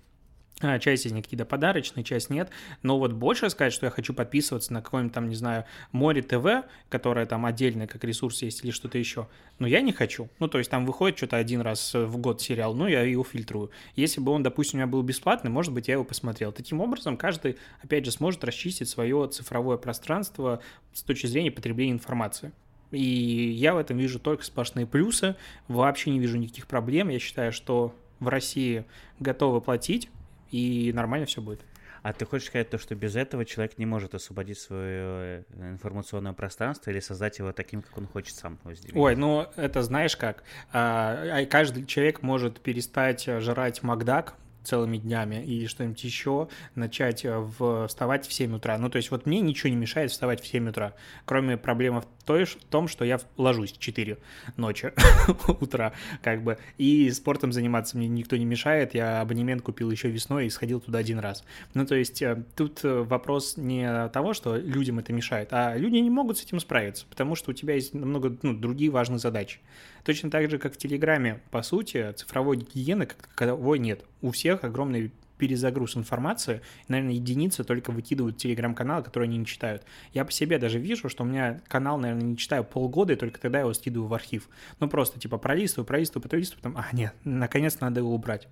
а, 0.61 0.79
Часть 0.81 1.07
из 1.07 1.13
них 1.13 1.25
какие-то 1.25 1.45
подарочные, 1.45 2.03
часть 2.03 2.31
нет. 2.31 2.51
Но 2.83 2.99
вот 2.99 3.13
больше 3.13 3.49
сказать, 3.51 3.73
что 3.73 3.87
я 3.87 3.91
хочу 3.91 4.13
подписываться 4.13 4.73
на 4.73 4.83
какой-нибудь 4.83 5.15
там, 5.15 5.29
не 5.29 5.37
знаю, 5.37 5.65
Море 5.93 6.23
ТВ, 6.23 6.67
которое 6.89 7.27
там 7.27 7.47
отдельно 7.47 7.87
как 7.87 8.03
ресурс 8.03 8.43
есть 8.43 8.65
или 8.65 8.73
что-то 8.73 8.99
еще, 8.99 9.29
но 9.59 9.69
я 9.69 9.81
не 9.81 9.93
хочу. 9.93 10.29
Ну, 10.41 10.49
то 10.49 10.59
есть 10.59 10.71
там 10.71 10.85
выходит 10.85 11.17
что-то 11.17 11.37
один 11.37 11.61
раз 11.61 11.95
в 11.95 12.17
год 12.17 12.41
сериал, 12.41 12.75
ну, 12.75 12.89
я 12.89 13.03
его 13.03 13.23
фильтрую. 13.23 13.71
Если 13.95 14.21
бы 14.21 14.33
он, 14.33 14.43
допустим, 14.43 14.79
у 14.79 14.83
меня 14.83 14.91
был 14.91 15.03
бесплатный, 15.03 15.51
может 15.51 15.73
быть, 15.73 15.87
я 15.89 15.95
его 15.95 16.05
посмотрел. 16.05 16.51
Таким 16.51 16.81
образом, 16.81 17.17
каждый, 17.17 17.57
опять 17.81 18.05
же, 18.05 18.11
сможет 18.11 18.43
расчистить 18.43 18.89
свое 18.89 19.29
цифровое 19.29 19.77
пространство 19.77 20.61
с 20.93 21.03
точки 21.03 21.27
зрения 21.27 21.53
потребления 21.53 21.93
информации. 21.93 22.53
И 22.91 23.51
я 23.51 23.75
в 23.75 23.79
этом 23.79 23.99
вижу 23.99 24.19
только 24.19 24.45
сплошные 24.45 24.87
плюсы, 24.87 25.37
вообще 25.69 26.11
не 26.11 26.19
вижу 26.19 26.39
никаких 26.39 26.67
проблем. 26.67 27.09
Я 27.09 27.19
считаю, 27.19 27.53
что 27.53 27.95
в 28.19 28.29
России 28.29 28.85
готовы 29.21 29.61
платить, 29.61 30.09
и 30.51 30.93
нормально 30.95 31.27
все 31.27 31.43
будет. 31.43 31.61
А 32.03 32.13
ты 32.13 32.25
хочешь 32.25 32.49
сказать 32.49 32.71
то, 32.71 32.79
что 32.79 32.95
без 32.95 33.17
этого 33.17 33.45
человек 33.45 33.77
не 33.77 33.85
может 33.85 34.15
освободить 34.15 34.59
свое 34.59 34.81
э, 34.83 35.43
информационное 35.59 36.33
пространство 36.33 36.91
или 36.91 37.01
создать 37.01 37.39
его 37.39 37.53
таким, 37.53 37.83
как 37.83 37.99
он 37.99 38.07
хочет 38.07 38.37
сам 38.37 38.59
его 38.65 38.75
сделать? 38.75 38.97
Ой, 38.97 39.17
ну 39.17 39.47
это 39.57 39.83
знаешь 39.83 40.17
как. 40.17 40.45
А, 40.73 41.45
каждый 41.47 41.85
человек 41.87 42.23
может 42.23 42.61
перестать 42.61 43.25
жрать 43.25 43.83
Макдак, 43.83 44.37
целыми 44.69 44.99
днями 44.99 45.43
и 45.45 45.67
что-нибудь 45.67 46.03
еще, 46.05 46.49
начать 46.75 47.25
в, 47.25 47.89
вставать 47.89 48.27
в 48.27 48.33
7 48.33 48.57
утра. 48.57 48.77
Ну, 48.79 48.91
то 48.91 48.97
есть 48.97 49.11
вот 49.11 49.27
мне 49.27 49.41
ничего 49.41 49.71
не 49.71 49.77
мешает 49.77 50.11
вставать 50.11 50.43
в 50.43 50.47
7 50.47 50.69
утра, 50.69 50.95
кроме 51.25 51.57
проблемы 51.57 52.05
в 52.37 52.65
том, 52.71 52.89
что 52.89 53.05
я 53.05 53.19
ложусь 53.37 53.73
в 53.73 53.79
4 53.79 54.19
ночи 54.57 54.93
утра, 55.61 55.93
как 56.23 56.43
бы, 56.43 56.59
и 56.77 57.11
спортом 57.11 57.53
заниматься 57.53 57.97
мне 57.97 58.09
никто 58.09 58.37
не 58.37 58.45
мешает, 58.45 58.95
я 58.95 59.21
абонемент 59.21 59.63
купил 59.63 59.91
еще 59.91 60.09
весной 60.09 60.47
и 60.47 60.51
сходил 60.51 60.81
туда 60.81 60.99
один 60.99 61.19
раз. 61.19 61.45
Ну, 61.75 61.87
то 61.87 61.95
есть 61.95 62.23
э, 62.23 62.43
тут 62.57 62.85
э, 62.85 63.03
вопрос 63.03 63.57
не 63.57 64.09
того, 64.09 64.35
что 64.35 64.57
людям 64.57 64.99
это 64.99 65.13
мешает, 65.13 65.49
а 65.53 65.77
люди 65.77 65.97
не 65.97 66.11
могут 66.11 66.39
с 66.39 66.45
этим 66.45 66.61
справиться, 66.61 67.07
потому 67.09 67.35
что 67.35 67.51
у 67.51 67.55
тебя 67.55 67.75
есть 67.75 67.95
намного 67.95 68.37
ну, 68.43 68.55
другие 68.55 68.91
важные 68.91 69.19
задачи. 69.19 69.61
Точно 70.05 70.31
так 70.31 70.51
же, 70.51 70.59
как 70.59 70.75
в 70.75 70.77
Телеграме, 70.77 71.41
по 71.51 71.63
сути, 71.63 72.13
цифровой 72.13 72.59
гигиены 72.59 73.07
как 73.07 73.29
таковой 73.29 73.79
нет. 73.79 74.05
У 74.23 74.31
всех 74.31 74.65
огромный 74.65 75.13
перезагруз 75.39 75.97
информации, 75.97 76.61
наверное, 76.89 77.15
единицы 77.15 77.65
только 77.65 77.91
выкидывают 77.91 78.37
телеграм-каналы, 78.37 79.03
которые 79.05 79.29
они 79.29 79.39
не 79.39 79.47
читают. 79.47 79.85
Я 80.13 80.25
по 80.25 80.33
себе 80.33 80.59
даже 80.59 80.79
вижу, 80.79 81.09
что 81.09 81.25
у 81.25 81.27
меня 81.27 81.61
канал, 81.69 81.99
наверное, 81.99 82.25
не 82.25 82.37
читаю 82.37 82.65
полгода, 82.65 83.15
и 83.15 83.17
только 83.17 83.41
тогда 83.41 83.59
я 83.59 83.63
его 83.63 83.75
скидываю 83.75 84.09
в 84.09 84.15
архив. 84.15 84.49
Ну, 84.81 84.89
просто, 84.89 85.19
типа, 85.19 85.39
пролистываю, 85.39 85.87
пролистываю, 85.87 86.29
пролистываю, 86.29 86.63
потом, 86.63 86.77
а, 86.79 86.95
нет, 86.95 87.15
наконец 87.25 87.81
надо 87.81 88.01
его 88.01 88.15
убрать. 88.15 88.49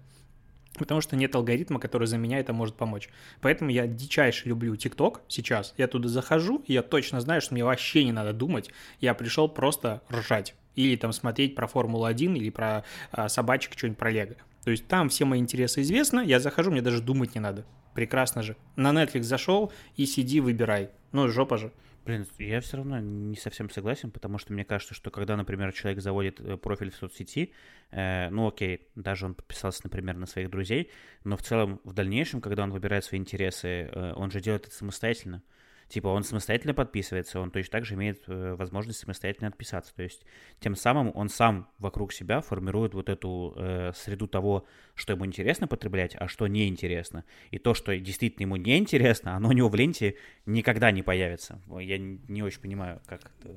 Потому 0.79 1.01
что 1.01 1.17
нет 1.17 1.35
алгоритма, 1.35 1.81
который 1.81 2.07
за 2.07 2.19
меня 2.19 2.39
это 2.39 2.53
может 2.53 2.77
помочь. 2.77 3.09
Поэтому 3.41 3.71
я 3.71 3.87
дичайше 3.87 4.49
люблю 4.49 4.77
ТикТок 4.77 5.23
сейчас. 5.29 5.75
Я 5.79 5.89
туда 5.89 6.09
захожу, 6.09 6.63
и 6.67 6.75
я 6.75 6.83
точно 6.83 7.21
знаю, 7.21 7.41
что 7.41 7.55
мне 7.55 7.65
вообще 7.65 8.05
не 8.05 8.13
надо 8.13 8.33
думать. 8.33 8.71
Я 9.01 9.15
пришел 9.15 9.49
просто 9.49 10.03
ржать. 10.11 10.55
Или 10.75 10.97
там 10.97 11.13
смотреть 11.13 11.55
про 11.55 11.67
Формулу-1, 11.67 12.37
или 12.37 12.51
про 12.51 12.85
а, 13.11 13.29
собачек, 13.31 13.73
что-нибудь 13.75 13.99
про 13.99 14.11
Лего. 14.11 14.37
То 14.67 14.73
есть 14.73 14.89
там 14.89 15.11
все 15.11 15.25
мои 15.25 15.39
интересы 15.39 15.83
известны, 15.83 16.25
я 16.27 16.41
захожу, 16.41 16.73
мне 16.73 16.83
даже 16.83 17.01
думать 17.01 17.37
не 17.37 17.41
надо. 17.41 17.65
Прекрасно 17.95 18.43
же. 18.43 18.57
На 18.75 18.91
Netflix 18.91 19.23
зашел 19.23 19.73
и 19.95 20.07
сиди, 20.07 20.41
выбирай. 20.41 20.91
Ну, 21.13 21.29
жопа 21.29 21.57
же. 21.57 21.71
Блин, 22.05 22.27
я 22.41 22.61
все 22.61 22.79
равно 22.79 22.99
не 22.99 23.37
совсем 23.37 23.71
согласен, 23.71 24.11
потому 24.11 24.39
что 24.39 24.53
мне 24.53 24.65
кажется, 24.65 24.93
что 24.93 25.13
когда, 25.13 25.37
например, 25.37 25.73
человек 25.73 26.03
заводит 26.03 26.41
э, 26.41 26.57
профиль 26.57 26.91
в 26.91 26.97
соцсети, 26.97 27.53
э, 27.93 28.29
ну 28.31 28.49
окей, 28.49 28.89
даже 28.97 29.27
он 29.27 29.37
подписался, 29.37 29.83
например, 29.85 30.17
на 30.17 30.27
своих 30.27 30.51
друзей, 30.51 30.91
но 31.23 31.37
в 31.37 31.43
целом 31.43 31.81
в 31.85 31.93
дальнейшем, 31.93 32.41
когда 32.41 32.65
он 32.65 32.73
выбирает 32.73 33.05
свои 33.05 33.21
интересы, 33.21 33.69
э, 33.69 34.15
он 34.17 34.33
же 34.33 34.41
делает 34.41 34.67
это 34.67 34.75
самостоятельно. 34.75 35.45
Типа 35.89 36.09
он 36.09 36.25
самостоятельно 36.25 36.75
подписывается, 36.75 37.41
он 37.41 37.51
точно 37.51 37.71
так 37.71 37.85
же 37.85 37.95
имеет 37.95 38.25
э, 38.27 38.55
возможность 38.55 38.99
самостоятельно 38.99 39.49
отписаться. 39.49 39.95
То 39.95 40.03
есть 40.03 40.25
тем 40.59 40.75
самым 40.75 41.13
он 41.15 41.29
сам 41.29 41.69
вокруг 41.79 42.13
себя 42.13 42.41
формирует 42.41 42.95
вот 42.95 43.09
эту 43.09 43.55
э, 43.57 43.93
среду 43.95 44.27
того, 44.27 44.67
что 44.95 45.13
ему 45.13 45.25
интересно 45.27 45.69
потреблять, 45.69 46.17
а 46.19 46.27
что 46.27 46.49
неинтересно. 46.49 47.25
И 47.53 47.59
то, 47.59 47.75
что 47.75 47.97
действительно 47.97 48.43
ему 48.43 48.57
неинтересно, 48.57 49.37
оно 49.37 49.51
у 49.51 49.53
него 49.53 49.69
в 49.69 49.75
ленте 49.77 50.17
никогда 50.45 50.91
не 50.91 51.03
появится. 51.03 51.61
Я 51.81 51.99
не 51.99 52.43
очень 52.43 52.61
понимаю, 52.61 53.01
как 53.07 53.21
это... 53.41 53.55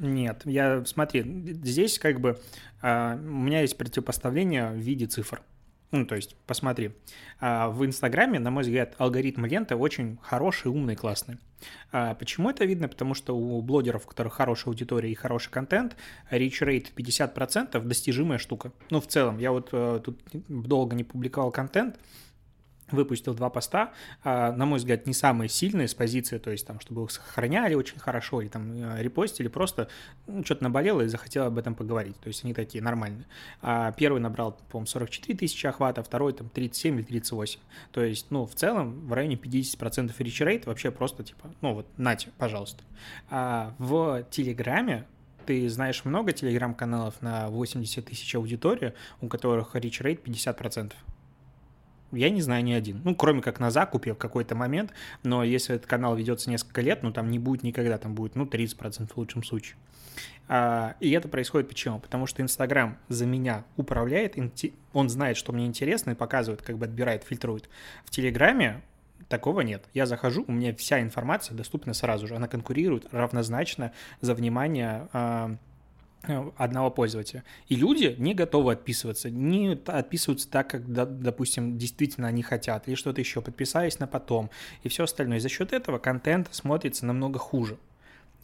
Нет, 0.00 0.42
я 0.44 0.84
смотри, 0.84 1.22
здесь 1.22 1.98
как 1.98 2.20
бы 2.20 2.38
э, 2.82 3.14
у 3.16 3.18
меня 3.18 3.60
есть 3.60 3.76
противопоставление 3.76 4.70
в 4.70 4.76
виде 4.78 5.06
цифр. 5.06 5.42
Ну, 5.90 6.04
то 6.04 6.16
есть, 6.16 6.36
посмотри, 6.46 6.90
а, 7.40 7.70
в 7.70 7.84
Инстаграме, 7.84 8.38
на 8.38 8.50
мой 8.50 8.62
взгляд, 8.62 8.94
алгоритм 8.98 9.46
ленты 9.46 9.74
очень 9.74 10.18
хороший, 10.22 10.70
умный, 10.70 10.96
классный. 10.96 11.38
А, 11.92 12.14
почему 12.14 12.50
это 12.50 12.66
видно? 12.66 12.88
Потому 12.88 13.14
что 13.14 13.36
у 13.36 13.62
блогеров, 13.62 14.04
у 14.04 14.08
которых 14.08 14.34
хорошая 14.34 14.72
аудитория 14.72 15.10
и 15.10 15.14
хороший 15.14 15.50
контент, 15.50 15.96
reach 16.30 16.60
rate 16.60 16.88
50% 16.94 17.80
достижимая 17.80 18.38
штука. 18.38 18.72
Ну, 18.90 19.00
в 19.00 19.06
целом, 19.06 19.38
я 19.38 19.50
вот 19.50 19.70
э, 19.72 20.00
тут 20.04 20.20
долго 20.48 20.94
не 20.94 21.04
публиковал 21.04 21.50
контент, 21.50 21.98
выпустил 22.90 23.34
два 23.34 23.50
поста, 23.50 23.92
а, 24.22 24.52
на 24.52 24.66
мой 24.66 24.78
взгляд, 24.78 25.06
не 25.06 25.12
самые 25.12 25.48
сильные 25.48 25.88
с 25.88 25.94
позиции, 25.94 26.38
то 26.38 26.50
есть 26.50 26.66
там, 26.66 26.80
чтобы 26.80 27.04
их 27.04 27.10
сохраняли 27.10 27.74
очень 27.74 27.98
хорошо, 27.98 28.40
или 28.40 28.48
там 28.48 28.72
э, 28.72 29.02
репостили, 29.02 29.48
просто 29.48 29.88
ну, 30.26 30.44
что-то 30.44 30.64
наболело 30.64 31.02
и 31.02 31.08
захотел 31.08 31.44
об 31.44 31.58
этом 31.58 31.74
поговорить, 31.74 32.16
то 32.20 32.28
есть 32.28 32.44
они 32.44 32.54
такие 32.54 32.82
нормальные. 32.82 33.26
А 33.62 33.92
первый 33.92 34.20
набрал, 34.20 34.58
по-моему, 34.70 34.86
44 34.86 35.38
тысячи 35.38 35.66
охвата, 35.66 36.02
второй 36.02 36.32
там 36.32 36.48
37 36.48 36.96
или 36.96 37.02
38, 37.04 37.60
то 37.92 38.02
есть, 38.02 38.26
ну, 38.30 38.46
в 38.46 38.54
целом 38.54 39.06
в 39.06 39.12
районе 39.12 39.36
50% 39.36 40.16
reach 40.18 40.46
rate 40.46 40.66
вообще 40.66 40.90
просто 40.90 41.24
типа, 41.24 41.50
ну 41.60 41.74
вот, 41.74 41.86
нате, 41.96 42.30
пожалуйста. 42.38 42.82
А 43.30 43.74
в 43.78 44.24
Телеграме 44.30 45.06
ты 45.48 45.66
знаешь 45.70 46.04
много 46.04 46.32
телеграм-каналов 46.32 47.22
на 47.22 47.48
80 47.48 48.04
тысяч 48.04 48.34
аудитории, 48.34 48.92
у 49.22 49.28
которых 49.28 49.74
rate 49.74 50.22
50%. 50.22 50.92
Я 52.12 52.30
не 52.30 52.40
знаю 52.40 52.64
ни 52.64 52.72
один. 52.72 53.00
Ну, 53.04 53.14
кроме 53.14 53.42
как 53.42 53.60
на 53.60 53.70
закупе 53.70 54.14
в 54.14 54.18
какой-то 54.18 54.54
момент, 54.54 54.92
но 55.22 55.44
если 55.44 55.74
этот 55.74 55.86
канал 55.86 56.16
ведется 56.16 56.50
несколько 56.50 56.80
лет, 56.80 57.02
ну, 57.02 57.12
там 57.12 57.30
не 57.30 57.38
будет 57.38 57.62
никогда, 57.62 57.98
там 57.98 58.14
будет, 58.14 58.34
ну, 58.34 58.44
30% 58.44 59.12
в 59.12 59.16
лучшем 59.16 59.42
случае. 59.42 59.76
А, 60.48 60.94
и 61.00 61.10
это 61.10 61.28
происходит 61.28 61.68
почему? 61.68 61.98
Потому 62.00 62.26
что 62.26 62.42
Инстаграм 62.42 62.96
за 63.08 63.26
меня 63.26 63.64
управляет, 63.76 64.36
он 64.92 65.08
знает, 65.10 65.36
что 65.36 65.52
мне 65.52 65.66
интересно, 65.66 66.12
и 66.12 66.14
показывает, 66.14 66.62
как 66.62 66.78
бы 66.78 66.86
отбирает, 66.86 67.24
фильтрует. 67.24 67.68
В 68.04 68.10
Телеграме 68.10 68.82
такого 69.28 69.60
нет. 69.60 69.84
Я 69.92 70.06
захожу, 70.06 70.44
у 70.48 70.52
меня 70.52 70.74
вся 70.74 71.00
информация 71.02 71.54
доступна 71.54 71.92
сразу 71.92 72.26
же. 72.26 72.34
Она 72.34 72.48
конкурирует 72.48 73.06
равнозначно 73.12 73.92
за 74.22 74.34
внимание 74.34 75.08
а, 75.12 75.56
одного 76.56 76.90
пользователя. 76.90 77.44
И 77.68 77.76
люди 77.76 78.14
не 78.18 78.34
готовы 78.34 78.72
отписываться, 78.72 79.30
не 79.30 79.78
отписываются 79.86 80.50
так, 80.50 80.70
как, 80.70 80.92
допустим, 80.92 81.78
действительно 81.78 82.28
они 82.28 82.42
хотят, 82.42 82.88
или 82.88 82.94
что-то 82.94 83.20
еще, 83.20 83.40
подписались 83.40 83.98
на 83.98 84.06
потом, 84.06 84.50
и 84.82 84.88
все 84.88 85.04
остальное. 85.04 85.38
И 85.38 85.40
за 85.40 85.48
счет 85.48 85.72
этого 85.72 85.98
контент 85.98 86.48
смотрится 86.52 87.06
намного 87.06 87.38
хуже. 87.38 87.78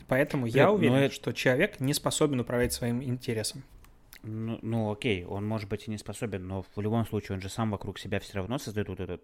Поэтому 0.07 0.47
Нет, 0.47 0.55
я 0.55 0.71
уверен, 0.71 0.97
это... 0.97 1.15
что 1.15 1.33
человек 1.33 1.81
не 1.81 1.95
способен 1.95 2.41
управлять 2.41 2.73
своим 2.73 3.03
интересом. 3.03 3.63
Ну, 4.23 4.59
ну, 4.63 4.91
окей, 4.91 5.25
он 5.25 5.47
может 5.47 5.69
быть 5.69 5.87
и 5.87 5.91
не 5.91 5.99
способен, 5.99 6.47
но 6.47 6.65
в 6.75 6.81
любом 6.81 7.07
случае 7.07 7.37
он 7.37 7.43
же 7.43 7.49
сам 7.49 7.71
вокруг 7.71 7.99
себя 7.99 8.21
все 8.21 8.35
равно 8.37 8.59
создает 8.59 8.89
вот 8.89 9.01
этот 9.01 9.23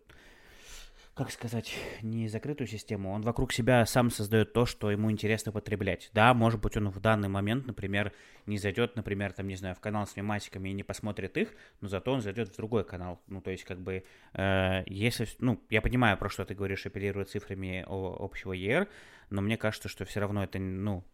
как 1.14 1.30
сказать, 1.30 1.74
не 2.02 2.28
закрытую 2.28 2.66
систему, 2.66 3.12
он 3.12 3.22
вокруг 3.22 3.52
себя 3.52 3.84
сам 3.84 4.10
создает 4.10 4.52
то, 4.52 4.64
что 4.64 4.90
ему 4.90 5.10
интересно 5.10 5.52
потреблять. 5.52 6.10
Да, 6.14 6.32
может 6.34 6.60
быть, 6.60 6.76
он 6.76 6.88
в 6.90 7.00
данный 7.00 7.28
момент, 7.28 7.66
например, 7.66 8.12
не 8.46 8.58
зайдет, 8.58 8.96
например, 8.96 9.32
там, 9.32 9.48
не 9.48 9.56
знаю, 9.56 9.74
в 9.74 9.80
канал 9.80 10.06
с 10.06 10.16
мематиками 10.16 10.70
и 10.70 10.72
не 10.72 10.82
посмотрит 10.82 11.36
их, 11.36 11.52
но 11.80 11.88
зато 11.88 12.12
он 12.12 12.20
зайдет 12.20 12.48
в 12.48 12.56
другой 12.56 12.84
канал. 12.84 13.20
Ну, 13.26 13.40
то 13.40 13.50
есть, 13.50 13.64
как 13.64 13.80
бы, 13.80 14.04
э, 14.34 14.82
если, 14.86 15.28
ну, 15.40 15.60
я 15.68 15.82
понимаю, 15.82 16.16
про 16.16 16.30
что 16.30 16.44
ты 16.44 16.54
говоришь, 16.54 16.86
апеллируя 16.86 17.24
цифрами 17.24 17.84
общего 17.86 18.56
ER, 18.56 18.88
но 19.30 19.42
мне 19.42 19.56
кажется, 19.56 19.88
что 19.88 20.04
все 20.04 20.20
равно 20.20 20.44
это, 20.44 20.58
ну, 20.58 21.04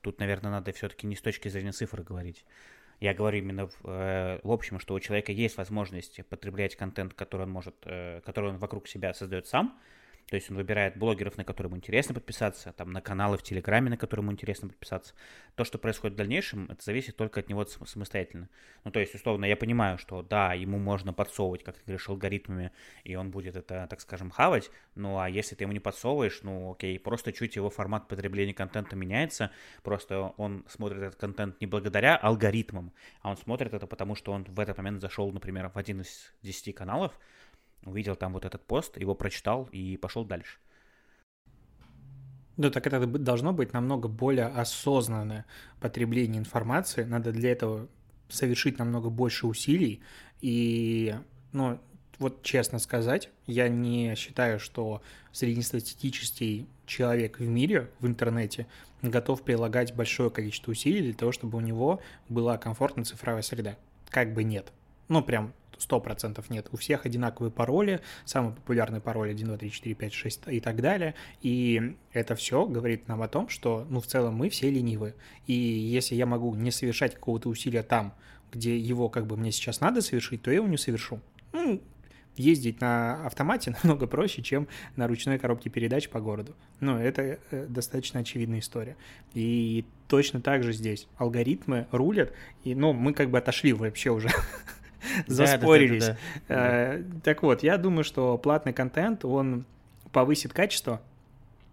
тут, 0.00 0.20
наверное, 0.20 0.52
надо 0.52 0.72
все-таки 0.72 1.06
не 1.06 1.16
с 1.16 1.22
точки 1.22 1.48
зрения 1.48 1.72
цифр 1.72 2.02
говорить. 2.02 2.44
Я 3.04 3.12
говорю 3.12 3.36
именно 3.36 3.66
в, 3.66 3.74
э, 3.84 4.40
в 4.42 4.50
общем, 4.50 4.80
что 4.80 4.94
у 4.94 5.00
человека 5.00 5.30
есть 5.30 5.58
возможность 5.58 6.26
потреблять 6.30 6.74
контент, 6.74 7.12
который 7.12 7.42
он 7.42 7.50
может, 7.50 7.74
э, 7.84 8.22
который 8.24 8.48
он 8.48 8.56
вокруг 8.56 8.88
себя 8.88 9.12
создает 9.12 9.46
сам, 9.46 9.78
то 10.28 10.36
есть 10.36 10.50
он 10.50 10.56
выбирает 10.56 10.96
блогеров, 10.96 11.36
на 11.36 11.44
которые 11.44 11.70
ему 11.70 11.76
интересно 11.76 12.14
подписаться, 12.14 12.72
там, 12.72 12.92
на 12.92 13.00
каналы 13.00 13.36
в 13.36 13.42
Телеграме, 13.42 13.90
на 13.90 13.96
которые 13.96 14.22
ему 14.22 14.32
интересно 14.32 14.68
подписаться. 14.68 15.14
То, 15.54 15.64
что 15.64 15.78
происходит 15.78 16.14
в 16.14 16.18
дальнейшем, 16.18 16.66
это 16.70 16.82
зависит 16.82 17.16
только 17.16 17.40
от 17.40 17.48
него 17.48 17.64
самостоятельно. 17.64 18.48
Ну, 18.84 18.90
то 18.90 19.00
есть, 19.00 19.14
условно, 19.14 19.44
я 19.44 19.56
понимаю, 19.56 19.98
что 19.98 20.22
да, 20.22 20.54
ему 20.54 20.78
можно 20.78 21.12
подсовывать, 21.12 21.62
как 21.62 21.76
ты 21.76 21.82
говоришь, 21.84 22.08
алгоритмами, 22.08 22.72
и 23.04 23.14
он 23.16 23.30
будет 23.30 23.56
это, 23.56 23.86
так 23.88 24.00
скажем, 24.00 24.30
хавать, 24.30 24.70
ну, 24.94 25.18
а 25.18 25.28
если 25.28 25.54
ты 25.54 25.64
ему 25.64 25.72
не 25.72 25.80
подсовываешь, 25.80 26.40
ну, 26.42 26.72
окей, 26.72 26.98
просто 26.98 27.32
чуть 27.32 27.56
его 27.56 27.70
формат 27.70 28.08
потребления 28.08 28.54
контента 28.54 28.96
меняется, 28.96 29.50
просто 29.82 30.34
он 30.36 30.64
смотрит 30.68 31.02
этот 31.02 31.20
контент 31.20 31.60
не 31.60 31.66
благодаря 31.66 32.16
алгоритмам, 32.16 32.92
а 33.20 33.30
он 33.30 33.36
смотрит 33.36 33.74
это 33.74 33.86
потому, 33.86 34.14
что 34.14 34.32
он 34.32 34.44
в 34.44 34.60
этот 34.60 34.76
момент 34.78 35.00
зашел, 35.00 35.30
например, 35.32 35.68
в 35.68 35.76
один 35.76 36.00
из 36.00 36.32
десяти 36.42 36.72
каналов, 36.72 37.18
увидел 37.84 38.16
там 38.16 38.32
вот 38.32 38.44
этот 38.44 38.64
пост, 38.64 38.96
его 38.98 39.14
прочитал 39.14 39.68
и 39.72 39.96
пошел 39.96 40.24
дальше. 40.24 40.58
Ну, 42.56 42.70
так 42.70 42.86
это 42.86 43.04
должно 43.06 43.52
быть 43.52 43.72
намного 43.72 44.08
более 44.08 44.46
осознанное 44.46 45.44
потребление 45.80 46.38
информации. 46.38 47.02
Надо 47.02 47.32
для 47.32 47.50
этого 47.50 47.88
совершить 48.28 48.78
намного 48.78 49.10
больше 49.10 49.46
усилий. 49.46 50.02
И, 50.40 51.14
ну, 51.52 51.80
вот 52.18 52.42
честно 52.42 52.78
сказать, 52.78 53.30
я 53.46 53.68
не 53.68 54.14
считаю, 54.14 54.60
что 54.60 55.02
среднестатистический 55.32 56.68
человек 56.86 57.40
в 57.40 57.46
мире, 57.46 57.90
в 57.98 58.06
интернете, 58.06 58.66
готов 59.02 59.42
прилагать 59.42 59.94
большое 59.94 60.30
количество 60.30 60.70
усилий 60.70 61.02
для 61.02 61.14
того, 61.14 61.32
чтобы 61.32 61.58
у 61.58 61.60
него 61.60 62.00
была 62.28 62.56
комфортная 62.56 63.04
цифровая 63.04 63.42
среда. 63.42 63.76
Как 64.10 64.32
бы 64.32 64.44
нет. 64.44 64.72
Ну, 65.08 65.22
прям 65.22 65.52
100% 65.78 66.44
нет. 66.48 66.68
У 66.72 66.76
всех 66.76 67.06
одинаковые 67.06 67.50
пароли, 67.50 68.00
самый 68.24 68.52
популярный 68.52 69.00
пароль 69.00 69.30
1, 69.30 69.46
2, 69.46 69.56
3, 69.56 69.70
4, 69.70 69.94
5, 69.94 70.12
6 70.12 70.40
и 70.48 70.60
так 70.60 70.80
далее. 70.80 71.14
И 71.42 71.96
это 72.12 72.34
все 72.34 72.66
говорит 72.66 73.08
нам 73.08 73.22
о 73.22 73.28
том, 73.28 73.48
что, 73.48 73.86
ну, 73.88 74.00
в 74.00 74.06
целом 74.06 74.34
мы 74.34 74.48
все 74.48 74.70
ленивы. 74.70 75.14
И 75.46 75.52
если 75.52 76.14
я 76.14 76.26
могу 76.26 76.54
не 76.54 76.70
совершать 76.70 77.14
какого-то 77.14 77.48
усилия 77.48 77.82
там, 77.82 78.14
где 78.52 78.78
его 78.78 79.08
как 79.08 79.26
бы 79.26 79.36
мне 79.36 79.52
сейчас 79.52 79.80
надо 79.80 80.00
совершить, 80.00 80.42
то 80.42 80.50
я 80.50 80.56
его 80.56 80.68
не 80.68 80.78
совершу. 80.78 81.20
Ну, 81.52 81.82
ездить 82.36 82.80
на 82.80 83.24
автомате 83.26 83.74
намного 83.82 84.06
проще, 84.06 84.42
чем 84.42 84.68
на 84.96 85.06
ручной 85.06 85.38
коробке 85.38 85.70
передач 85.70 86.08
по 86.08 86.20
городу. 86.20 86.54
Ну, 86.80 86.98
это 86.98 87.38
э, 87.50 87.66
достаточно 87.68 88.20
очевидная 88.20 88.60
история. 88.60 88.96
И 89.34 89.84
точно 90.08 90.40
так 90.40 90.62
же 90.62 90.72
здесь 90.72 91.08
алгоритмы 91.16 91.86
рулят, 91.90 92.32
и, 92.62 92.74
ну, 92.74 92.92
мы 92.92 93.12
как 93.12 93.30
бы 93.30 93.38
отошли 93.38 93.72
вообще 93.72 94.10
уже 94.10 94.28
заспорились. 95.26 96.10
Да. 96.48 96.98
Так 97.22 97.42
вот, 97.42 97.62
я 97.62 97.78
думаю, 97.78 98.04
что 98.04 98.38
платный 98.38 98.72
контент, 98.72 99.24
он 99.24 99.66
повысит 100.12 100.52
качество 100.52 101.00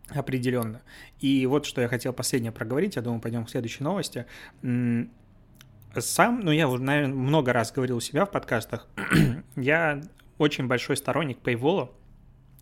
определенно. 0.09 0.81
И 1.19 1.45
вот 1.45 1.65
что 1.65 1.81
я 1.81 1.87
хотел 1.87 2.13
последнее 2.13 2.51
проговорить, 2.51 2.95
я 2.95 3.01
думаю, 3.01 3.21
пойдем 3.21 3.45
к 3.45 3.49
следующей 3.49 3.83
новости. 3.83 4.25
Сам, 4.61 6.39
ну 6.39 6.51
я 6.51 6.67
уже, 6.67 6.81
наверное, 6.81 7.13
много 7.13 7.51
раз 7.51 7.71
говорил 7.71 7.97
у 7.97 8.01
себя 8.01 8.25
в 8.25 8.31
подкастах, 8.31 8.87
я 9.57 10.01
очень 10.37 10.67
большой 10.67 10.95
сторонник 10.95 11.39
Paywall, 11.43 11.91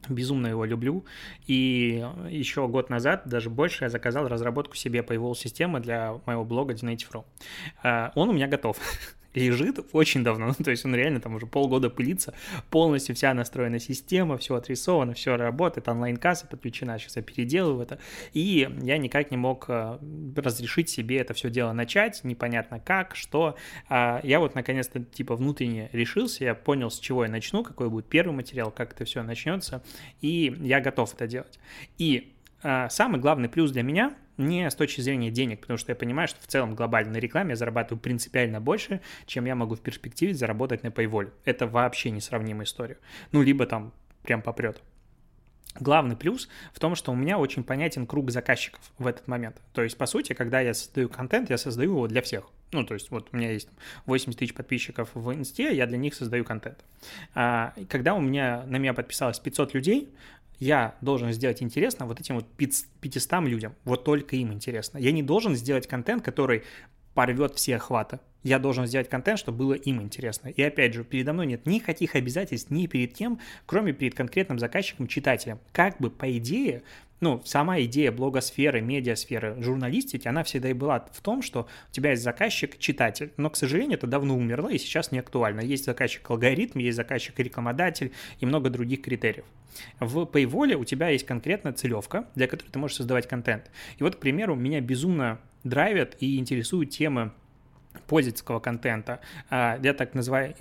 безумно 0.07 0.47
его 0.47 0.65
люблю. 0.65 1.05
И 1.45 2.05
еще 2.30 2.67
год 2.67 2.89
назад, 2.89 3.24
даже 3.26 3.49
больше, 3.49 3.84
я 3.84 3.89
заказал 3.89 4.28
разработку 4.28 4.76
себе 4.76 5.01
Paywall 5.01 5.36
системы 5.36 5.80
для 5.80 6.20
моего 6.26 6.43
блога 6.43 6.74
Dinative.ru. 6.74 7.24
А, 7.84 8.11
он 8.15 8.30
у 8.30 8.34
меня 8.34 8.47
готов. 8.47 8.78
лежит 9.34 9.80
очень 9.91 10.23
давно, 10.23 10.47
ну, 10.47 10.53
то 10.63 10.71
есть 10.71 10.86
он 10.86 10.95
реально 10.95 11.19
там 11.19 11.36
уже 11.36 11.45
полгода 11.45 11.89
пылится, 11.89 12.34
полностью 12.69 13.15
вся 13.15 13.34
настроена 13.34 13.80
система, 13.80 14.38
все 14.38 14.55
отрисовано, 14.55 15.13
все 15.13 15.38
работает, 15.38 15.88
онлайн-касса 15.88 16.47
подключена, 16.47 16.97
сейчас 16.99 17.17
я 17.17 17.21
переделываю 17.21 17.84
это, 17.84 17.99
и 18.34 18.69
я 18.82 18.97
никак 18.97 19.32
не 19.32 19.38
мог 19.38 19.65
э, 19.67 19.97
разрешить 20.36 20.89
себе 20.89 21.17
это 21.17 21.34
все 21.34 21.49
дело 21.49 21.73
начать, 21.73 22.23
непонятно 22.23 22.80
как, 22.80 23.15
что, 23.15 23.55
а 23.88 24.19
я 24.23 24.39
вот 24.39 24.55
наконец-то 24.55 25.03
типа 25.03 25.36
внутренне 25.36 25.89
решился, 25.91 26.43
я 26.43 26.55
понял, 26.55 26.89
с 26.89 26.99
чего 26.99 27.23
я 27.23 27.30
начну, 27.30 27.63
какой 27.63 27.89
будет 27.89 28.07
первый 28.07 28.34
материал, 28.34 28.71
как 28.71 28.93
это 28.93 29.05
все 29.05 29.23
начнется, 29.23 29.84
и 30.21 30.55
я 30.59 30.82
готов 30.82 31.13
это 31.13 31.27
делать. 31.27 31.59
И 31.97 32.34
а, 32.61 32.89
самый 32.89 33.19
главный 33.19 33.49
плюс 33.49 33.71
для 33.71 33.84
меня 33.84 34.13
не 34.39 34.69
с 34.69 34.75
точки 34.75 35.01
зрения 35.01 35.29
денег, 35.29 35.61
потому 35.61 35.77
что 35.77 35.91
я 35.91 35.95
понимаю, 35.95 36.27
что 36.27 36.41
в 36.41 36.47
целом 36.47 36.73
глобально 36.73 37.13
на 37.13 37.17
рекламе 37.17 37.51
я 37.51 37.55
зарабатываю 37.55 38.01
принципиально 38.01 38.59
больше, 38.59 39.01
чем 39.25 39.45
я 39.45 39.55
могу 39.55 39.75
в 39.75 39.81
перспективе 39.81 40.33
заработать 40.33 40.83
на 40.83 40.87
Paywall. 40.87 41.31
Это 41.45 41.67
вообще 41.67 42.09
несравнимая 42.09 42.65
история. 42.65 42.97
Ну, 43.31 43.41
либо 43.41 43.65
там 43.65 43.93
прям 44.23 44.41
попрет. 44.41 44.81
Главный 45.79 46.15
плюс 46.15 46.49
в 46.73 46.79
том, 46.79 46.95
что 46.95 47.11
у 47.11 47.15
меня 47.15 47.37
очень 47.37 47.63
понятен 47.63 48.07
круг 48.07 48.31
заказчиков 48.31 48.81
в 48.97 49.05
этот 49.05 49.27
момент. 49.27 49.61
То 49.73 49.83
есть, 49.83 49.97
по 49.97 50.07
сути, 50.07 50.33
когда 50.33 50.61
я 50.61 50.73
создаю 50.73 51.09
контент, 51.09 51.49
я 51.49 51.57
создаю 51.57 51.91
его 51.91 52.07
для 52.07 52.21
всех. 52.21 52.45
Ну, 52.71 52.83
то 52.83 52.95
есть, 52.95 53.11
вот 53.11 53.29
у 53.31 53.37
меня 53.37 53.51
есть 53.51 53.69
80 54.05 54.39
тысяч 54.39 54.53
подписчиков 54.53 55.09
в 55.13 55.33
инсте, 55.33 55.75
я 55.75 55.85
для 55.85 55.97
них 55.97 56.15
создаю 56.15 56.43
контент. 56.43 56.83
А, 57.35 57.73
когда 57.87 58.15
у 58.15 58.21
меня 58.21 58.63
на 58.65 58.77
меня 58.77 58.93
подписалось 58.93 59.39
500 59.39 59.73
людей, 59.75 60.09
я 60.60 60.95
должен 61.01 61.32
сделать 61.32 61.62
интересно 61.62 62.05
вот 62.05 62.20
этим 62.20 62.36
вот 62.36 62.45
500 62.57 63.41
людям, 63.43 63.76
вот 63.86 64.03
только 64.03 64.36
им 64.36 64.53
интересно. 64.53 64.97
Я 64.97 65.12
не 65.12 65.24
должен 65.24 65.55
сделать 65.55 65.88
контент, 65.88 66.24
который 66.24 66.64
порвет 67.14 67.55
все 67.55 67.78
охваты. 67.78 68.20
Я 68.43 68.60
должен 68.60 68.86
сделать 68.86 69.10
контент, 69.10 69.39
чтобы 69.39 69.57
было 69.57 69.74
им 69.74 70.01
интересно. 70.01 70.47
И 70.47 70.62
опять 70.62 70.93
же, 70.93 71.03
передо 71.03 71.34
мной 71.34 71.47
нет 71.47 71.66
никаких 71.66 72.16
обязательств 72.16 72.72
ни 72.72 72.88
перед 72.88 73.14
кем, 73.14 73.39
кроме 73.66 73.91
перед 73.91 74.16
конкретным 74.16 74.60
заказчиком, 74.60 75.07
читателем. 75.07 75.60
Как 75.74 75.97
бы, 75.97 76.10
по 76.10 76.38
идее, 76.38 76.84
ну, 77.20 77.41
сама 77.43 77.82
идея 77.82 78.14
блогосферы, 78.14 78.80
медиасферы, 78.80 79.62
журналистики, 79.62 80.28
она 80.30 80.43
всегда 80.43 80.70
и 80.70 80.74
была 80.74 81.05
в 81.12 81.20
том, 81.20 81.41
что 81.41 81.68
у 81.89 81.91
тебя 81.91 82.12
есть 82.12 82.24
заказчик, 82.24 82.78
читатель. 82.78 83.34
Но, 83.36 83.49
к 83.49 83.57
сожалению, 83.57 83.97
это 83.97 84.07
давно 84.07 84.38
умерло 84.38 84.70
и 84.70 84.78
сейчас 84.78 85.12
не 85.12 85.20
актуально. 85.20 85.60
Есть 85.60 85.84
заказчик 85.84 86.30
алгоритм, 86.30 86.80
есть 86.80 86.95
заказчик 86.95 87.38
рекламодатель 87.38 88.14
и 88.39 88.45
много 88.45 88.70
других 88.70 89.01
критериев. 89.01 89.45
В 89.99 90.24
Paywall 90.24 90.74
у 90.76 90.86
тебя 90.86 91.09
есть 91.09 91.26
конкретная 91.26 91.74
целевка, 91.74 92.28
для 92.36 92.47
которой 92.47 92.70
ты 92.70 92.80
можешь 92.80 92.97
создавать 92.97 93.28
контент. 93.28 93.70
И 93.97 94.03
вот, 94.03 94.15
к 94.15 94.20
примеру, 94.20 94.55
меня 94.55 94.82
безумно 94.82 95.39
драйвят 95.63 96.15
и 96.20 96.38
интересуют 96.38 96.89
темы 96.89 97.32
пользовательского 98.07 98.59
контента. 98.59 99.20
А, 99.49 99.80
я 99.82 99.93
так 99.93 100.13
называю 100.13 100.55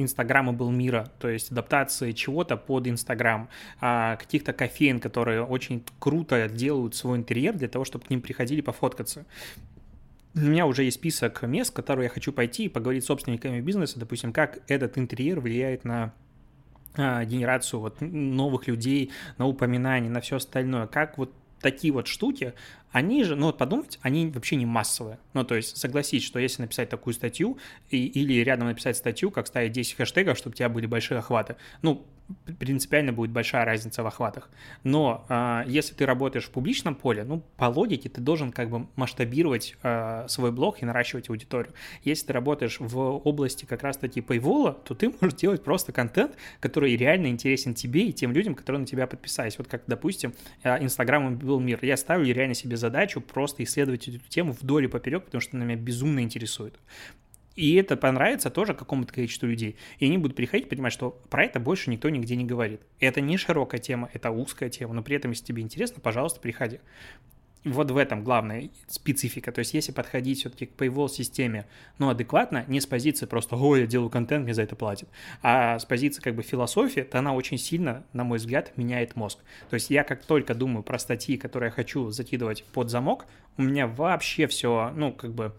был 0.52 0.70
мира, 0.70 1.10
то 1.18 1.28
есть 1.28 1.50
адаптации 1.50 2.12
чего-то 2.12 2.56
под 2.56 2.86
Инстаграм, 2.86 3.48
а, 3.80 4.16
каких-то 4.16 4.52
кофеин, 4.52 5.00
которые 5.00 5.44
очень 5.44 5.84
круто 5.98 6.48
делают 6.48 6.94
свой 6.94 7.18
интерьер 7.18 7.54
для 7.54 7.68
того, 7.68 7.84
чтобы 7.84 8.06
к 8.06 8.10
ним 8.10 8.20
приходили 8.20 8.60
пофоткаться. 8.60 9.24
У 10.34 10.40
меня 10.40 10.66
уже 10.66 10.84
есть 10.84 10.98
список 10.98 11.42
мест, 11.42 11.70
в 11.70 11.74
которые 11.74 12.04
я 12.04 12.10
хочу 12.10 12.32
пойти 12.32 12.66
и 12.66 12.68
поговорить 12.68 13.04
с 13.04 13.06
собственниками 13.06 13.60
бизнеса, 13.60 13.98
допустим, 13.98 14.32
как 14.32 14.58
этот 14.68 14.98
интерьер 14.98 15.40
влияет 15.40 15.84
на 15.84 16.12
генерацию 16.98 17.80
вот 17.80 18.00
новых 18.00 18.66
людей, 18.66 19.10
на 19.38 19.46
упоминания, 19.46 20.10
на 20.10 20.20
все 20.20 20.36
остальное, 20.36 20.86
как 20.86 21.18
вот 21.18 21.32
такие 21.60 21.92
вот 21.92 22.06
штуки, 22.06 22.54
они 22.90 23.24
же, 23.24 23.36
ну 23.36 23.46
вот 23.46 23.58
подумать, 23.58 23.98
они 24.02 24.28
вообще 24.28 24.56
не 24.56 24.66
массовые. 24.66 25.18
Ну, 25.34 25.44
то 25.44 25.54
есть 25.54 25.76
согласись, 25.76 26.24
что 26.24 26.38
если 26.38 26.62
написать 26.62 26.88
такую 26.88 27.14
статью 27.14 27.58
и, 27.90 28.06
или 28.06 28.34
рядом 28.40 28.68
написать 28.68 28.96
статью, 28.96 29.30
как 29.30 29.46
ставить 29.46 29.72
10 29.72 29.94
хэштегов, 29.96 30.38
чтобы 30.38 30.54
у 30.54 30.56
тебя 30.56 30.68
были 30.68 30.86
большие 30.86 31.18
охваты, 31.18 31.56
ну, 31.82 32.06
принципиально 32.58 33.12
будет 33.12 33.30
большая 33.30 33.64
разница 33.64 34.02
в 34.02 34.06
охватах. 34.06 34.50
Но 34.84 35.24
э, 35.28 35.62
если 35.66 35.94
ты 35.94 36.06
работаешь 36.06 36.44
в 36.44 36.50
публичном 36.50 36.94
поле, 36.94 37.24
ну, 37.24 37.42
по 37.56 37.66
логике 37.66 38.08
ты 38.08 38.20
должен 38.20 38.52
как 38.52 38.70
бы 38.70 38.86
масштабировать 38.96 39.76
э, 39.82 40.26
свой 40.28 40.52
блог 40.52 40.82
и 40.82 40.86
наращивать 40.86 41.30
аудиторию. 41.30 41.72
Если 42.04 42.26
ты 42.26 42.32
работаешь 42.32 42.80
в 42.80 42.98
области 42.98 43.64
как 43.64 43.82
раз-таки 43.82 44.20
Paywall, 44.20 44.76
то 44.84 44.94
ты 44.94 45.12
можешь 45.20 45.38
делать 45.38 45.62
просто 45.62 45.92
контент, 45.92 46.36
который 46.60 46.96
реально 46.96 47.28
интересен 47.28 47.74
тебе 47.74 48.08
и 48.08 48.12
тем 48.12 48.32
людям, 48.32 48.54
которые 48.54 48.80
на 48.80 48.86
тебя 48.86 49.06
подписались. 49.06 49.58
Вот 49.58 49.68
как, 49.68 49.82
допустим, 49.86 50.34
Инстаграм 50.64 51.36
был 51.36 51.60
мир. 51.60 51.78
Я 51.82 51.96
ставлю 51.96 52.32
реально 52.34 52.54
себе 52.54 52.76
задачу 52.76 53.20
просто 53.20 53.62
исследовать 53.64 54.08
эту 54.08 54.18
тему 54.28 54.52
вдоль 54.52 54.84
и 54.84 54.88
поперек, 54.88 55.24
потому 55.24 55.40
что 55.40 55.56
она 55.56 55.64
меня 55.64 55.76
безумно 55.76 56.20
интересует. 56.20 56.78
И 57.58 57.74
это 57.74 57.96
понравится 57.96 58.50
тоже 58.50 58.72
какому-то 58.72 59.12
количеству 59.12 59.48
людей. 59.48 59.74
И 59.98 60.06
они 60.06 60.16
будут 60.16 60.36
приходить, 60.36 60.68
понимать, 60.68 60.92
что 60.92 61.20
про 61.28 61.42
это 61.42 61.58
больше 61.58 61.90
никто 61.90 62.08
нигде 62.08 62.36
не 62.36 62.44
говорит. 62.44 62.82
Это 63.00 63.20
не 63.20 63.36
широкая 63.36 63.80
тема, 63.80 64.08
это 64.12 64.30
узкая 64.30 64.70
тема, 64.70 64.94
но 64.94 65.02
при 65.02 65.16
этом, 65.16 65.32
если 65.32 65.46
тебе 65.46 65.64
интересно, 65.64 66.00
пожалуйста, 66.00 66.38
приходи. 66.38 66.78
Вот 67.64 67.90
в 67.90 67.96
этом 67.96 68.22
главная 68.22 68.70
специфика. 68.86 69.50
То 69.50 69.58
есть, 69.58 69.74
если 69.74 69.90
подходить 69.90 70.38
все-таки 70.38 70.66
к 70.66 70.80
paywall 70.80 71.08
системе, 71.08 71.66
ну, 71.98 72.08
адекватно, 72.08 72.64
не 72.68 72.80
с 72.80 72.86
позиции 72.86 73.26
просто 73.26 73.56
«Ой, 73.56 73.80
я 73.80 73.86
делаю 73.88 74.08
контент, 74.08 74.44
мне 74.44 74.54
за 74.54 74.62
это 74.62 74.76
платят», 74.76 75.08
а 75.42 75.80
с 75.80 75.84
позиции 75.84 76.22
как 76.22 76.36
бы 76.36 76.44
философии, 76.44 77.00
то 77.00 77.18
она 77.18 77.34
очень 77.34 77.58
сильно, 77.58 78.04
на 78.12 78.22
мой 78.22 78.38
взгляд, 78.38 78.72
меняет 78.76 79.16
мозг. 79.16 79.40
То 79.68 79.74
есть, 79.74 79.90
я 79.90 80.04
как 80.04 80.24
только 80.24 80.54
думаю 80.54 80.84
про 80.84 80.96
статьи, 81.00 81.36
которые 81.36 81.70
я 81.70 81.72
хочу 81.72 82.10
закидывать 82.10 82.62
под 82.72 82.88
замок, 82.88 83.26
у 83.56 83.62
меня 83.62 83.88
вообще 83.88 84.46
все, 84.46 84.92
ну, 84.94 85.12
как 85.12 85.34
бы 85.34 85.52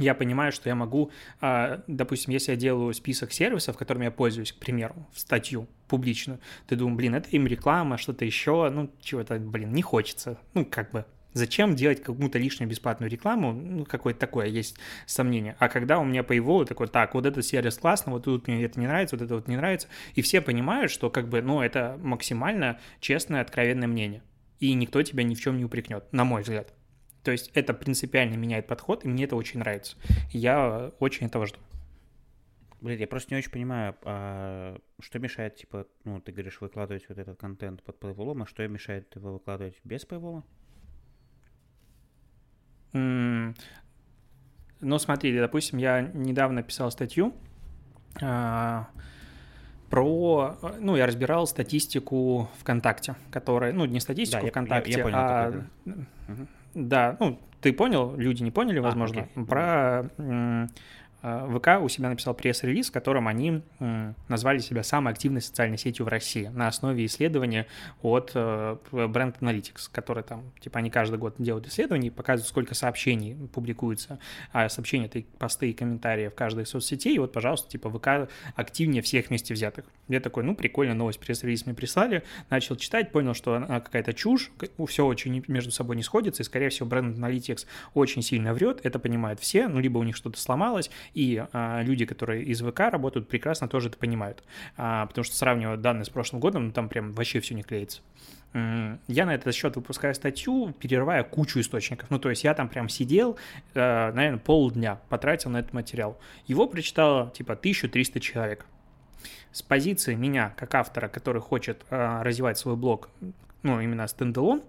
я 0.00 0.14
понимаю, 0.14 0.50
что 0.52 0.68
я 0.68 0.74
могу, 0.74 1.10
а, 1.40 1.82
допустим, 1.86 2.32
если 2.32 2.52
я 2.52 2.56
делаю 2.56 2.92
список 2.94 3.32
сервисов, 3.32 3.76
которыми 3.76 4.04
я 4.04 4.10
пользуюсь, 4.10 4.52
к 4.52 4.56
примеру, 4.56 5.06
в 5.12 5.20
статью 5.20 5.68
публичную, 5.88 6.40
ты 6.66 6.76
думаешь, 6.76 6.96
блин, 6.96 7.14
это 7.14 7.28
им 7.30 7.46
реклама, 7.46 7.98
что-то 7.98 8.24
еще, 8.24 8.70
ну, 8.70 8.90
чего-то, 9.00 9.38
блин, 9.38 9.72
не 9.72 9.82
хочется. 9.82 10.38
Ну, 10.54 10.64
как 10.64 10.90
бы, 10.90 11.04
Зачем 11.32 11.76
делать 11.76 12.02
какую-то 12.02 12.38
лишнюю 12.38 12.68
бесплатную 12.68 13.08
рекламу? 13.08 13.52
Ну, 13.52 13.84
какое-то 13.84 14.18
такое 14.18 14.46
есть 14.46 14.76
сомнение. 15.06 15.54
А 15.60 15.68
когда 15.68 16.00
у 16.00 16.04
меня 16.04 16.24
по 16.24 16.32
его 16.32 16.64
такой, 16.64 16.88
так, 16.88 17.14
вот 17.14 17.24
этот 17.24 17.44
сервис 17.44 17.78
классный, 17.78 18.12
вот 18.12 18.24
тут 18.24 18.48
мне 18.48 18.64
это 18.64 18.80
не 18.80 18.88
нравится, 18.88 19.14
вот 19.16 19.24
это 19.24 19.36
вот 19.36 19.46
не 19.46 19.56
нравится, 19.56 19.86
и 20.14 20.22
все 20.22 20.40
понимают, 20.40 20.90
что 20.90 21.08
как 21.08 21.28
бы, 21.28 21.40
ну, 21.40 21.60
это 21.60 21.96
максимально 22.02 22.80
честное, 22.98 23.42
откровенное 23.42 23.86
мнение. 23.86 24.22
И 24.58 24.72
никто 24.74 25.02
тебя 25.02 25.22
ни 25.22 25.34
в 25.34 25.40
чем 25.40 25.56
не 25.56 25.64
упрекнет, 25.64 26.12
на 26.12 26.24
мой 26.24 26.42
взгляд. 26.42 26.74
То 27.22 27.30
есть 27.30 27.50
это 27.54 27.74
принципиально 27.74 28.36
меняет 28.36 28.66
подход, 28.66 29.04
и 29.04 29.08
мне 29.08 29.24
это 29.24 29.36
очень 29.36 29.60
нравится. 29.60 29.96
Я 30.30 30.90
очень 30.98 31.26
этого 31.26 31.46
жду. 31.46 31.58
Блин, 32.80 32.98
я 32.98 33.06
просто 33.06 33.34
не 33.34 33.38
очень 33.38 33.50
понимаю, 33.50 33.94
а 34.04 34.78
что 35.00 35.18
мешает, 35.18 35.56
типа, 35.56 35.86
ну, 36.04 36.20
ты 36.20 36.32
говоришь, 36.32 36.62
выкладывать 36.62 37.06
вот 37.10 37.18
этот 37.18 37.38
контент 37.38 37.82
под 37.82 38.02
Paywall, 38.02 38.42
а 38.42 38.46
что 38.46 38.66
мешает 38.66 39.14
его 39.14 39.34
выкладывать 39.34 39.78
без 39.84 40.06
Paywall? 40.06 40.42
Mm, 42.94 43.54
ну, 44.80 44.98
смотри, 44.98 45.38
допустим, 45.38 45.78
я 45.78 46.00
недавно 46.00 46.62
писал 46.62 46.90
статью 46.90 47.34
а, 48.22 48.88
про, 49.90 50.56
ну, 50.78 50.96
я 50.96 51.06
разбирал 51.06 51.46
статистику 51.46 52.48
ВКонтакте, 52.60 53.14
которая, 53.30 53.74
ну, 53.74 53.84
не 53.84 54.00
статистику 54.00 54.44
да, 54.44 54.50
ВКонтакте, 54.50 54.90
я, 54.92 54.98
я 54.98 55.04
понял, 55.04 55.18
а... 55.18 55.44
Такой, 55.44 55.64
да. 55.84 56.46
Да, 56.74 57.16
ну, 57.20 57.38
ты 57.60 57.72
понял, 57.72 58.14
люди 58.16 58.42
не 58.42 58.50
поняли, 58.50 58.78
а, 58.78 58.82
возможно, 58.82 59.22
окей. 59.22 59.44
про 59.44 60.10
э, 60.18 60.66
ВК 61.22 61.80
у 61.80 61.88
себя 61.88 62.08
написал 62.08 62.34
пресс-релиз, 62.34 62.88
в 62.88 62.92
котором 62.92 63.28
они 63.28 63.62
назвали 64.28 64.58
себя 64.58 64.82
самой 64.82 65.12
активной 65.12 65.42
социальной 65.42 65.76
сетью 65.78 66.06
в 66.06 66.08
России 66.08 66.46
на 66.46 66.68
основе 66.68 67.04
исследования 67.04 67.66
от 68.02 68.32
э, 68.34 68.76
Brand 68.90 69.38
Analytics, 69.40 69.90
который 69.92 70.22
там, 70.22 70.52
типа, 70.60 70.78
они 70.78 70.90
каждый 70.90 71.18
год 71.18 71.34
делают 71.38 71.66
исследования 71.66 72.08
и 72.08 72.10
показывают, 72.10 72.48
сколько 72.48 72.74
сообщений 72.74 73.36
публикуется, 73.48 74.18
а 74.52 74.68
сообщения— 74.68 75.06
это 75.12 75.22
посты 75.38 75.70
и 75.70 75.72
комментарии 75.72 76.28
в 76.28 76.34
каждой 76.34 76.66
соцсети, 76.66 77.08
и 77.08 77.18
вот, 77.18 77.32
пожалуйста, 77.32 77.68
типа, 77.70 77.90
ВК 77.90 78.32
активнее 78.54 79.02
всех 79.02 79.28
вместе 79.28 79.52
взятых. 79.54 79.84
Я 80.08 80.20
такой, 80.20 80.42
ну, 80.42 80.54
прикольно, 80.54 80.94
новость, 80.94 81.20
пресс-релиз 81.20 81.66
мне 81.66 81.74
прислали, 81.74 82.22
начал 82.48 82.76
читать, 82.76 83.12
понял, 83.12 83.34
что 83.34 83.54
она 83.54 83.80
какая-то 83.80 84.14
чушь, 84.14 84.50
все 84.88 85.04
очень 85.04 85.44
между 85.48 85.70
собой 85.70 85.96
не 85.96 86.02
сходится, 86.02 86.42
и, 86.42 86.46
скорее 86.46 86.70
всего, 86.70 86.88
Brand 86.88 87.16
Analytics 87.16 87.66
очень 87.94 88.22
сильно 88.22 88.54
врет, 88.54 88.80
это 88.84 88.98
понимают 88.98 89.40
все, 89.40 89.68
ну, 89.68 89.78
либо 89.80 89.98
у 89.98 90.02
них 90.02 90.16
что-то 90.16 90.40
сломалось, 90.40 90.90
и 91.14 91.44
а, 91.52 91.82
люди, 91.82 92.04
которые 92.04 92.44
из 92.44 92.60
ВК 92.62 92.80
работают, 92.80 93.28
прекрасно 93.28 93.68
тоже 93.68 93.88
это 93.88 93.98
понимают, 93.98 94.42
а, 94.76 95.06
потому 95.06 95.24
что 95.24 95.36
сравнивая 95.36 95.76
данные 95.76 96.04
с 96.04 96.10
прошлым 96.10 96.40
годом, 96.40 96.66
ну, 96.66 96.72
там 96.72 96.88
прям 96.88 97.12
вообще 97.12 97.40
все 97.40 97.54
не 97.54 97.62
клеится. 97.62 98.00
Я 98.52 99.26
на 99.26 99.34
этот 99.34 99.54
счет 99.54 99.76
выпускаю 99.76 100.12
статью, 100.12 100.74
перерывая 100.80 101.22
кучу 101.22 101.60
источников. 101.60 102.10
Ну, 102.10 102.18
то 102.18 102.30
есть 102.30 102.42
я 102.42 102.52
там 102.52 102.68
прям 102.68 102.88
сидел, 102.88 103.38
э, 103.74 104.12
наверное, 104.12 104.40
полдня 104.40 104.98
потратил 105.08 105.50
на 105.50 105.58
этот 105.58 105.72
материал. 105.72 106.18
Его 106.48 106.66
прочитало 106.66 107.30
типа 107.30 107.52
1300 107.52 108.18
человек. 108.18 108.66
С 109.52 109.62
позиции 109.62 110.14
меня, 110.14 110.52
как 110.56 110.74
автора, 110.74 111.06
который 111.06 111.40
хочет 111.40 111.84
э, 111.90 112.22
развивать 112.22 112.58
свой 112.58 112.74
блог, 112.74 113.08
ну, 113.62 113.80
именно 113.80 114.08
стендалон, 114.08 114.62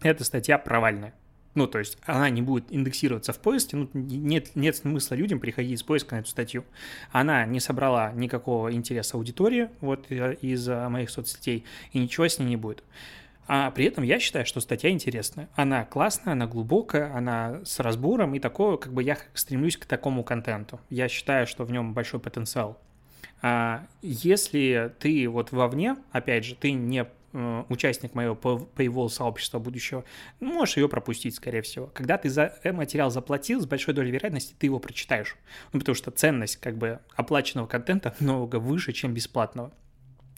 эта 0.00 0.24
статья 0.24 0.56
провальная. 0.56 1.12
Ну, 1.54 1.66
то 1.66 1.78
есть 1.78 1.98
она 2.06 2.30
не 2.30 2.40
будет 2.40 2.64
индексироваться 2.70 3.32
в 3.32 3.38
поиске, 3.38 3.76
ну, 3.76 3.88
нет, 3.92 4.54
нет 4.54 4.76
смысла 4.76 5.14
людям 5.14 5.38
приходить 5.38 5.72
из 5.72 5.82
поиска 5.82 6.14
на 6.14 6.20
эту 6.20 6.30
статью. 6.30 6.64
Она 7.10 7.44
не 7.44 7.60
собрала 7.60 8.12
никакого 8.12 8.72
интереса 8.72 9.18
аудитории 9.18 9.68
вот 9.80 10.06
э, 10.10 10.36
из 10.40 10.66
э, 10.68 10.88
моих 10.88 11.10
соцсетей, 11.10 11.64
и 11.92 11.98
ничего 11.98 12.26
с 12.26 12.38
ней 12.38 12.46
не 12.46 12.56
будет. 12.56 12.82
А 13.48 13.70
при 13.70 13.84
этом 13.84 14.04
я 14.04 14.18
считаю, 14.18 14.46
что 14.46 14.60
статья 14.60 14.88
интересная. 14.90 15.48
Она 15.54 15.84
классная, 15.84 16.32
она 16.32 16.46
глубокая, 16.46 17.14
она 17.14 17.60
с 17.64 17.80
разбором, 17.80 18.34
и 18.34 18.38
такое, 18.38 18.76
как 18.78 18.92
бы 18.92 19.02
я 19.02 19.18
стремлюсь 19.34 19.76
к 19.76 19.84
такому 19.84 20.24
контенту. 20.24 20.80
Я 20.88 21.08
считаю, 21.08 21.46
что 21.46 21.64
в 21.64 21.72
нем 21.72 21.92
большой 21.92 22.20
потенциал. 22.20 22.80
А 23.42 23.84
если 24.00 24.94
ты 25.00 25.28
вот 25.28 25.50
вовне, 25.52 25.96
опять 26.12 26.44
же, 26.44 26.54
ты 26.54 26.72
не 26.72 27.04
участник 27.32 28.14
моего 28.14 28.34
paywall 28.34 29.08
сообщества 29.08 29.58
будущего, 29.58 30.04
можешь 30.40 30.76
ее 30.76 30.88
пропустить, 30.88 31.34
скорее 31.34 31.62
всего. 31.62 31.86
Когда 31.88 32.18
ты 32.18 32.28
за 32.28 32.58
э, 32.62 32.72
материал 32.72 33.10
заплатил, 33.10 33.60
с 33.60 33.66
большой 33.66 33.94
долей 33.94 34.10
вероятности 34.10 34.54
ты 34.58 34.66
его 34.66 34.78
прочитаешь. 34.78 35.36
Ну, 35.72 35.80
потому 35.80 35.94
что 35.94 36.10
ценность 36.10 36.56
как 36.56 36.76
бы 36.76 37.00
оплаченного 37.14 37.66
контента 37.66 38.14
намного 38.20 38.56
выше, 38.56 38.92
чем 38.92 39.14
бесплатного. 39.14 39.72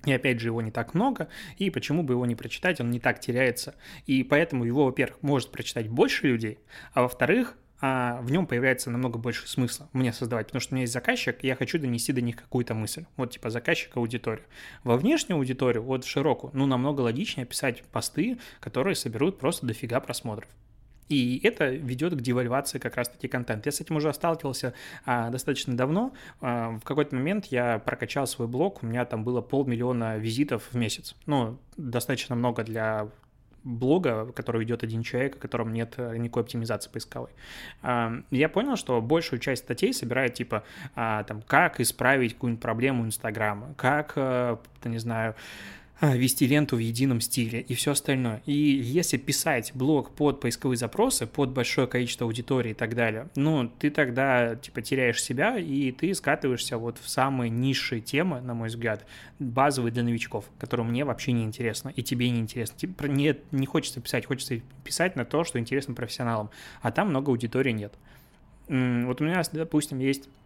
И 0.05 0.13
опять 0.13 0.39
же, 0.39 0.49
его 0.49 0.61
не 0.61 0.71
так 0.71 0.95
много, 0.95 1.29
и 1.57 1.71
почему 1.71 2.03
бы 2.03 2.15
его 2.15 2.27
не 2.27 2.35
прочитать, 2.35 2.81
он 2.81 2.91
не 2.91 3.01
так 3.01 3.21
теряется. 3.21 3.75
И 4.07 4.23
поэтому 4.23 4.65
его, 4.65 4.85
во-первых, 4.85 5.23
может 5.23 5.51
прочитать 5.51 5.89
больше 5.89 6.27
людей, 6.27 6.59
а 6.93 7.03
во-вторых, 7.03 7.57
а 7.81 8.21
в 8.23 8.31
нем 8.31 8.47
появляется 8.47 8.91
намного 8.91 9.19
больше 9.19 9.49
смысла 9.49 9.89
мне 9.93 10.13
создавать, 10.13 10.47
потому 10.47 10.61
что 10.61 10.73
у 10.73 10.77
меня 10.77 10.83
есть 10.83 10.93
заказчик, 10.93 11.43
и 11.43 11.47
я 11.47 11.57
хочу 11.57 11.79
донести 11.79 12.13
до 12.13 12.21
них 12.21 12.37
какую-то 12.37 12.75
мысль. 12.75 13.05
Вот 13.17 13.33
типа 13.33 13.51
заказчик, 13.51 13.97
аудиторию. 13.97 14.45
Во 14.85 14.97
внешнюю 14.97 15.39
аудиторию, 15.39 15.83
вот 15.83 16.05
широкую, 16.05 16.51
ну, 16.55 16.67
намного 16.67 17.03
логичнее 17.03 17.47
писать 17.47 17.83
посты, 17.85 18.39
которые 18.61 18.95
соберут 18.95 19.39
просто 19.39 19.67
дофига 19.67 20.01
просмотров. 20.01 20.49
И 21.09 21.41
это 21.45 21.69
ведет 21.69 22.15
к 22.15 22.21
девальвации 22.21 22.79
как 22.79 22.97
раз-таки 22.97 23.29
контента. 23.29 23.69
Я 23.69 23.73
с 23.73 23.81
этим 23.81 23.97
уже 23.97 24.13
сталкивался 24.15 24.73
а, 25.05 25.29
достаточно 25.31 25.77
давно. 25.77 26.15
А, 26.41 26.79
в 26.79 26.85
какой-то 26.85 27.15
момент 27.15 27.47
я 27.47 27.79
прокачал 27.79 28.27
свой 28.27 28.49
блог, 28.49 28.83
у 28.83 28.87
меня 28.87 29.05
там 29.05 29.23
было 29.23 29.43
полмиллиона 29.43 30.17
визитов 30.17 30.71
в 30.73 30.77
месяц. 30.77 31.15
Ну, 31.27 31.59
достаточно 31.77 32.35
много 32.35 32.65
для 32.65 33.11
блога, 33.65 34.33
который 34.33 34.61
ведет 34.61 34.83
один 34.85 35.03
человек, 35.03 35.37
в 35.37 35.39
котором 35.39 35.73
нет 35.73 35.95
э, 35.97 36.17
никакой 36.17 36.43
оптимизации 36.43 36.91
поисковой. 36.91 37.31
Я 37.83 38.49
понял, 38.49 38.77
что 38.77 39.01
большую 39.01 39.41
часть 39.41 39.65
статей 39.65 39.93
собирает 39.93 40.35
типа 40.35 40.65
а, 40.95 41.25
там, 41.25 41.43
как 41.43 41.81
исправить 41.81 42.35
какую-нибудь 42.35 42.63
проблему 42.63 43.05
Инстаграма, 43.05 43.75
как, 43.77 44.13
э, 44.17 44.57
не 44.85 44.99
знаю, 44.99 45.35
а, 45.35 45.37
вести 46.13 46.47
ленту 46.47 46.77
в 46.77 46.81
едином 46.81 47.21
стиле 47.21 47.61
и 47.61 47.75
все 47.75 47.93
остальное. 47.93 48.43
И 48.47 48.53
если 48.53 49.17
писать 49.17 49.73
блог 49.75 50.11
под 50.11 50.41
поисковые 50.41 50.77
запросы, 50.77 51.27
под 51.27 51.51
большое 51.51 51.87
количество 51.87 52.27
аудитории 52.27 52.73
и 52.73 52.75
так 52.75 52.95
далее, 52.95 53.29
ну, 53.37 53.69
ты 53.79 53.91
тогда, 53.91 54.57
типа, 54.57 54.83
теряешь 54.83 55.23
себя, 55.23 55.59
и 55.59 55.93
ты 55.93 56.15
скатываешься 56.15 56.79
вот 56.79 56.99
в 56.99 57.09
самые 57.09 57.51
низшие 57.51 58.01
темы, 58.01 58.41
на 58.41 58.55
мой 58.55 58.69
взгляд, 58.69 59.07
базовые 59.39 59.93
для 59.93 60.03
новичков, 60.03 60.45
которые 60.59 60.87
мне 60.87 61.05
вообще 61.05 61.33
не 61.33 61.45
интересно, 61.45 61.93
и 61.95 62.03
тебе 62.03 62.31
не 62.31 62.41
интересно. 62.41 62.77
Тебе 62.79 62.95
не, 63.09 63.37
не 63.53 63.67
хочется 63.67 64.01
писать, 64.01 64.27
хочется 64.27 64.61
писать 64.85 65.17
на 65.17 65.25
то, 65.25 65.45
что 65.45 65.59
интересно 65.59 65.95
профессионалам, 65.95 66.51
а 66.83 66.91
там 66.93 67.09
много 67.09 67.31
аудитории 67.31 67.73
нет. 67.73 67.95
Вот 68.67 69.21
у 69.21 69.25
меня, 69.25 69.43
допустим, 69.53 69.99
есть 69.99 70.29
а, 70.29 70.44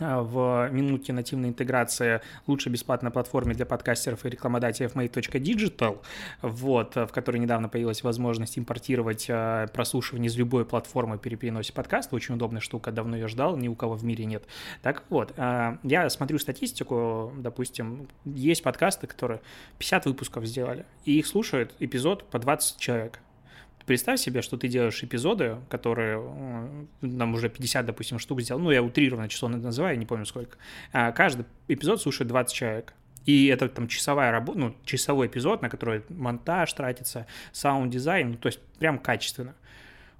в 0.00 0.68
минутке 0.70 1.12
нативной 1.12 1.50
интеграции 1.50 2.20
лучше 2.46 2.68
бесплатной 2.68 3.10
платформе 3.10 3.54
для 3.54 3.66
подкастеров 3.66 4.24
и 4.24 4.30
рекламодателей 4.30 4.88
Made.digital, 4.88 6.00
вот, 6.42 6.96
в 6.96 7.08
которой 7.08 7.38
недавно 7.38 7.68
появилась 7.68 8.02
возможность 8.02 8.58
импортировать 8.58 9.26
а, 9.28 9.66
прослушивание 9.68 10.28
из 10.28 10.36
любой 10.36 10.64
платформы 10.64 11.18
при 11.18 11.36
переносе 11.36 11.72
подкаста. 11.72 12.16
Очень 12.16 12.34
удобная 12.34 12.60
штука, 12.60 12.92
давно 12.92 13.16
ее 13.16 13.28
ждал, 13.28 13.56
ни 13.56 13.68
у 13.68 13.74
кого 13.74 13.94
в 13.94 14.04
мире 14.04 14.24
нет. 14.24 14.44
Так 14.82 15.04
вот, 15.10 15.32
а, 15.36 15.78
я 15.82 16.08
смотрю 16.10 16.38
статистику, 16.38 17.32
допустим, 17.36 18.08
есть 18.24 18.62
подкасты, 18.62 19.06
которые 19.06 19.40
50 19.78 20.06
выпусков 20.06 20.44
сделали, 20.46 20.86
и 21.04 21.18
их 21.18 21.26
слушают 21.26 21.74
эпизод 21.78 22.24
по 22.24 22.38
20 22.38 22.78
человек. 22.78 23.20
Представь 23.86 24.20
себе, 24.20 24.40
что 24.40 24.56
ты 24.56 24.68
делаешь 24.68 25.02
эпизоды, 25.02 25.58
которые 25.68 26.18
нам 27.02 27.34
уже 27.34 27.48
50, 27.48 27.84
допустим, 27.84 28.18
штук 28.18 28.40
сделал. 28.40 28.60
Ну, 28.60 28.70
я 28.70 28.82
утрированно 28.82 29.28
число 29.28 29.48
называю, 29.48 29.98
не 29.98 30.06
помню 30.06 30.24
сколько. 30.24 30.56
А 30.92 31.12
каждый 31.12 31.44
эпизод 31.68 32.00
слушает 32.00 32.28
20 32.28 32.54
человек. 32.54 32.94
И 33.26 33.46
это 33.46 33.68
там 33.68 33.88
часовая 33.88 34.30
работа, 34.30 34.58
ну, 34.58 34.76
часовой 34.84 35.26
эпизод, 35.28 35.62
на 35.62 35.70
который 35.70 36.02
монтаж 36.10 36.72
тратится, 36.72 37.26
саунд-дизайн, 37.52 38.32
ну, 38.32 38.36
то 38.36 38.48
есть 38.48 38.60
прям 38.78 38.98
качественно. 38.98 39.54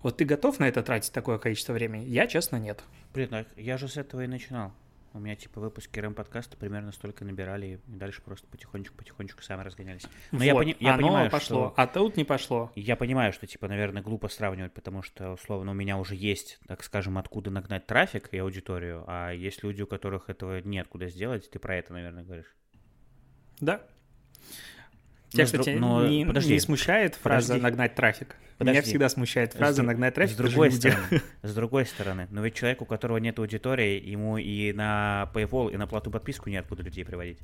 Вот 0.02 0.18
ты 0.18 0.24
готов 0.24 0.58
на 0.58 0.68
это 0.68 0.82
тратить 0.82 1.12
такое 1.12 1.38
количество 1.38 1.72
времени? 1.72 2.04
Я, 2.04 2.26
честно, 2.26 2.56
нет. 2.56 2.82
Блин, 3.12 3.28
ну, 3.30 3.44
я 3.56 3.76
же 3.78 3.88
с 3.88 3.96
этого 3.96 4.24
и 4.24 4.26
начинал. 4.26 4.72
У 5.14 5.20
меня, 5.20 5.36
типа, 5.36 5.60
выпуски 5.60 6.00
рэм-подкаста 6.00 6.56
примерно 6.56 6.90
столько 6.90 7.24
набирали, 7.24 7.66
и 7.66 7.78
дальше 7.86 8.20
просто 8.20 8.48
потихонечку-потихонечку 8.48 9.42
сами 9.44 9.62
разгонялись. 9.62 10.02
Но 10.32 10.38
вот, 10.38 10.44
я, 10.44 10.54
пони- 10.54 10.76
я 10.80 10.96
понимаю, 10.96 11.30
пошло, 11.30 11.68
что... 11.68 11.74
а 11.76 11.86
тут 11.86 12.16
не 12.16 12.24
пошло. 12.24 12.72
Я 12.74 12.96
понимаю, 12.96 13.32
что, 13.32 13.46
типа, 13.46 13.68
наверное, 13.68 14.02
глупо 14.02 14.26
сравнивать, 14.26 14.74
потому 14.74 15.02
что, 15.02 15.34
условно, 15.34 15.70
у 15.70 15.74
меня 15.74 15.98
уже 15.98 16.16
есть, 16.16 16.58
так 16.66 16.82
скажем, 16.82 17.16
откуда 17.16 17.52
нагнать 17.52 17.86
трафик 17.86 18.28
и 18.32 18.38
аудиторию, 18.38 19.04
а 19.06 19.30
есть 19.30 19.62
люди, 19.62 19.82
у 19.82 19.86
которых 19.86 20.30
этого 20.30 20.60
нет 20.60 20.88
куда 20.88 21.06
сделать, 21.06 21.48
ты 21.48 21.60
про 21.60 21.76
это, 21.76 21.92
наверное, 21.92 22.24
говоришь. 22.24 22.52
Да, 23.60 23.86
Тебя, 25.34 25.44
кстати, 25.46 25.70
но, 25.70 26.06
не, 26.06 26.24
подожди, 26.24 26.52
не 26.54 26.60
смущает 26.60 27.14
фраза 27.16 27.48
подожди. 27.48 27.62
«нагнать 27.62 27.94
трафик»? 27.94 28.36
Подожди. 28.58 28.78
Меня 28.78 28.82
всегда 28.82 29.08
смущает 29.08 29.52
фраза 29.52 29.82
с, 29.82 29.84
«нагнать 29.84 30.14
трафик». 30.14 30.34
С 30.34 30.38
другой 30.38 30.70
стороны, 30.70 31.22
с 31.42 31.54
другой 31.54 31.86
стороны, 31.86 32.28
но 32.30 32.42
ведь 32.42 32.54
человек, 32.54 32.82
у 32.82 32.84
которого 32.84 33.18
нет 33.18 33.38
аудитории, 33.38 34.00
ему 34.08 34.38
и 34.38 34.72
на 34.72 35.30
Paywall, 35.34 35.72
и 35.72 35.76
на 35.76 35.86
плату 35.86 36.10
подписку 36.10 36.48
неоткуда 36.50 36.82
людей 36.82 37.04
приводить. 37.04 37.38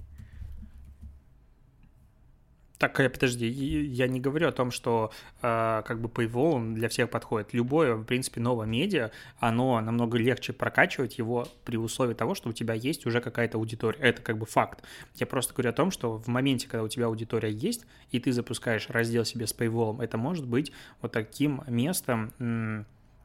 Так, 2.80 2.98
э, 2.98 3.10
подожди, 3.10 3.46
я 3.46 4.08
не 4.08 4.20
говорю 4.20 4.48
о 4.48 4.52
том, 4.52 4.70
что 4.70 5.12
э, 5.42 5.82
как 5.84 6.00
бы 6.00 6.08
Paywall 6.08 6.72
для 6.72 6.88
всех 6.88 7.10
подходит. 7.10 7.52
Любое, 7.52 7.94
в 7.94 8.04
принципе, 8.04 8.40
новое 8.40 8.66
медиа, 8.66 9.10
оно 9.38 9.78
намного 9.82 10.16
легче 10.16 10.54
прокачивать 10.54 11.18
его 11.18 11.46
при 11.66 11.76
условии 11.76 12.14
того, 12.14 12.34
что 12.34 12.48
у 12.48 12.52
тебя 12.54 12.72
есть 12.72 13.04
уже 13.04 13.20
какая-то 13.20 13.58
аудитория. 13.58 13.98
Это 13.98 14.22
как 14.22 14.38
бы 14.38 14.46
факт. 14.46 14.82
Я 15.16 15.26
просто 15.26 15.52
говорю 15.52 15.68
о 15.68 15.72
том, 15.74 15.90
что 15.90 16.16
в 16.16 16.28
моменте, 16.28 16.68
когда 16.68 16.82
у 16.82 16.88
тебя 16.88 17.04
аудитория 17.04 17.52
есть, 17.52 17.84
и 18.12 18.18
ты 18.18 18.32
запускаешь 18.32 18.88
раздел 18.88 19.26
себе 19.26 19.46
с 19.46 19.54
Paywall, 19.54 20.02
это 20.02 20.16
может 20.16 20.46
быть 20.46 20.72
вот 21.02 21.12
таким 21.12 21.62
местом 21.66 22.32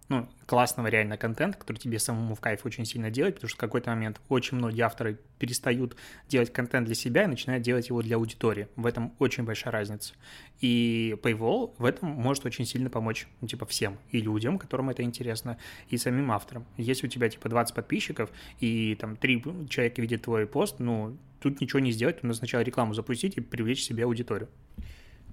ну, 0.08 0.30
классного 0.46 0.88
реально 0.88 1.18
контента, 1.18 1.58
который 1.58 1.78
тебе 1.78 1.98
самому 1.98 2.36
в 2.36 2.40
кайф 2.40 2.66
очень 2.66 2.86
сильно 2.86 3.10
делать, 3.10 3.36
потому 3.36 3.50
что 3.50 3.58
в 3.58 3.60
какой-то 3.60 3.90
момент 3.90 4.22
очень 4.30 4.58
многие 4.58 4.82
авторы 4.82 5.20
перестают 5.40 5.96
делать 6.30 6.54
контент 6.54 6.86
для 6.86 6.96
себя 6.96 7.24
и 7.24 7.28
начинают 7.28 7.64
делать 7.64 7.90
его 7.90 8.02
для 8.04 8.18
аудитории. 8.18 8.68
В 8.76 8.86
этом 8.86 9.16
очень 9.18 9.44
большая 9.46 9.74
разница. 9.74 10.14
И 10.62 11.18
Paywall 11.24 11.74
в 11.80 11.86
этом 11.86 12.10
может 12.10 12.46
очень 12.46 12.66
сильно 12.66 12.90
помочь, 12.90 13.28
ну, 13.42 13.48
типа, 13.48 13.66
всем. 13.66 13.98
И 14.12 14.22
людям, 14.22 14.60
которым 14.60 14.92
это 14.92 15.02
интересно, 15.02 15.58
и 15.90 15.98
самим 15.98 16.32
авторам. 16.32 16.66
Если 16.78 17.08
у 17.08 17.10
тебя, 17.10 17.28
типа, 17.28 17.50
20 17.50 17.74
подписчиков, 17.74 18.30
и 18.60 18.96
там 19.02 19.16
3 19.16 19.44
человека 19.70 20.02
видят 20.02 20.22
твой 20.22 20.46
пост, 20.46 20.76
ну, 20.80 21.18
тут 21.40 21.62
ничего 21.62 21.80
не 21.80 21.92
сделать, 21.92 22.22
нужно 22.22 22.38
сначала 22.38 22.62
рекламу 22.62 22.94
запустить 22.94 23.38
и 23.38 23.42
привлечь 23.42 23.84
себе 23.84 24.04
аудиторию. 24.04 24.50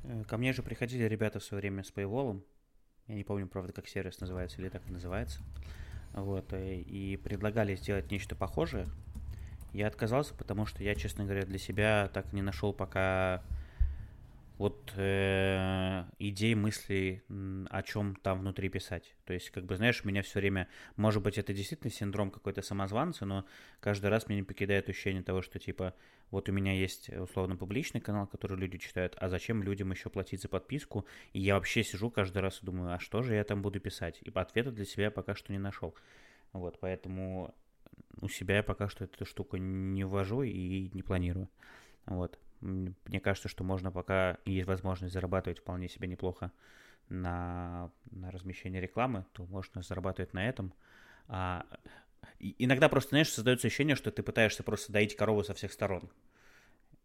Э, 0.04 0.24
ко 0.26 0.38
мне 0.38 0.52
же 0.52 0.62
приходили 0.62 1.04
ребята 1.04 1.40
в 1.40 1.44
свое 1.44 1.60
время 1.60 1.84
с 1.84 1.92
Paywall, 1.92 2.42
я 3.12 3.18
не 3.18 3.24
помню, 3.24 3.46
правда, 3.46 3.74
как 3.74 3.86
сервис 3.88 4.20
называется 4.20 4.60
или 4.60 4.70
так 4.70 4.88
называется. 4.88 5.40
вот, 6.14 6.52
э, 6.54 6.76
и 6.76 7.18
предлагали 7.18 7.74
сделать 7.76 8.10
нечто 8.10 8.34
похожее. 8.34 8.86
Я 9.74 9.86
отказался, 9.86 10.34
потому 10.34 10.64
что 10.64 10.82
я, 10.82 10.94
честно 10.94 11.24
говоря, 11.24 11.44
для 11.44 11.58
себя 11.58 12.10
так 12.12 12.32
не 12.32 12.40
нашел 12.40 12.72
пока 12.72 13.42
вот 14.58 14.92
э, 14.96 16.04
идей, 16.18 16.54
мыслей, 16.54 17.22
о 17.70 17.82
чем 17.82 18.16
там 18.16 18.40
внутри 18.40 18.68
писать. 18.68 19.14
То 19.24 19.32
есть, 19.32 19.50
как 19.50 19.64
бы, 19.64 19.76
знаешь, 19.76 20.04
меня 20.04 20.22
все 20.22 20.40
время, 20.40 20.68
может 20.96 21.22
быть, 21.22 21.38
это 21.38 21.52
действительно 21.52 21.90
синдром 21.90 22.30
какой-то 22.30 22.62
самозванца, 22.62 23.24
но 23.24 23.44
каждый 23.80 24.10
раз 24.10 24.28
меня 24.28 24.40
не 24.40 24.46
покидает 24.46 24.88
ощущение 24.88 25.22
того, 25.22 25.42
что, 25.42 25.58
типа, 25.58 25.94
вот 26.30 26.48
у 26.48 26.52
меня 26.52 26.72
есть, 26.72 27.10
условно, 27.10 27.56
публичный 27.56 28.00
канал, 28.00 28.26
который 28.26 28.56
люди 28.56 28.78
читают, 28.78 29.16
а 29.18 29.28
зачем 29.28 29.62
людям 29.62 29.90
еще 29.90 30.10
платить 30.10 30.42
за 30.42 30.48
подписку? 30.48 31.06
И 31.32 31.40
я 31.40 31.54
вообще 31.54 31.82
сижу 31.82 32.10
каждый 32.10 32.38
раз 32.38 32.62
и 32.62 32.66
думаю, 32.66 32.94
а 32.94 32.98
что 32.98 33.22
же 33.22 33.34
я 33.34 33.44
там 33.44 33.62
буду 33.62 33.80
писать? 33.80 34.18
И 34.22 34.30
ответа 34.34 34.70
для 34.70 34.84
себя 34.84 35.10
пока 35.10 35.34
что 35.34 35.52
не 35.52 35.58
нашел. 35.58 35.94
Вот, 36.52 36.78
поэтому 36.80 37.54
у 38.20 38.28
себя 38.28 38.56
я 38.56 38.62
пока 38.62 38.88
что 38.88 39.04
эту 39.04 39.24
штуку 39.24 39.56
не 39.56 40.04
ввожу 40.04 40.42
и 40.42 40.90
не 40.92 41.02
планирую. 41.02 41.48
Вот. 42.06 42.38
Мне 42.62 43.20
кажется, 43.20 43.48
что 43.48 43.64
можно 43.64 43.90
пока 43.90 44.38
есть 44.44 44.66
возможность 44.66 45.12
зарабатывать 45.12 45.58
вполне 45.58 45.88
себе 45.88 46.08
неплохо 46.08 46.52
на, 47.08 47.90
на 48.10 48.30
размещение 48.30 48.80
рекламы, 48.80 49.26
то 49.32 49.44
можно 49.46 49.82
зарабатывать 49.82 50.32
на 50.32 50.48
этом. 50.48 50.72
А, 51.28 51.66
иногда 52.38 52.88
просто, 52.88 53.10
знаешь, 53.10 53.30
создается 53.30 53.66
ощущение, 53.66 53.96
что 53.96 54.10
ты 54.10 54.22
пытаешься 54.22 54.62
просто 54.62 54.92
доить 54.92 55.16
корову 55.16 55.42
со 55.42 55.54
всех 55.54 55.72
сторон 55.72 56.08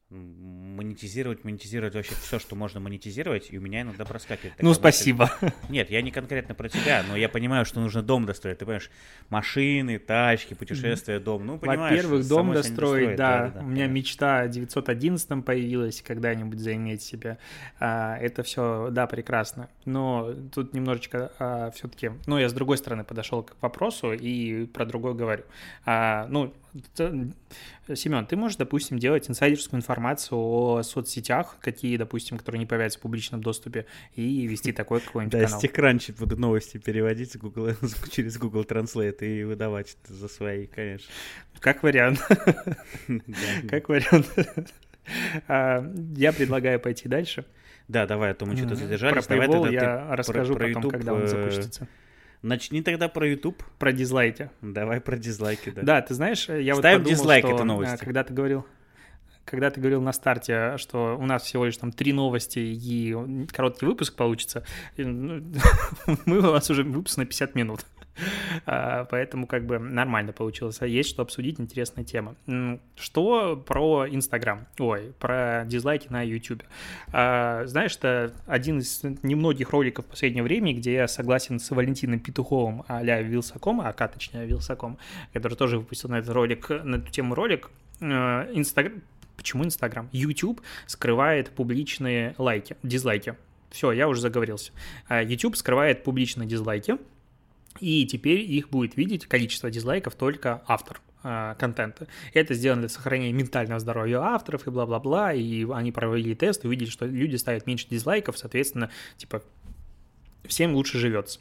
монетизировать, 0.10 1.43
монетизировать 1.43 1.93
вообще 1.93 2.16
все, 2.16 2.39
что 2.39 2.55
можно 2.55 2.80
монетизировать, 2.80 3.47
и 3.51 3.58
у 3.58 3.62
меня 3.62 3.82
иногда 3.82 4.05
проскакивает. 4.05 4.53
Ну, 4.62 4.74
спасибо. 4.74 5.30
Мысль. 5.41 5.55
Нет, 5.70 5.89
я 5.89 6.01
не 6.01 6.12
конкретно 6.12 6.55
про 6.55 6.70
тебя, 6.70 7.03
но 7.08 7.18
я 7.18 7.28
понимаю, 7.28 7.66
что 7.66 7.82
нужно 7.82 8.01
дом 8.01 8.26
достроить. 8.26 8.60
Ты 8.60 8.66
понимаешь, 8.66 8.89
машины, 9.30 9.99
тачки, 9.99 10.53
путешествия, 10.53 11.20
дом. 11.20 11.45
Ну, 11.45 11.58
понимаешь, 11.58 12.03
Во-первых, 12.03 12.28
дом 12.28 12.53
достроить, 12.53 13.18
да. 13.18 13.49
да. 13.49 13.60
У 13.60 13.66
меня 13.66 13.88
да. 13.88 13.91
мечта 13.91 14.45
в 14.45 14.49
911 14.49 15.43
появилась, 15.43 16.01
когда-нибудь 16.01 16.60
заиметь 16.60 17.01
себя. 17.01 17.38
А, 17.80 18.18
это 18.18 18.43
все, 18.43 18.88
да, 18.91 19.08
прекрасно. 19.08 19.70
Но 19.84 20.34
тут 20.53 20.74
немножечко 20.74 21.34
а, 21.38 21.72
все-таки, 21.72 22.12
ну, 22.28 22.38
я 22.38 22.47
с 22.47 22.53
другой 22.53 22.78
стороны 22.78 23.03
подошел 23.03 23.43
к 23.43 23.58
вопросу 23.62 24.14
и 24.14 24.66
про 24.68 24.86
другое 24.86 25.14
говорю. 25.14 25.43
А, 25.86 26.28
ну, 26.30 26.53
Семен, 27.95 28.25
ты 28.25 28.36
можешь, 28.36 28.57
допустим, 28.57 28.99
делать 28.99 29.30
инсайдерскую 29.30 29.80
информацию 29.80 30.38
о 30.39 30.84
соцсетях, 30.84 31.57
какие, 31.61 31.97
допустим, 31.97 32.38
которые 32.38 32.59
не 32.59 32.65
появляются 32.65 32.99
в 32.99 33.01
публичном 33.01 33.41
доступе, 33.41 33.86
и 34.15 34.45
вести 34.47 34.71
такой 34.71 35.01
какой-нибудь 35.01 35.32
канал. 35.32 35.49
Да, 35.49 35.57
стекранчик 35.57 36.17
буду 36.17 36.38
новости 36.38 36.78
переводить 36.78 37.38
Google, 37.38 37.71
через 38.11 38.38
Google 38.38 38.63
Translate 38.63 39.19
и 39.25 39.43
выдавать 39.43 39.97
за 40.07 40.28
свои, 40.28 40.67
конечно. 40.67 41.07
Как 41.59 41.84
вариант. 41.84 42.19
Как 43.69 43.89
вариант. 43.89 44.28
А, 45.47 45.86
я 46.15 46.34
предлагаю 46.34 46.80
пойти 46.80 47.07
дальше. 47.07 47.45
Да, 47.88 48.05
давай, 48.05 48.32
а 48.32 48.34
то 48.34 48.45
мы 48.45 48.57
что-то 48.57 48.75
задержались. 48.75 49.25
Про 49.25 49.36
Paywall 49.36 49.71
я 49.71 50.15
расскажу 50.15 50.55
потом, 50.55 50.89
когда 50.89 51.13
он 51.13 51.23
э, 51.23 51.28
запустится. 51.28 51.88
Начни 52.41 52.81
тогда 52.81 53.07
про 53.09 53.27
YouTube. 53.27 53.63
Про 53.79 53.91
дизлайки. 53.91 54.49
Давай 54.61 55.01
про 55.01 55.17
дизлайки, 55.17 55.71
да. 55.71 55.81
Да, 55.81 56.01
ты 56.01 56.13
знаешь, 56.13 56.47
я 56.49 56.75
Ставим 56.75 56.75
вот 56.75 56.83
подумал, 56.83 57.09
дизлайк 57.09 57.45
что, 57.45 57.55
этой 57.55 57.65
новости. 57.65 58.03
когда 58.03 58.23
ты 58.23 58.33
говорил, 58.33 58.65
когда 59.43 59.69
ты 59.71 59.79
говорил 59.79 60.01
на 60.01 60.13
старте, 60.13 60.77
что 60.77 61.17
у 61.17 61.25
нас 61.25 61.43
всего 61.43 61.65
лишь 61.65 61.77
там 61.77 61.91
три 61.91 62.13
новости 62.13 62.59
и 62.59 63.45
короткий 63.51 63.85
выпуск 63.85 64.15
получится, 64.15 64.63
ну, 64.97 65.41
мы 66.25 66.39
у 66.39 66.53
нас 66.53 66.69
уже 66.69 66.83
выпуск 66.83 67.17
на 67.17 67.25
50 67.25 67.55
минут. 67.55 67.85
А, 68.65 69.05
поэтому 69.05 69.47
как 69.47 69.65
бы 69.65 69.80
нормально 69.80 70.34
получилось. 70.34 70.82
А 70.82 70.88
есть 70.88 71.09
что 71.09 71.22
обсудить, 71.22 71.59
интересная 71.59 72.03
тема. 72.03 72.36
Что 72.95 73.55
про 73.55 74.07
Инстаграм? 74.09 74.68
Ой, 74.80 75.13
про 75.20 75.63
дизлайки 75.65 76.07
на 76.09 76.22
Ютубе. 76.22 76.65
А, 77.11 77.65
знаешь, 77.65 77.95
это 77.97 78.34
один 78.45 78.80
из 78.80 79.03
немногих 79.24 79.72
роликов 79.72 80.05
в 80.05 80.09
последнее 80.09 80.43
время, 80.43 80.74
где 80.74 80.93
я 80.93 81.07
согласен 81.07 81.59
с 81.59 81.72
Валентином 81.72 82.20
Петуховым 82.20 82.84
а-ля 82.88 83.22
Вилсаком, 83.22 83.82
а 83.82 83.93
точнее 83.93 84.45
Вилсаком, 84.45 84.97
который 85.34 85.55
тоже 85.55 85.80
выпустил 85.80 86.09
на 86.09 86.20
этот 86.20 86.32
ролик, 86.32 86.70
на 86.70 86.95
эту 86.95 87.11
тему 87.11 87.36
ролик. 87.36 87.70
Инстаграм 87.99 89.01
Почему 89.36 89.63
Инстаграм? 89.63 90.09
YouTube 90.11 90.61
скрывает 90.88 91.51
публичные 91.51 92.34
лайки, 92.39 92.76
дизлайки. 92.82 93.36
Все, 93.70 93.91
я 93.91 94.07
уже 94.09 94.20
заговорился. 94.20 94.72
YouTube 95.09 95.55
скрывает 95.55 96.03
публичные 96.03 96.47
дизлайки, 96.47 96.97
и 97.80 98.05
теперь 98.05 98.41
их 98.41 98.69
будет 98.69 98.97
видеть 98.97 99.25
количество 99.25 99.69
дизлайков 99.69 100.15
только 100.15 100.63
автор 100.67 101.01
э, 101.23 101.55
контента. 101.59 102.07
Это 102.34 102.53
сделано 102.53 102.84
для 102.84 102.89
сохранения 102.89 103.34
ментального 103.34 103.80
здоровья 103.80 104.19
авторов 104.19 104.67
и 104.67 104.69
бла-бла-бла, 104.69 105.34
и 105.34 105.65
они 105.71 105.91
провели 105.91 106.36
тест 106.36 106.63
и 106.63 106.67
увидели, 106.67 106.89
что 106.89 107.05
люди 107.05 107.36
ставят 107.36 107.65
меньше 107.67 107.88
дизлайков, 107.89 108.38
соответственно, 108.38 108.89
типа, 109.17 109.41
всем 110.45 110.73
лучше 110.73 110.97
живется. 110.97 111.39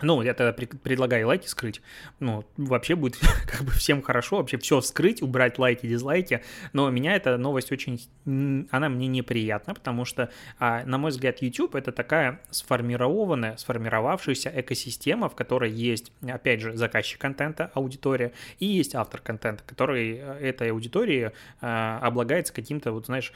Ну, 0.00 0.22
я 0.22 0.32
тогда 0.32 0.52
предлагаю 0.52 1.26
лайки 1.26 1.48
скрыть. 1.48 1.82
Ну, 2.20 2.44
вообще 2.56 2.94
будет 2.94 3.18
как 3.46 3.62
бы 3.64 3.72
всем 3.72 4.00
хорошо, 4.00 4.36
вообще 4.36 4.56
все 4.58 4.80
скрыть, 4.80 5.22
убрать 5.22 5.58
лайки, 5.58 5.86
дизлайки. 5.86 6.42
Но 6.72 6.88
меня 6.90 7.16
эта 7.16 7.36
новость 7.36 7.72
очень... 7.72 8.00
Она 8.24 8.88
мне 8.88 9.08
неприятна, 9.08 9.74
потому 9.74 10.04
что, 10.04 10.30
а, 10.58 10.84
на 10.84 10.98
мой 10.98 11.10
взгляд, 11.10 11.42
YouTube— 11.42 11.74
это 11.76 11.90
такая 11.90 12.40
сформированная, 12.50 13.56
сформировавшаяся 13.56 14.52
экосистема, 14.54 15.28
в 15.28 15.34
которой 15.34 15.72
есть, 15.72 16.12
опять 16.22 16.60
же, 16.60 16.76
заказчик 16.76 17.20
контента, 17.20 17.72
аудитория, 17.74 18.32
и 18.60 18.66
есть 18.66 18.94
автор 18.94 19.20
контента, 19.20 19.64
который 19.66 20.18
э, 20.18 20.38
этой 20.40 20.70
аудитории 20.70 21.32
а, 21.60 21.98
облагается 22.02 22.52
каким-то, 22.52 22.92
вот 22.92 23.06
знаешь, 23.06 23.32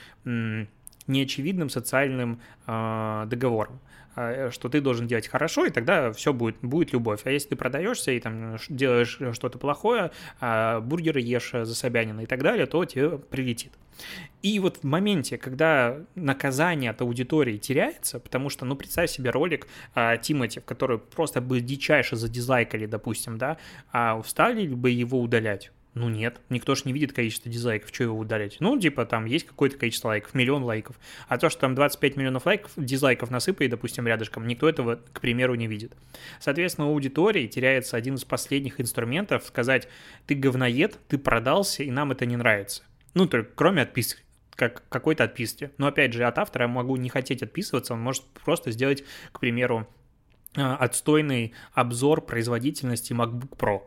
неочевидным 1.06 1.68
социальным 1.68 2.40
э, 2.66 3.24
договором. 3.26 3.80
А, 4.14 4.50
что 4.50 4.68
ты 4.68 4.80
должен 4.80 5.06
делать 5.06 5.28
хорошо, 5.28 5.66
и 5.66 5.70
тогда 5.70 6.12
все 6.12 6.32
будет, 6.32 6.56
будет 6.62 6.92
любовь. 6.92 7.20
А 7.24 7.30
если 7.30 7.50
ты 7.50 7.56
продаешься 7.56 8.12
и 8.12 8.20
там 8.20 8.56
делаешь 8.68 9.18
что-то 9.32 9.58
плохое, 9.58 10.10
а 10.40 10.80
бургеры 10.80 11.20
ешь 11.20 11.50
за 11.52 11.74
Собянина 11.74 12.22
и 12.22 12.26
так 12.26 12.42
далее, 12.42 12.66
то 12.66 12.84
тебе 12.84 13.18
прилетит. 13.18 13.72
И 14.42 14.58
вот 14.58 14.78
в 14.78 14.84
моменте, 14.84 15.38
когда 15.38 15.98
наказание 16.14 16.90
от 16.90 17.00
аудитории 17.00 17.58
теряется, 17.58 18.18
потому 18.18 18.48
что, 18.48 18.64
ну, 18.64 18.74
представь 18.74 19.10
себе 19.10 19.30
ролик 19.30 19.68
а, 19.94 20.16
Тимати, 20.16 20.60
в 20.60 20.64
который 20.64 20.98
просто 20.98 21.40
бы 21.40 21.60
дичайше 21.60 22.16
задизлайкали, 22.16 22.86
допустим, 22.86 23.38
да, 23.38 23.58
а 23.92 24.20
стали 24.24 24.66
бы 24.66 24.90
его 24.90 25.20
удалять? 25.20 25.70
Ну 25.94 26.08
нет, 26.08 26.40
никто 26.48 26.74
же 26.74 26.82
не 26.86 26.92
видит 26.94 27.12
количество 27.12 27.50
дизлайков, 27.50 27.90
что 27.92 28.04
его 28.04 28.18
удалять. 28.18 28.56
Ну, 28.60 28.78
типа, 28.80 29.04
там 29.04 29.26
есть 29.26 29.46
какое-то 29.46 29.76
количество 29.76 30.08
лайков, 30.08 30.32
миллион 30.32 30.62
лайков. 30.64 30.98
А 31.28 31.36
то, 31.36 31.50
что 31.50 31.60
там 31.60 31.74
25 31.74 32.16
миллионов 32.16 32.46
лайков, 32.46 32.72
дизлайков 32.76 33.30
насыпали, 33.30 33.68
допустим, 33.68 34.06
рядышком, 34.06 34.46
никто 34.46 34.68
этого, 34.68 35.00
к 35.12 35.20
примеру, 35.20 35.54
не 35.54 35.66
видит. 35.66 35.92
Соответственно, 36.40 36.88
у 36.88 36.92
аудитории 36.92 37.46
теряется 37.46 37.98
один 37.98 38.14
из 38.14 38.24
последних 38.24 38.80
инструментов 38.80 39.44
сказать, 39.44 39.86
ты 40.26 40.34
говноед, 40.34 40.98
ты 41.08 41.18
продался, 41.18 41.82
и 41.82 41.90
нам 41.90 42.10
это 42.10 42.24
не 42.24 42.36
нравится. 42.36 42.84
Ну, 43.12 43.26
только 43.26 43.50
кроме 43.54 43.82
отписки 43.82 44.22
как 44.54 44.86
какой-то 44.88 45.24
отписки. 45.24 45.70
Но 45.78 45.86
опять 45.86 46.12
же, 46.12 46.24
от 46.24 46.38
автора 46.38 46.64
я 46.64 46.68
могу 46.68 46.96
не 46.96 47.08
хотеть 47.08 47.42
отписываться, 47.42 47.94
он 47.94 48.00
может 48.00 48.22
просто 48.44 48.70
сделать, 48.70 49.02
к 49.32 49.40
примеру, 49.40 49.88
э, 50.54 50.60
отстойный 50.60 51.54
обзор 51.72 52.20
производительности 52.20 53.12
MacBook 53.12 53.56
Pro 53.56 53.82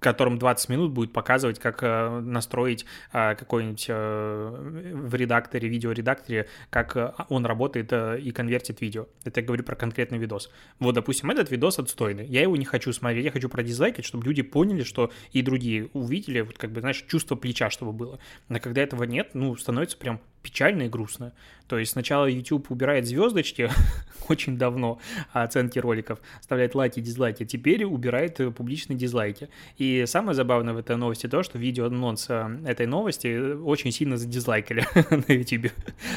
котором 0.00 0.38
20 0.38 0.68
минут 0.68 0.92
будет 0.92 1.12
показывать, 1.12 1.58
как 1.58 1.82
э, 1.82 2.20
настроить 2.20 2.84
э, 3.12 3.34
какой-нибудь 3.34 3.86
э, 3.88 4.92
в 4.94 5.14
редакторе, 5.14 5.68
видеоредакторе, 5.68 6.48
как 6.70 7.26
он 7.28 7.46
работает 7.46 7.92
и 7.92 8.30
конвертит 8.32 8.80
видео. 8.80 9.06
Это 9.24 9.40
я 9.40 9.46
говорю 9.46 9.64
про 9.64 9.76
конкретный 9.76 10.18
видос. 10.18 10.50
Вот, 10.78 10.94
допустим, 10.94 11.30
этот 11.30 11.50
видос 11.50 11.78
отстойный. 11.78 12.26
Я 12.26 12.42
его 12.42 12.56
не 12.56 12.64
хочу 12.64 12.92
смотреть, 12.92 13.24
я 13.24 13.30
хочу 13.30 13.48
продизлайкать, 13.48 14.04
чтобы 14.04 14.24
люди 14.24 14.42
поняли, 14.42 14.82
что 14.82 15.10
и 15.32 15.42
другие 15.42 15.88
увидели, 15.92 16.40
вот 16.40 16.58
как 16.58 16.72
бы, 16.72 16.80
знаешь, 16.80 17.04
чувство 17.08 17.36
плеча, 17.36 17.70
чтобы 17.70 17.92
было. 17.92 18.18
Но 18.48 18.60
когда 18.60 18.82
этого 18.82 19.04
нет, 19.04 19.30
ну, 19.34 19.56
становится 19.56 19.96
прям 19.96 20.20
печально 20.46 20.84
и 20.84 20.88
грустно. 20.88 21.32
То 21.66 21.76
есть 21.76 21.92
сначала 21.92 22.26
YouTube 22.26 22.70
убирает 22.70 23.06
звездочки 23.06 23.68
очень 24.28 24.56
давно, 24.56 25.00
оценки 25.32 25.80
роликов, 25.80 26.20
оставляет 26.38 26.76
лайки, 26.76 27.00
дизлайки, 27.00 27.44
теперь 27.44 27.84
убирает 27.84 28.36
публичные 28.54 28.96
дизлайки. 28.96 29.48
И 29.76 29.85
самое 30.06 30.34
забавное 30.34 30.74
в 30.74 30.78
этой 30.78 30.96
новости 30.96 31.26
то, 31.26 31.42
что 31.42 31.58
видео 31.58 31.86
анонс 31.86 32.28
этой 32.30 32.86
новости 32.86 33.54
очень 33.54 33.92
сильно 33.92 34.16
задизлайкали 34.16 34.84
на 35.10 35.32
YouTube. 35.32 35.72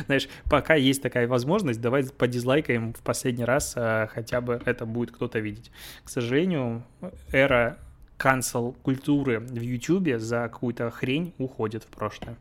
Знаешь, 0.05 0.27
пока 0.49 0.75
есть 0.75 1.01
такая 1.01 1.27
возможность, 1.27 1.81
давай 1.81 2.05
подизлайкаем 2.05 2.93
в 2.93 3.01
последний 3.01 3.45
раз, 3.45 3.75
хотя 4.09 4.41
бы 4.41 4.61
это 4.65 4.85
будет 4.85 5.11
кто-то 5.11 5.39
видеть. 5.39 5.71
К 6.03 6.09
сожалению, 6.09 6.83
эра 7.31 7.77
канцел 8.19 8.73
культуры 8.83 9.39
в 9.39 9.61
YouTube 9.61 10.19
за 10.19 10.49
какую-то 10.51 10.91
хрень 10.91 11.33
уходит 11.37 11.83
в 11.83 11.87
прошлое. 11.87 12.37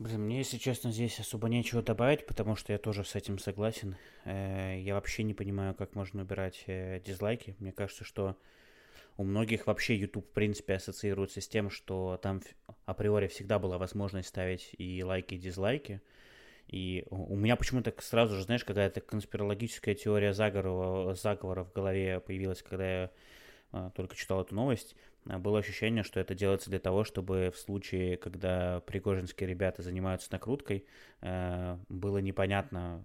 Блин, 0.00 0.22
мне, 0.22 0.38
если 0.38 0.58
честно, 0.58 0.90
здесь 0.90 1.20
особо 1.20 1.48
нечего 1.48 1.80
добавить, 1.80 2.26
потому 2.26 2.56
что 2.56 2.72
я 2.72 2.78
тоже 2.78 3.04
с 3.04 3.14
этим 3.14 3.38
согласен. 3.38 3.96
Э, 4.24 4.76
я 4.80 4.94
вообще 4.94 5.22
не 5.22 5.34
понимаю, 5.34 5.74
как 5.74 5.94
можно 5.94 6.22
убирать 6.22 6.64
э, 6.66 7.00
дизлайки. 7.06 7.54
Мне 7.60 7.70
кажется, 7.70 8.02
что 8.02 8.36
у 9.16 9.24
многих 9.24 9.66
вообще 9.66 9.96
YouTube, 9.96 10.26
в 10.26 10.32
принципе, 10.32 10.74
ассоциируется 10.74 11.40
с 11.40 11.48
тем, 11.48 11.70
что 11.70 12.18
там 12.22 12.42
априори 12.84 13.28
всегда 13.28 13.58
была 13.58 13.78
возможность 13.78 14.28
ставить 14.28 14.70
и 14.76 15.02
лайки, 15.04 15.34
и 15.34 15.38
дизлайки. 15.38 16.00
И 16.66 17.04
у 17.10 17.36
меня 17.36 17.56
почему-то 17.56 17.94
сразу 17.98 18.36
же, 18.36 18.42
знаешь, 18.42 18.64
какая-то 18.64 19.00
конспирологическая 19.00 19.94
теория 19.94 20.32
заговора, 20.32 21.14
заговора 21.14 21.64
в 21.64 21.72
голове 21.72 22.20
появилась, 22.20 22.62
когда 22.62 23.02
я 23.02 23.10
а, 23.70 23.90
только 23.90 24.16
читал 24.16 24.40
эту 24.40 24.54
новость. 24.54 24.96
А, 25.28 25.38
было 25.38 25.58
ощущение, 25.58 26.02
что 26.02 26.20
это 26.20 26.34
делается 26.34 26.70
для 26.70 26.78
того, 26.78 27.04
чтобы 27.04 27.50
в 27.54 27.58
случае, 27.58 28.16
когда 28.16 28.80
пригожинские 28.80 29.48
ребята 29.48 29.82
занимаются 29.82 30.28
накруткой, 30.32 30.84
э, 31.20 31.78
было 31.88 32.18
непонятно 32.18 33.02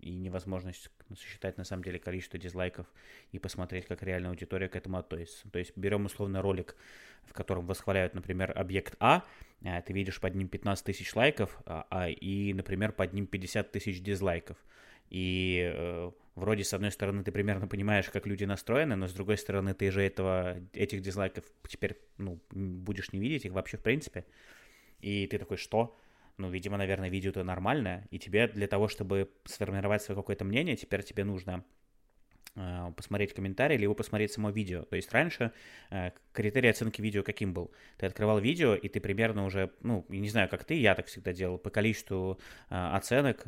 и 0.00 0.10
невозможность 0.16 0.90
сосчитать 1.14 1.58
на 1.58 1.64
самом 1.64 1.84
деле 1.84 1.98
количество 1.98 2.38
дизлайков 2.38 2.86
и 3.30 3.38
посмотреть, 3.38 3.86
как 3.86 4.02
реальная 4.02 4.30
аудитория 4.30 4.68
к 4.68 4.76
этому 4.76 4.98
относится. 4.98 5.48
То 5.50 5.58
есть 5.58 5.76
берем 5.76 6.06
условно 6.06 6.42
ролик, 6.42 6.76
в 7.24 7.32
котором 7.32 7.66
восхваляют, 7.66 8.14
например, 8.14 8.52
объект 8.56 8.96
А, 8.98 9.24
а 9.64 9.80
ты 9.82 9.92
видишь 9.92 10.20
под 10.20 10.34
ним 10.34 10.48
15 10.48 10.84
тысяч 10.84 11.14
лайков, 11.14 11.60
а, 11.66 12.08
и, 12.08 12.52
например, 12.52 12.92
под 12.92 13.12
ним 13.12 13.26
50 13.26 13.70
тысяч 13.70 14.02
дизлайков. 14.02 14.56
И 15.10 15.70
э, 15.72 16.10
вроде, 16.34 16.64
с 16.64 16.74
одной 16.74 16.90
стороны, 16.90 17.24
ты 17.24 17.32
примерно 17.32 17.66
понимаешь, 17.66 18.08
как 18.10 18.26
люди 18.26 18.44
настроены, 18.44 18.96
но 18.96 19.08
с 19.08 19.12
другой 19.12 19.38
стороны, 19.38 19.74
ты 19.74 19.90
же 19.90 20.02
этого, 20.02 20.58
этих 20.72 21.02
дизлайков 21.02 21.44
теперь, 21.68 21.98
ну, 22.18 22.40
будешь 22.50 23.12
не 23.12 23.20
видеть 23.20 23.44
их 23.44 23.52
вообще 23.52 23.76
в 23.76 23.82
принципе. 23.82 24.24
И 25.00 25.26
ты 25.26 25.38
такой, 25.38 25.56
что? 25.56 25.98
Ну, 26.38 26.50
видимо, 26.50 26.76
наверное, 26.78 27.10
видео-то 27.10 27.44
нормальное, 27.44 28.06
и 28.10 28.18
тебе 28.18 28.48
для 28.48 28.66
того, 28.66 28.88
чтобы 28.88 29.30
сформировать 29.44 30.02
свое 30.02 30.16
какое-то 30.16 30.44
мнение, 30.44 30.76
теперь 30.76 31.02
тебе 31.02 31.24
нужно 31.24 31.64
Э, 32.54 32.92
посмотреть 32.94 33.32
комментарии, 33.32 33.78
либо 33.78 33.94
посмотреть 33.94 34.32
само 34.32 34.50
видео. 34.50 34.82
То 34.82 34.96
есть 34.96 35.10
раньше 35.12 35.52
э, 35.90 36.10
критерий 36.32 36.68
оценки 36.68 37.00
видео 37.00 37.22
каким 37.22 37.54
был? 37.54 37.70
Ты 37.96 38.06
открывал 38.06 38.38
видео, 38.38 38.74
и 38.74 38.88
ты 38.88 39.00
примерно 39.00 39.46
уже, 39.46 39.70
ну, 39.80 40.04
не 40.08 40.28
знаю, 40.28 40.48
как 40.48 40.64
ты, 40.64 40.74
я 40.74 40.94
так 40.94 41.06
всегда 41.06 41.32
делал, 41.32 41.58
по 41.58 41.70
количеству 41.70 42.38
э, 42.68 42.74
оценок 42.74 43.42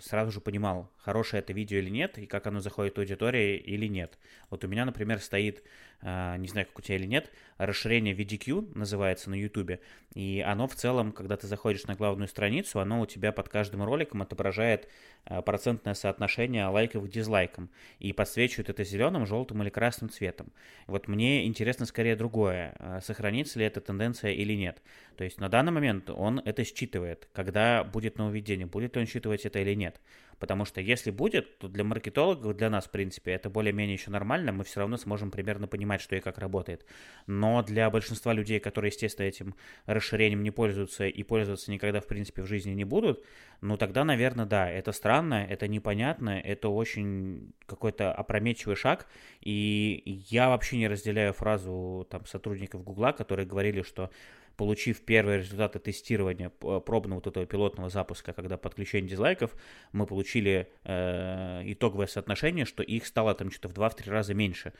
сразу 0.00 0.30
же 0.30 0.40
понимал, 0.40 0.90
хорошее 0.98 1.40
это 1.40 1.52
видео 1.52 1.78
или 1.78 1.88
нет, 1.88 2.18
и 2.18 2.26
как 2.26 2.46
оно 2.46 2.60
заходит 2.60 2.96
в 2.96 2.98
аудитории 2.98 3.56
или 3.56 3.86
нет. 3.86 4.18
Вот 4.50 4.64
у 4.64 4.68
меня, 4.68 4.84
например, 4.84 5.20
стоит, 5.20 5.62
не 6.02 6.48
знаю, 6.48 6.66
как 6.66 6.78
у 6.78 6.82
тебя 6.82 6.96
или 6.96 7.06
нет, 7.06 7.30
расширение 7.58 8.14
VDQ 8.14 8.76
называется 8.76 9.30
на 9.30 9.34
YouTube, 9.34 9.80
и 10.14 10.44
оно 10.46 10.68
в 10.68 10.74
целом, 10.74 11.12
когда 11.12 11.36
ты 11.36 11.46
заходишь 11.46 11.84
на 11.84 11.94
главную 11.94 12.28
страницу, 12.28 12.80
оно 12.80 13.00
у 13.00 13.06
тебя 13.06 13.32
под 13.32 13.48
каждым 13.48 13.82
роликом 13.82 14.22
отображает 14.22 14.88
процентное 15.24 15.94
соотношение 15.94 16.66
лайков 16.66 17.04
к 17.04 17.08
дизлайкам. 17.08 17.70
И 17.98 18.12
по 18.12 18.24
подсвечивают 18.26 18.68
это 18.68 18.82
зеленым, 18.84 19.24
желтым 19.24 19.62
или 19.62 19.70
красным 19.70 20.10
цветом. 20.10 20.52
Вот 20.88 21.06
мне 21.06 21.46
интересно 21.46 21.86
скорее 21.86 22.05
другое, 22.14 22.74
а 22.78 23.00
сохранится 23.00 23.58
ли 23.58 23.64
эта 23.64 23.80
тенденция 23.80 24.32
или 24.32 24.52
нет. 24.52 24.82
То 25.16 25.24
есть 25.24 25.40
на 25.40 25.48
данный 25.48 25.72
момент 25.72 26.10
он 26.10 26.40
это 26.44 26.62
считывает, 26.64 27.28
когда 27.32 27.82
будет 27.82 28.18
нововведение, 28.18 28.66
будет 28.66 28.94
ли 28.94 29.00
он 29.00 29.06
считывать 29.06 29.46
это 29.46 29.58
или 29.58 29.74
нет. 29.74 30.00
Потому 30.38 30.64
что 30.64 30.80
если 30.80 31.10
будет, 31.10 31.58
то 31.58 31.68
для 31.68 31.84
маркетологов, 31.84 32.56
для 32.56 32.68
нас, 32.70 32.86
в 32.86 32.90
принципе, 32.90 33.32
это 33.32 33.48
более-менее 33.48 33.94
еще 33.94 34.10
нормально, 34.10 34.52
мы 34.52 34.64
все 34.64 34.80
равно 34.80 34.96
сможем 34.96 35.30
примерно 35.30 35.66
понимать, 35.66 36.00
что 36.00 36.16
и 36.16 36.20
как 36.20 36.38
работает. 36.38 36.84
Но 37.26 37.62
для 37.62 37.88
большинства 37.90 38.32
людей, 38.32 38.60
которые, 38.60 38.90
естественно, 38.90 39.26
этим 39.26 39.54
расширением 39.86 40.42
не 40.42 40.50
пользуются 40.50 41.06
и 41.06 41.22
пользоваться 41.22 41.70
никогда, 41.70 42.00
в 42.00 42.06
принципе, 42.06 42.42
в 42.42 42.46
жизни 42.46 42.72
не 42.72 42.84
будут, 42.84 43.24
ну 43.60 43.76
тогда, 43.76 44.04
наверное, 44.04 44.46
да, 44.46 44.70
это 44.70 44.92
странно, 44.92 45.46
это 45.48 45.68
непонятно, 45.68 46.38
это 46.38 46.68
очень 46.68 47.52
какой-то 47.66 48.12
опрометчивый 48.12 48.76
шаг, 48.76 49.06
и 49.40 50.22
я 50.28 50.48
вообще 50.48 50.76
не 50.76 50.88
разделяю 50.88 51.32
фразу 51.32 52.06
там 52.10 52.26
сотрудников 52.26 52.84
Гугла, 52.84 53.12
которые 53.12 53.46
говорили, 53.46 53.82
что 53.82 54.10
получив 54.56 55.00
первые 55.02 55.38
результаты 55.38 55.78
тестирования 55.78 56.48
пробного 56.48 57.16
вот 57.16 57.26
этого 57.26 57.46
пилотного 57.46 57.88
запуска, 57.88 58.32
когда 58.32 58.56
подключение 58.56 59.10
дизлайков, 59.10 59.54
мы 59.92 60.06
получили 60.06 60.68
э, 60.84 61.62
итоговое 61.64 62.06
соотношение, 62.06 62.64
что 62.64 62.82
их 62.82 63.06
стало 63.06 63.34
там 63.34 63.50
что-то 63.50 63.68
в 63.68 63.78
2-3 63.78 64.10
раза 64.10 64.34
меньше. 64.34 64.72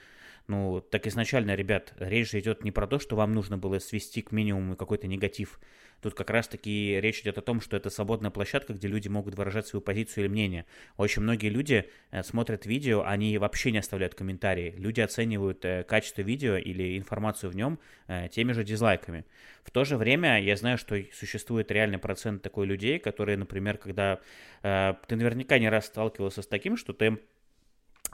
Ну, 0.48 0.80
так 0.80 1.06
изначально, 1.06 1.54
ребят, 1.54 1.92
речь 1.98 2.30
же 2.30 2.38
идет 2.38 2.62
не 2.62 2.70
про 2.70 2.86
то, 2.86 2.98
что 2.98 3.16
вам 3.16 3.34
нужно 3.34 3.58
было 3.58 3.78
свести 3.80 4.22
к 4.22 4.32
минимуму 4.32 4.76
какой-то 4.76 5.08
негатив. 5.08 5.60
Тут 6.02 6.14
как 6.14 6.30
раз-таки 6.30 7.00
речь 7.00 7.20
идет 7.20 7.38
о 7.38 7.42
том, 7.42 7.60
что 7.60 7.76
это 7.76 7.90
свободная 7.90 8.30
площадка, 8.30 8.74
где 8.74 8.88
люди 8.88 9.08
могут 9.08 9.34
выражать 9.34 9.66
свою 9.66 9.80
позицию 9.80 10.24
или 10.24 10.30
мнение. 10.30 10.66
Очень 10.96 11.22
многие 11.22 11.48
люди 11.48 11.88
э, 12.10 12.22
смотрят 12.22 12.66
видео, 12.66 13.02
они 13.04 13.38
вообще 13.38 13.72
не 13.72 13.78
оставляют 13.78 14.14
комментарии. 14.14 14.74
Люди 14.76 15.00
оценивают 15.00 15.64
э, 15.64 15.84
качество 15.84 16.22
видео 16.22 16.56
или 16.56 16.98
информацию 16.98 17.50
в 17.50 17.56
нем 17.56 17.78
э, 18.08 18.28
теми 18.28 18.52
же 18.52 18.64
дизлайками. 18.64 19.24
В 19.64 19.70
то 19.70 19.84
же 19.84 19.96
время 19.96 20.40
я 20.42 20.56
знаю, 20.56 20.78
что 20.78 20.96
существует 21.12 21.70
реальный 21.70 21.98
процент 21.98 22.42
такой 22.42 22.66
людей, 22.66 22.98
которые, 22.98 23.36
например, 23.36 23.78
когда 23.78 24.20
ты 24.62 25.16
наверняка 25.16 25.58
не 25.58 25.68
раз 25.68 25.86
сталкивался 25.86 26.42
с 26.42 26.46
таким, 26.46 26.76
что 26.76 26.92
ты 26.92 27.18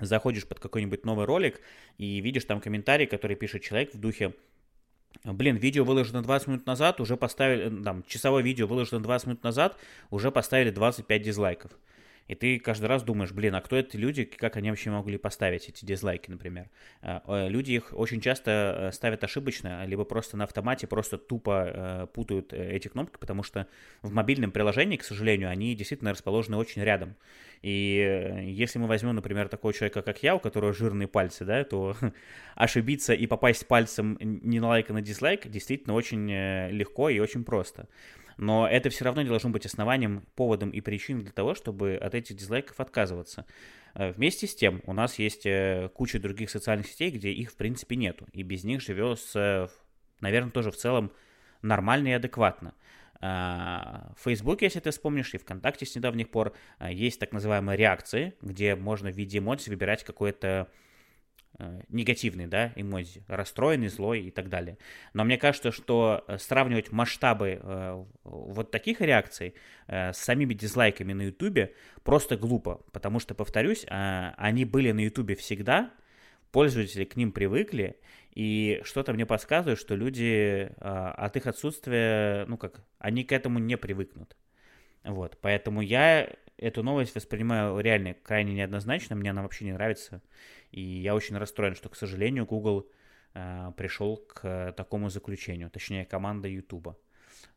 заходишь 0.01 0.47
под 0.47 0.61
какой-нибудь 0.61 1.05
новый 1.05 1.27
ролик 1.27 1.61
и 1.99 2.21
видишь 2.21 2.45
там 2.45 2.61
комментарий, 2.61 3.07
который 3.07 3.37
пишет 3.37 3.63
человек 3.63 3.95
в 3.95 4.01
духе 4.01 4.35
Блин, 5.25 5.57
видео 5.57 5.85
выложено 5.85 6.23
20 6.23 6.49
минут 6.49 6.67
назад, 6.67 7.01
уже 7.01 7.17
поставили, 7.17 7.81
э, 7.81 7.85
там, 7.85 8.03
часовое 8.07 8.43
видео 8.43 8.67
выложено 8.67 9.01
20 9.01 9.27
минут 9.29 9.45
назад, 9.45 9.77
уже 10.11 10.31
поставили 10.31 10.71
25 10.71 11.23
дизлайков. 11.23 11.71
И 12.29 12.35
ты 12.35 12.59
каждый 12.59 12.87
раз 12.87 13.03
думаешь, 13.03 13.33
блин, 13.33 13.55
а 13.55 13.61
кто 13.61 13.77
эти 13.77 13.97
люди, 13.97 14.25
как 14.25 14.57
они 14.57 14.71
вообще 14.71 14.91
могли 14.91 15.19
поставить 15.19 15.69
эти 15.69 15.85
дизлайки, 15.85 16.31
например. 16.31 16.71
А, 17.01 17.23
э, 17.27 17.49
люди 17.49 17.73
их 17.73 17.93
очень 17.93 18.21
часто 18.21 18.51
э, 18.91 18.93
ставят 18.93 19.25
ошибочно, 19.25 19.85
либо 19.87 20.05
просто 20.05 20.37
на 20.37 20.45
автомате, 20.45 20.87
просто 20.87 21.19
тупо 21.19 22.09
путают 22.15 22.53
эти 22.53 22.89
кнопки, 22.89 23.19
потому 23.19 23.43
что 23.43 23.67
в 24.03 24.13
мобильном 24.13 24.51
приложении, 24.51 24.97
к 24.97 25.05
сожалению, 25.05 25.51
они 25.51 25.75
действительно 25.75 26.13
расположены 26.13 26.57
очень 26.57 26.83
рядом. 26.83 27.17
И 27.63 28.43
если 28.45 28.79
мы 28.79 28.89
возьмем, 28.89 29.15
например, 29.15 29.49
такого 29.49 29.73
человека, 29.73 30.03
как 30.03 30.23
я, 30.23 30.35
у 30.35 30.41
которого 30.41 30.73
жирные 30.73 31.07
пальцы, 31.07 31.45
да, 31.45 31.63
то 31.65 31.97
ошибиться 32.57 33.15
и 33.15 33.27
попасть 33.27 33.67
пальцем 33.67 34.19
не 34.21 34.61
на 34.61 34.69
лайк, 34.69 34.91
а 34.91 34.95
на 34.95 35.03
дизлайк 35.03 35.49
действительно 35.49 35.95
очень 35.95 36.29
легко 36.71 37.09
и 37.09 37.21
очень 37.21 37.45
просто. 37.45 37.89
Но 38.43 38.67
это 38.67 38.91
все 38.91 39.05
равно 39.05 39.23
не 39.23 39.29
должно 39.29 39.51
быть 39.51 39.67
основанием, 39.67 40.27
поводом 40.35 40.71
и 40.71 40.81
причиной 40.81 41.23
для 41.23 41.31
того, 41.31 41.55
чтобы 41.55 41.95
от 41.95 42.17
этих 42.17 42.35
дизлайков 42.35 42.81
отказываться. 42.81 43.47
Э, 43.95 44.11
вместе 44.11 44.49
с 44.49 44.55
тем, 44.57 44.83
у 44.85 44.93
нас 44.93 45.21
есть 45.21 45.47
э, 45.47 45.89
куча 45.95 46.19
других 46.19 46.51
социальных 46.51 46.89
сетей, 46.89 47.13
где 47.13 47.31
их 47.31 47.53
в 47.53 47.57
принципе 47.57 47.95
нету, 47.95 48.27
и 48.33 48.43
без 48.43 48.65
них 48.65 48.81
живется, 48.83 49.71
наверное, 50.21 50.51
тоже 50.51 50.73
в 50.73 50.77
целом 50.77 51.13
нормально 51.63 52.09
и 52.09 52.13
адекватно. 52.13 52.75
В 53.21 54.17
Фейсбуке, 54.25 54.67
если 54.67 54.81
ты 54.81 54.91
вспомнишь, 54.91 55.33
и 55.33 55.39
ВКонтакте 55.39 55.87
с 55.87 55.95
недавних 55.95 56.29
пор 56.29 56.53
э, 56.81 56.93
есть 56.93 57.21
так 57.21 57.31
называемые 57.31 57.77
реакции, 57.77 58.35
где 58.43 58.75
можно 58.75 59.13
в 59.13 59.17
виде 59.17 59.39
эмоций 59.39 59.71
выбирать 59.71 60.03
какое-то 60.03 60.67
Э, 60.67 60.67
негативный, 61.89 62.47
да, 62.47 62.73
эмодзи, 62.77 63.25
расстроенный, 63.29 63.89
злой 63.89 64.23
и 64.23 64.31
так 64.31 64.49
далее. 64.49 64.79
Но 65.13 65.23
мне 65.25 65.37
кажется, 65.37 65.71
что 65.71 66.25
э, 66.27 66.39
сравнивать 66.39 66.91
масштабы 66.91 67.61
э, 67.63 68.05
вот 68.25 68.71
таких 68.71 69.01
реакций 69.01 69.55
с 69.87 70.17
самими 70.17 70.55
дизлайками 70.55 71.13
на 71.13 71.23
Ютубе 71.23 71.75
просто 72.03 72.37
глупо, 72.37 72.81
потому 72.93 73.21
что, 73.21 73.35
повторюсь, 73.35 73.85
они 73.89 74.65
были 74.65 74.93
на 74.93 75.01
Ютубе 75.01 75.35
всегда, 75.35 75.91
пользователи 76.51 77.05
к 77.05 77.17
ним 77.17 77.33
привыкли, 77.33 77.99
и 78.35 78.81
что-то 78.85 79.13
мне 79.13 79.27
подсказывает, 79.27 79.79
что 79.79 79.95
люди 79.95 80.71
от 80.79 81.37
их 81.37 81.47
отсутствия, 81.47 82.47
ну 82.47 82.57
как, 82.57 82.83
они 82.99 83.25
к 83.25 83.33
этому 83.33 83.59
не 83.59 83.77
привыкнут. 83.77 84.37
Вот, 85.05 85.39
поэтому 85.41 85.83
я 85.83 86.29
эту 86.57 86.83
новость 86.83 87.15
воспринимаю 87.15 87.79
реально 87.81 88.15
крайне 88.15 88.55
неоднозначно, 88.55 89.17
мне 89.17 89.31
она 89.31 89.43
вообще 89.43 89.65
не 89.65 89.73
нравится. 89.73 90.23
И 90.71 90.81
я 90.81 91.15
очень 91.15 91.37
расстроен, 91.37 91.75
что, 91.75 91.89
к 91.89 91.97
сожалению, 91.97 92.47
Google 92.47 92.89
э, 93.35 93.73
пришел 93.77 94.17
к 94.17 94.73
такому 94.77 95.11
заключению, 95.11 95.71
точнее, 95.71 96.05
команда 96.05 96.49
YouTube. 96.49 96.97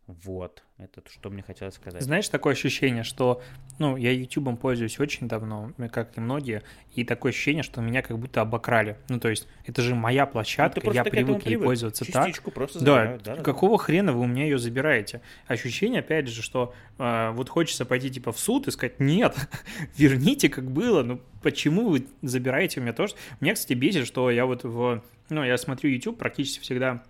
Вот, 0.08 0.62
это 0.78 1.02
что 1.10 1.32
мне 1.32 1.42
хотелось 1.42 1.76
сказать. 1.76 2.04
Знаешь, 2.04 2.30
такое 2.30 2.54
ощущение, 2.54 3.02
что, 3.02 3.42
ну, 3.80 3.98
я 3.98 4.12
YouTube 4.12 4.60
пользуюсь 4.60 5.00
очень 5.00 5.28
давно, 5.28 5.72
как 5.92 6.16
и 6.16 6.22
многие, 6.22 6.62
и 6.94 7.04
такое 7.04 7.32
ощущение, 7.32 7.64
что 7.64 7.82
меня 7.82 8.04
как 8.04 8.20
будто 8.20 8.42
обокрали. 8.42 8.98
Ну, 9.10 9.20
то 9.20 9.30
есть, 9.30 9.48
это 9.66 9.82
же 9.82 9.96
моя 9.96 10.28
площадка, 10.28 10.82
ну, 10.84 10.92
я 10.94 11.04
привык 11.04 11.38
ей 11.38 11.54
привык. 11.54 11.66
пользоваться 11.66 12.06
Частичку 12.06 12.46
так. 12.46 12.54
просто 12.54 12.80
забирают, 12.80 13.24
да, 13.24 13.38
да, 13.38 13.42
какого 13.42 13.80
да. 13.80 13.84
хрена 13.84 14.14
вы 14.14 14.22
у 14.22 14.28
меня 14.28 14.44
ее 14.44 14.60
забираете? 14.60 15.22
Ощущение, 15.48 16.02
опять 16.02 16.28
же, 16.28 16.44
что 16.44 16.76
э, 17.00 17.32
вот 17.32 17.50
хочется 17.50 17.84
пойти 17.84 18.12
типа 18.12 18.32
в 18.32 18.38
суд 18.38 18.68
и 18.68 18.72
сказать, 18.72 19.00
нет, 19.00 19.36
верните, 19.98 20.50
как 20.50 20.70
было, 20.70 21.02
ну, 21.02 21.20
почему 21.42 21.90
вы 21.90 22.06
забираете 22.22 22.80
у 22.80 22.84
меня 22.84 22.94
тоже? 22.94 23.16
Меня, 23.40 23.56
кстати, 23.56 23.74
бесит, 23.74 24.06
что 24.06 24.30
я 24.30 24.46
вот 24.46 24.66
в, 24.66 25.02
ну, 25.30 25.44
я 25.44 25.58
смотрю 25.58 25.90
YouTube 25.90 26.20
практически 26.20 26.62
всегда 26.62 27.04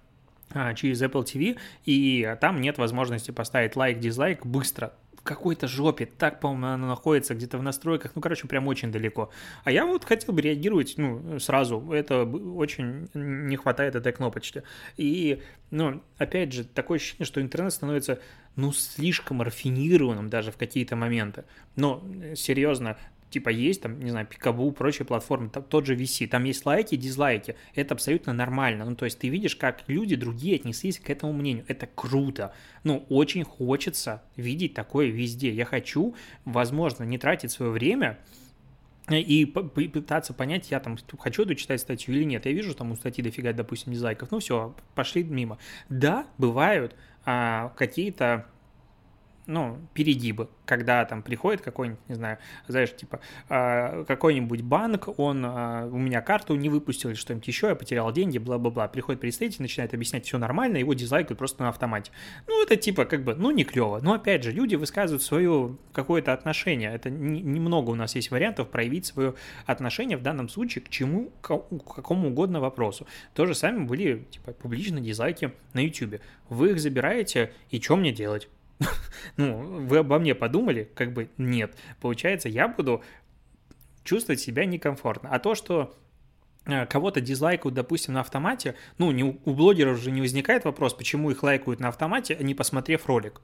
через 0.75 1.01
Apple 1.01 1.23
TV, 1.23 1.57
и 1.85 2.35
там 2.39 2.61
нет 2.61 2.77
возможности 2.77 3.31
поставить 3.31 3.75
лайк, 3.75 3.99
дизлайк 3.99 4.45
быстро 4.45 4.93
какой-то 5.25 5.67
жопе, 5.67 6.05
так, 6.05 6.39
по-моему, 6.39 6.67
она 6.67 6.87
находится 6.87 7.33
где-то 7.33 7.57
в 7.57 7.63
настройках, 7.63 8.11
ну, 8.13 8.21
короче, 8.21 8.47
прям 8.47 8.67
очень 8.67 8.91
далеко. 8.91 9.31
А 9.63 9.71
я 9.71 9.85
вот 9.85 10.05
хотел 10.05 10.33
бы 10.33 10.41
реагировать, 10.41 10.93
ну, 10.97 11.39
сразу, 11.39 11.91
это 11.91 12.23
очень 12.25 13.09
не 13.15 13.57
хватает 13.57 13.95
этой 13.95 14.13
кнопочки. 14.13 14.61
И, 14.97 15.41
ну, 15.71 16.03
опять 16.19 16.53
же, 16.53 16.63
такое 16.63 16.97
ощущение, 16.97 17.25
что 17.25 17.41
интернет 17.41 17.73
становится, 17.73 18.19
ну, 18.55 18.71
слишком 18.71 19.41
рафинированным 19.41 20.29
даже 20.29 20.51
в 20.51 20.57
какие-то 20.57 20.95
моменты. 20.95 21.45
Но, 21.75 22.03
серьезно, 22.35 22.95
типа 23.35 23.49
есть 23.49 23.81
там, 23.81 23.99
не 23.99 24.11
знаю, 24.11 24.25
Пикабу, 24.25 24.71
прочие 24.71 25.05
платформы, 25.05 25.49
там, 25.49 25.63
тот 25.63 25.85
же 25.85 25.95
VC, 25.95 26.25
там 26.27 26.45
есть 26.45 26.65
лайки, 26.65 26.95
дизлайки, 26.95 27.57
это 27.75 27.93
абсолютно 27.93 28.31
нормально, 28.31 28.85
ну, 28.85 28.95
то 28.95 29.03
есть 29.03 29.19
ты 29.19 29.27
видишь, 29.27 29.57
как 29.57 29.83
люди 29.87 30.15
другие 30.15 30.55
отнеслись 30.55 30.99
к 30.99 31.09
этому 31.09 31.33
мнению, 31.33 31.65
это 31.67 31.85
круто, 31.85 32.53
ну, 32.85 33.05
очень 33.09 33.43
хочется 33.43 34.23
видеть 34.37 34.73
такое 34.73 35.07
везде, 35.07 35.51
я 35.51 35.65
хочу, 35.65 36.15
возможно, 36.45 37.03
не 37.03 37.17
тратить 37.17 37.51
свое 37.51 37.71
время, 37.71 38.19
и 39.11 39.45
пытаться 39.45 40.33
понять, 40.33 40.71
я 40.71 40.79
там 40.79 40.97
хочу 41.19 41.43
эту 41.43 41.53
читать 41.53 41.79
статью 41.79 42.15
или 42.15 42.23
нет. 42.23 42.47
Я 42.47 42.53
вижу 42.53 42.73
там 42.73 42.91
у 42.91 42.95
статьи 42.95 43.23
дофига, 43.23 43.53
допустим, 43.53 43.93
дизлайков. 43.93 44.31
Ну 44.31 44.39
все, 44.39 44.75
пошли 44.95 45.23
мимо. 45.23 45.59
Да, 45.89 46.25
бывают 46.39 46.95
а, 47.23 47.71
какие-то 47.77 48.47
ну, 49.47 49.77
перегибы, 49.93 50.49
когда 50.65 51.05
там 51.05 51.21
приходит 51.21 51.61
какой-нибудь, 51.61 51.99
не 52.07 52.15
знаю, 52.15 52.37
знаешь, 52.67 52.95
типа, 52.95 53.19
э, 53.49 54.05
какой-нибудь 54.07 54.61
банк, 54.61 55.07
он 55.19 55.45
э, 55.45 55.87
у 55.87 55.97
меня 55.97 56.21
карту 56.21 56.55
не 56.55 56.69
выпустил 56.69 57.09
или 57.09 57.15
что-нибудь 57.15 57.47
еще, 57.47 57.67
я 57.67 57.75
потерял 57.75 58.11
деньги, 58.11 58.37
бла-бла-бла. 58.37 58.87
Приходит 58.87 59.21
представитель, 59.21 59.61
начинает 59.61 59.93
объяснять 59.93 60.25
все 60.25 60.37
нормально, 60.37 60.77
его 60.77 60.93
дизлайкают 60.93 61.37
просто 61.37 61.63
на 61.63 61.69
автомате. 61.69 62.11
Ну, 62.47 62.63
это 62.63 62.75
типа, 62.75 63.05
как 63.05 63.23
бы, 63.23 63.35
ну, 63.35 63.51
не 63.51 63.63
клево. 63.63 63.99
Но, 64.01 64.13
опять 64.13 64.43
же, 64.43 64.51
люди 64.51 64.75
высказывают 64.75 65.23
свое 65.23 65.77
какое-то 65.93 66.33
отношение. 66.33 66.93
Это 66.93 67.09
немного 67.09 67.91
у 67.91 67.95
нас 67.95 68.15
есть 68.15 68.31
вариантов 68.31 68.69
проявить 68.69 69.05
свое 69.05 69.35
отношение 69.65 70.17
в 70.17 70.23
данном 70.23 70.49
случае 70.49 70.83
к 70.83 70.89
чему, 70.89 71.31
к 71.41 71.47
какому 71.47 72.29
угодно 72.29 72.59
вопросу. 72.59 73.07
То 73.33 73.45
же 73.45 73.53
самое 73.53 73.85
были, 73.85 74.25
типа, 74.31 74.53
публичные 74.53 75.03
дизлайки 75.03 75.51
на 75.73 75.79
YouTube. 75.79 76.21
Вы 76.49 76.71
их 76.71 76.79
забираете, 76.79 77.53
и 77.69 77.79
что 77.79 77.95
мне 77.95 78.11
делать? 78.11 78.49
ну, 79.37 79.85
вы 79.85 79.97
обо 79.97 80.19
мне 80.19 80.35
подумали? 80.35 80.89
Как 80.95 81.13
бы 81.13 81.29
нет. 81.37 81.75
Получается, 82.01 82.49
я 82.49 82.67
буду 82.67 83.03
чувствовать 84.03 84.39
себя 84.39 84.65
некомфортно. 84.65 85.29
А 85.31 85.39
то, 85.39 85.55
что 85.55 85.95
э, 86.65 86.85
кого-то 86.85 87.21
дизлайкают, 87.21 87.75
допустим, 87.75 88.13
на 88.13 88.21
автомате, 88.21 88.75
ну, 88.97 89.11
не, 89.11 89.23
у 89.23 89.53
блогеров 89.53 89.97
же 89.99 90.11
не 90.11 90.21
возникает 90.21 90.65
вопрос, 90.65 90.93
почему 90.93 91.31
их 91.31 91.43
лайкают 91.43 91.79
на 91.79 91.89
автомате, 91.89 92.37
не 92.39 92.55
посмотрев 92.55 93.05
ролик. 93.07 93.41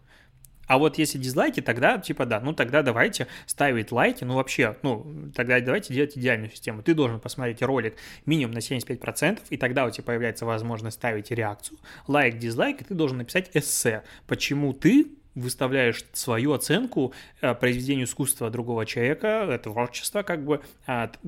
А 0.68 0.78
вот 0.78 0.98
если 0.98 1.18
дизлайки, 1.18 1.60
тогда, 1.60 1.98
типа, 1.98 2.26
да, 2.26 2.40
ну 2.40 2.54
тогда 2.54 2.82
давайте 2.82 3.28
ставить 3.46 3.92
лайки, 3.92 4.24
ну 4.24 4.36
вообще, 4.36 4.78
ну 4.84 5.30
тогда 5.36 5.60
давайте 5.60 5.94
делать 5.94 6.18
идеальную 6.18 6.50
систему. 6.50 6.82
Ты 6.82 6.94
должен 6.94 7.20
посмотреть 7.20 7.62
ролик 7.62 7.96
минимум 8.26 8.54
на 8.54 8.60
75%, 8.60 9.40
и 9.50 9.58
тогда 9.58 9.86
у 9.86 9.90
тебя 9.90 10.06
появляется 10.06 10.46
возможность 10.46 10.96
ставить 10.96 11.30
реакцию, 11.30 11.78
лайк, 12.08 12.38
дизлайк, 12.38 12.80
и 12.80 12.86
ты 12.86 12.94
должен 12.94 13.18
написать 13.18 13.50
эссе, 13.54 14.04
почему 14.28 14.72
ты 14.72 15.12
выставляешь 15.36 16.06
свою 16.14 16.54
оценку 16.54 17.14
э, 17.42 17.54
произведению 17.56 18.06
искусства 18.06 18.50
другого 18.50 18.86
человека, 18.86 19.48
это 19.50 19.70
творчество, 19.72 20.24
как 20.24 20.44
бы 20.44 20.62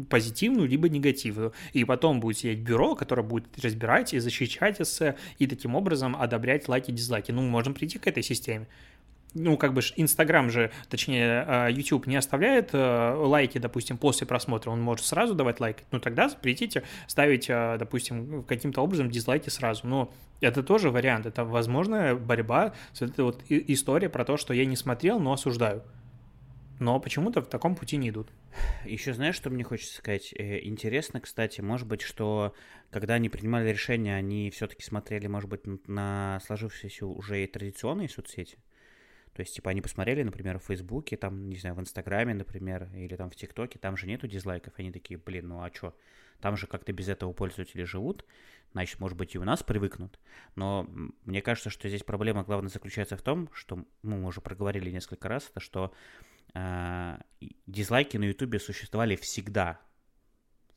позитивную 0.09 0.67
либо 0.67 0.89
негативную. 0.89 1.53
И 1.73 1.83
потом 1.85 2.19
будет 2.19 2.37
сидеть 2.37 2.59
бюро, 2.59 2.95
которое 2.95 3.23
будет 3.23 3.45
разбирать 3.63 4.13
и 4.13 4.19
защищать 4.19 4.81
эссе, 4.81 5.15
и 5.39 5.47
таким 5.47 5.75
образом 5.75 6.15
одобрять 6.15 6.67
лайки 6.67 6.91
и 6.91 6.93
дизлайки. 6.93 7.31
Ну, 7.31 7.41
мы 7.41 7.49
можем 7.49 7.73
прийти 7.73 7.99
к 7.99 8.07
этой 8.07 8.23
системе 8.23 8.67
ну, 9.33 9.57
как 9.57 9.73
бы 9.73 9.81
Инстаграм 9.95 10.49
же, 10.49 10.71
точнее, 10.89 11.45
а, 11.47 11.67
YouTube 11.67 12.07
не 12.07 12.15
оставляет 12.15 12.69
э, 12.73 13.13
лайки, 13.15 13.57
допустим, 13.57 13.97
после 13.97 14.27
просмотра, 14.27 14.69
он 14.69 14.81
может 14.81 15.05
сразу 15.05 15.33
давать 15.33 15.59
лайк, 15.59 15.77
ну, 15.91 15.99
тогда 15.99 16.29
запретите 16.29 16.83
ставить, 17.07 17.49
э, 17.49 17.77
допустим, 17.79 18.43
каким-то 18.43 18.81
образом 18.81 19.09
дизлайки 19.09 19.49
сразу, 19.49 19.87
но 19.87 20.13
это 20.39 20.61
тоже 20.61 20.89
вариант, 20.89 21.25
это 21.25 21.45
возможная 21.45 22.15
борьба 22.15 22.73
с 22.91 23.01
этой 23.01 23.25
вот 23.25 23.43
историей 23.49 24.09
про 24.09 24.25
то, 24.25 24.37
что 24.37 24.53
я 24.53 24.65
не 24.65 24.75
смотрел, 24.75 25.19
но 25.19 25.33
осуждаю. 25.33 25.83
Но 26.79 26.99
почему-то 26.99 27.41
в 27.41 27.47
таком 27.47 27.75
пути 27.75 27.97
не 27.97 28.09
идут. 28.09 28.29
Еще 28.83 29.13
знаешь, 29.13 29.35
что 29.35 29.49
мне 29.49 29.63
хочется 29.63 29.95
сказать? 29.95 30.33
Э, 30.33 30.59
интересно, 30.63 31.21
кстати, 31.21 31.61
может 31.61 31.87
быть, 31.87 32.01
что 32.01 32.53
когда 32.91 33.15
они 33.15 33.29
принимали 33.29 33.69
решение, 33.69 34.15
они 34.15 34.49
все-таки 34.51 34.83
смотрели, 34.83 35.27
может 35.27 35.49
быть, 35.49 35.61
на 35.87 36.39
сложившиеся 36.45 37.05
уже 37.05 37.43
и 37.43 37.47
традиционные 37.47 38.09
соцсети? 38.09 38.57
То 39.33 39.41
есть, 39.41 39.55
типа, 39.55 39.71
они 39.71 39.81
посмотрели, 39.81 40.21
например, 40.23 40.59
в 40.59 40.63
Фейсбуке, 40.63 41.17
там, 41.17 41.49
не 41.49 41.57
знаю, 41.57 41.75
в 41.75 41.79
Инстаграме, 41.79 42.33
например, 42.33 42.89
или 42.93 43.15
там 43.15 43.29
в 43.29 43.35
ТикТоке, 43.35 43.79
там 43.79 43.97
же 43.97 44.05
нету 44.05 44.27
дизлайков, 44.27 44.73
они 44.77 44.91
такие, 44.91 45.17
блин, 45.17 45.47
ну 45.49 45.63
а 45.63 45.69
чё? 45.69 45.95
Там 46.39 46.57
же 46.57 46.67
как-то 46.67 46.91
без 46.93 47.09
этого 47.09 47.33
пользователи 47.33 47.83
живут, 47.83 48.25
значит, 48.73 48.99
может 48.99 49.17
быть, 49.17 49.33
и 49.33 49.39
у 49.39 49.43
нас 49.43 49.63
привыкнут. 49.63 50.19
Но 50.55 50.87
мне 51.23 51.41
кажется, 51.41 51.69
что 51.69 51.87
здесь 51.87 52.03
проблема 52.03 52.43
главная 52.43 52.69
заключается 52.69 53.17
в 53.17 53.21
том, 53.21 53.49
что 53.53 53.77
ну, 54.03 54.17
мы 54.17 54.27
уже 54.27 54.41
проговорили 54.41 54.91
несколько 54.91 55.29
раз, 55.29 55.49
это 55.49 55.59
что 55.59 55.93
э, 56.53 57.17
дизлайки 57.65 58.17
на 58.17 58.25
Ютубе 58.25 58.59
существовали 58.59 59.15
всегда 59.15 59.79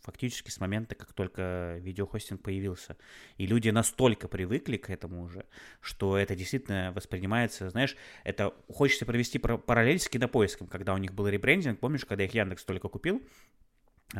фактически 0.06 0.50
с 0.50 0.60
момента, 0.60 0.94
как 0.94 1.12
только 1.12 1.76
видеохостинг 1.80 2.40
появился. 2.40 2.96
И 3.36 3.46
люди 3.46 3.68
настолько 3.70 4.28
привыкли 4.28 4.76
к 4.76 4.88
этому 4.88 5.24
уже, 5.24 5.44
что 5.80 6.16
это 6.16 6.34
действительно 6.34 6.92
воспринимается, 6.94 7.68
знаешь, 7.68 7.96
это 8.24 8.54
хочется 8.72 9.04
провести 9.04 9.38
параллель 9.38 9.98
с 9.98 10.08
кинопоиском, 10.08 10.68
когда 10.68 10.94
у 10.94 10.98
них 10.98 11.12
был 11.12 11.28
ребрендинг, 11.28 11.80
помнишь, 11.80 12.04
когда 12.04 12.24
их 12.24 12.34
Яндекс 12.34 12.64
только 12.64 12.88
купил, 12.88 13.20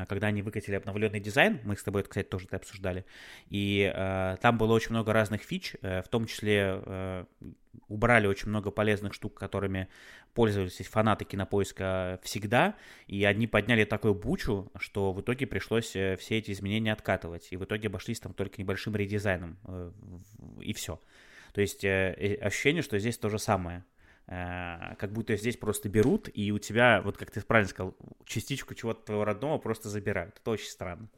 когда 0.08 0.28
они 0.28 0.42
выкатили 0.42 0.74
обновленный 0.74 1.20
дизайн, 1.20 1.60
мы 1.64 1.76
с 1.76 1.82
тобой 1.82 2.00
это, 2.00 2.10
кстати, 2.10 2.26
тоже 2.26 2.46
это 2.46 2.56
обсуждали, 2.56 3.04
и 3.48 3.92
э, 3.94 4.36
там 4.40 4.58
было 4.58 4.72
очень 4.72 4.90
много 4.90 5.12
разных 5.12 5.42
фич, 5.42 5.76
э, 5.80 6.02
в 6.02 6.08
том 6.08 6.26
числе 6.26 6.82
э, 6.84 7.24
убрали 7.88 8.26
очень 8.26 8.48
много 8.48 8.70
полезных 8.70 9.14
штук, 9.14 9.34
которыми 9.34 9.88
пользовались 10.34 10.76
фанаты 10.86 11.24
кинопоиска 11.24 12.20
всегда, 12.22 12.74
и 13.06 13.24
они 13.24 13.46
подняли 13.46 13.84
такую 13.84 14.14
бучу, 14.14 14.70
что 14.78 15.12
в 15.12 15.20
итоге 15.20 15.46
пришлось 15.46 15.94
э, 15.94 16.16
все 16.16 16.38
эти 16.38 16.50
изменения 16.50 16.92
откатывать, 16.92 17.48
и 17.50 17.56
в 17.56 17.64
итоге 17.64 17.88
обошлись 17.88 18.20
там 18.20 18.34
только 18.34 18.60
небольшим 18.60 18.96
редизайном, 18.96 19.58
э, 19.64 19.92
и 20.60 20.72
все. 20.72 21.00
То 21.52 21.60
есть 21.60 21.84
э, 21.84 22.38
ощущение, 22.42 22.82
что 22.82 22.98
здесь 22.98 23.18
то 23.18 23.30
же 23.30 23.38
самое. 23.38 23.84
Э, 24.28 24.96
как 24.98 25.12
будто 25.12 25.36
здесь 25.36 25.56
просто 25.56 25.88
берут, 25.88 26.28
и 26.32 26.50
у 26.50 26.58
тебя, 26.58 27.00
вот 27.02 27.16
как 27.16 27.30
ты 27.30 27.40
правильно 27.42 27.68
сказал, 27.70 27.96
частичку 28.24 28.74
чего-то 28.74 29.04
твоего 29.04 29.24
родного 29.24 29.58
просто 29.58 29.88
забирают. 29.88 30.38
Это 30.40 30.50
очень 30.50 30.68
странно. 30.68 31.08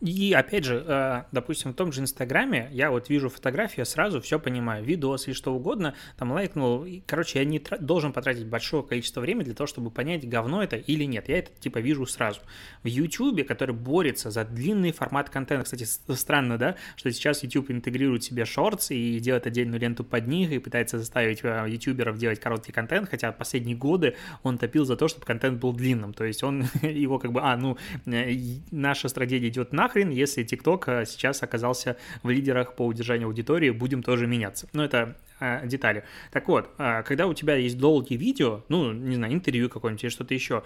И 0.00 0.32
опять 0.32 0.64
же, 0.64 0.82
э, 0.86 1.24
допустим, 1.30 1.72
в 1.72 1.74
том 1.74 1.92
же 1.92 2.00
Инстаграме 2.00 2.68
я 2.72 2.90
вот 2.90 3.10
вижу 3.10 3.28
фотографии, 3.28 3.80
я 3.80 3.84
сразу 3.84 4.20
все 4.22 4.38
понимаю, 4.38 4.82
видос 4.82 5.28
или 5.28 5.34
что 5.34 5.54
угодно, 5.54 5.94
там 6.16 6.32
лайкнул. 6.32 6.86
Короче, 7.06 7.40
я 7.40 7.44
не 7.44 7.62
должен 7.80 8.12
потратить 8.12 8.46
большое 8.46 8.82
количество 8.82 9.20
времени 9.20 9.44
для 9.44 9.54
того, 9.54 9.66
чтобы 9.66 9.90
понять, 9.90 10.26
говно 10.26 10.62
это 10.62 10.76
или 10.76 11.04
нет. 11.04 11.28
Я 11.28 11.38
это 11.38 11.50
типа 11.60 11.78
вижу 11.78 12.06
сразу. 12.06 12.40
В 12.82 12.86
YouTube, 12.86 13.46
который 13.46 13.74
борется 13.74 14.30
за 14.30 14.44
длинный 14.44 14.92
формат 14.92 15.28
контента, 15.28 15.64
кстати, 15.64 15.84
странно, 15.84 16.56
да, 16.56 16.76
что 16.96 17.12
сейчас 17.12 17.42
YouTube 17.42 17.70
интегрирует 17.70 18.24
себе 18.24 18.46
шортс 18.46 18.90
и 18.90 19.18
делает 19.20 19.46
отдельную 19.46 19.80
ленту 19.80 20.02
под 20.02 20.26
них 20.26 20.50
и 20.50 20.58
пытается 20.58 20.98
заставить 20.98 21.40
э, 21.42 21.66
ютуберов 21.68 22.16
делать 22.16 22.40
короткий 22.40 22.72
контент, 22.72 23.10
хотя 23.10 23.32
последние 23.32 23.76
годы 23.76 24.16
он 24.42 24.56
топил 24.56 24.86
за 24.86 24.96
то, 24.96 25.08
чтобы 25.08 25.26
контент 25.26 25.60
был 25.60 25.74
длинным. 25.74 26.14
То 26.14 26.24
есть 26.24 26.42
он 26.42 26.64
его 26.82 27.18
как 27.18 27.32
бы, 27.32 27.40
а, 27.42 27.54
ну, 27.58 27.76
э, 28.06 28.34
наша 28.70 29.08
стратегия 29.08 29.48
идет 29.48 29.74
на 29.74 29.89
нахрен, 29.90 30.10
если 30.10 30.44
TikTok 30.44 30.84
э, 30.86 31.04
сейчас 31.06 31.42
оказался 31.42 31.96
в 32.22 32.30
лидерах 32.30 32.74
по 32.74 32.86
удержанию 32.86 33.26
аудитории, 33.26 33.70
будем 33.70 34.02
тоже 34.02 34.26
меняться. 34.26 34.68
Но 34.72 34.84
это 34.84 35.16
э, 35.40 35.66
детали. 35.66 36.04
Так 36.30 36.48
вот, 36.48 36.70
э, 36.78 37.02
когда 37.04 37.26
у 37.26 37.34
тебя 37.34 37.56
есть 37.56 37.78
долгие 37.78 38.16
видео, 38.16 38.62
ну, 38.68 38.92
не 38.92 39.16
знаю, 39.16 39.32
интервью 39.32 39.68
какое-нибудь 39.68 40.04
или 40.04 40.10
что-то 40.10 40.34
еще, 40.34 40.62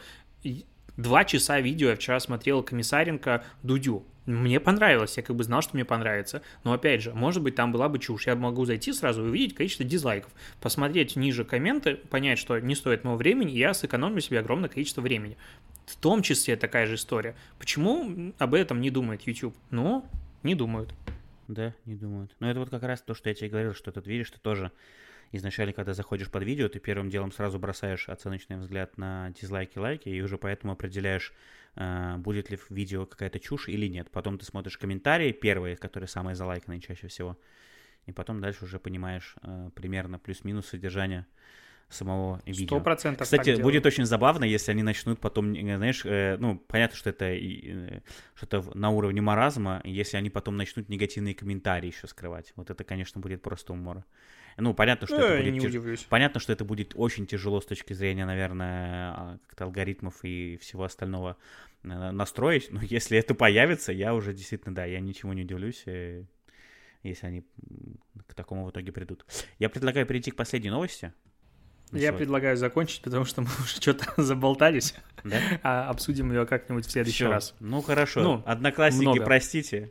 Два 0.96 1.24
часа 1.24 1.60
видео 1.60 1.88
я 1.88 1.96
вчера 1.96 2.20
смотрел 2.20 2.62
Комиссаренко 2.62 3.44
Дудю. 3.64 4.04
Мне 4.26 4.60
понравилось, 4.60 5.16
я 5.16 5.24
как 5.24 5.34
бы 5.34 5.42
знал, 5.42 5.60
что 5.60 5.74
мне 5.74 5.84
понравится. 5.84 6.40
Но 6.62 6.72
опять 6.72 7.02
же, 7.02 7.12
может 7.12 7.42
быть, 7.42 7.56
там 7.56 7.72
была 7.72 7.88
бы 7.88 7.98
чушь. 7.98 8.28
Я 8.28 8.36
могу 8.36 8.64
зайти 8.64 8.92
сразу 8.92 9.26
и 9.26 9.28
увидеть 9.28 9.56
количество 9.56 9.84
дизлайков, 9.84 10.30
посмотреть 10.60 11.16
ниже 11.16 11.44
комменты, 11.44 11.96
понять, 11.96 12.38
что 12.38 12.60
не 12.60 12.76
стоит 12.76 13.02
моего 13.02 13.16
времени, 13.18 13.52
и 13.52 13.58
я 13.58 13.74
сэкономлю 13.74 14.20
себе 14.20 14.38
огромное 14.38 14.68
количество 14.68 15.00
времени. 15.00 15.36
В 15.86 15.96
том 15.96 16.22
числе 16.22 16.56
такая 16.56 16.86
же 16.86 16.94
история. 16.94 17.34
Почему 17.58 18.32
об 18.38 18.54
этом 18.54 18.80
не 18.80 18.90
думает 18.90 19.22
YouTube? 19.22 19.54
Ну, 19.70 20.04
не 20.42 20.54
думают. 20.54 20.94
Да, 21.48 21.74
не 21.84 21.94
думают. 21.94 22.34
Но 22.40 22.50
это 22.50 22.60
вот 22.60 22.70
как 22.70 22.82
раз 22.82 23.02
то, 23.02 23.14
что 23.14 23.28
я 23.28 23.34
тебе 23.34 23.50
говорил, 23.50 23.74
что 23.74 23.92
тут 23.92 24.06
видишь, 24.06 24.30
ты 24.30 24.38
тоже 24.38 24.72
изначально, 25.32 25.72
когда 25.72 25.92
заходишь 25.92 26.30
под 26.30 26.42
видео, 26.44 26.68
ты 26.68 26.78
первым 26.78 27.10
делом 27.10 27.32
сразу 27.32 27.58
бросаешь 27.58 28.08
оценочный 28.08 28.56
взгляд 28.56 28.96
на 28.96 29.32
дизлайки, 29.38 29.78
лайки, 29.78 30.08
и 30.08 30.22
уже 30.22 30.38
поэтому 30.38 30.72
определяешь, 30.72 31.32
э, 31.76 32.16
будет 32.18 32.50
ли 32.50 32.56
в 32.56 32.70
видео 32.70 33.04
какая-то 33.04 33.40
чушь 33.40 33.68
или 33.68 33.86
нет. 33.86 34.10
Потом 34.10 34.38
ты 34.38 34.44
смотришь 34.44 34.78
комментарии, 34.78 35.32
первые, 35.32 35.76
которые 35.76 36.08
самые 36.08 36.34
залайканные 36.34 36.80
чаще 36.80 37.08
всего, 37.08 37.36
и 38.06 38.12
потом 38.12 38.40
дальше 38.40 38.64
уже 38.64 38.78
понимаешь 38.78 39.34
э, 39.42 39.70
примерно 39.74 40.18
плюс-минус 40.18 40.66
содержание 40.66 41.26
самого 41.88 42.40
видео. 42.46 42.66
Сто 42.66 42.80
процентов. 42.80 43.24
Кстати, 43.24 43.60
будет 43.60 43.86
очень 43.86 44.04
забавно, 44.04 44.44
если 44.44 44.72
они 44.72 44.82
начнут 44.82 45.20
потом, 45.20 45.52
э, 45.52 45.76
знаешь, 45.76 46.02
э, 46.04 46.36
ну, 46.38 46.56
понятно, 46.56 46.96
что 46.96 47.10
это 47.10 47.26
э, 47.26 48.00
что-то 48.34 48.62
на 48.74 48.90
уровне 48.90 49.20
маразма, 49.20 49.80
если 49.84 50.16
они 50.16 50.30
потом 50.30 50.56
начнут 50.56 50.88
негативные 50.88 51.34
комментарии 51.34 51.88
еще 51.88 52.06
скрывать. 52.06 52.52
Вот 52.56 52.70
это, 52.70 52.84
конечно, 52.84 53.20
будет 53.20 53.42
просто 53.42 53.72
умор. 53.72 54.04
Ну, 54.56 54.72
понятно, 54.74 55.06
что 55.06 55.16
э, 55.16 55.40
это 55.40 55.50
не 55.50 55.58
будет... 55.58 55.70
удивлюсь. 55.70 56.06
Понятно, 56.08 56.40
что 56.40 56.52
это 56.52 56.64
будет 56.64 56.92
очень 56.94 57.26
тяжело 57.26 57.60
с 57.60 57.66
точки 57.66 57.92
зрения, 57.92 58.24
наверное, 58.24 59.10
а, 59.10 59.38
как-то 59.46 59.64
алгоритмов 59.64 60.24
и 60.24 60.56
всего 60.58 60.84
остального 60.84 61.36
э, 61.82 61.88
настроить, 61.88 62.70
но 62.70 62.80
если 62.82 63.18
это 63.18 63.34
появится, 63.34 63.92
я 63.92 64.14
уже 64.14 64.32
действительно, 64.32 64.74
да, 64.74 64.84
я 64.84 65.00
ничего 65.00 65.32
не 65.32 65.42
удивлюсь, 65.42 65.82
э, 65.86 66.24
если 67.02 67.26
они 67.26 67.44
к 68.26 68.34
такому 68.34 68.64
в 68.66 68.70
итоге 68.70 68.92
придут. 68.92 69.26
Я 69.58 69.68
предлагаю 69.68 70.06
перейти 70.06 70.30
к 70.30 70.36
последней 70.36 70.70
новости. 70.70 71.12
Я 71.92 71.98
сегодня. 72.00 72.18
предлагаю 72.18 72.56
закончить, 72.56 73.02
потому 73.02 73.24
что 73.24 73.42
мы 73.42 73.48
уже 73.64 73.76
что-то 73.76 74.06
заболтались. 74.22 74.94
Да? 75.22 75.36
А 75.62 75.88
обсудим 75.90 76.32
ее 76.32 76.44
как-нибудь 76.46 76.86
в 76.86 76.90
следующий 76.90 77.24
Всё. 77.24 77.30
раз. 77.30 77.54
Ну 77.60 77.80
хорошо. 77.82 78.22
Ну, 78.22 78.42
Одноклассники, 78.46 79.04
много. 79.04 79.24
простите. 79.24 79.90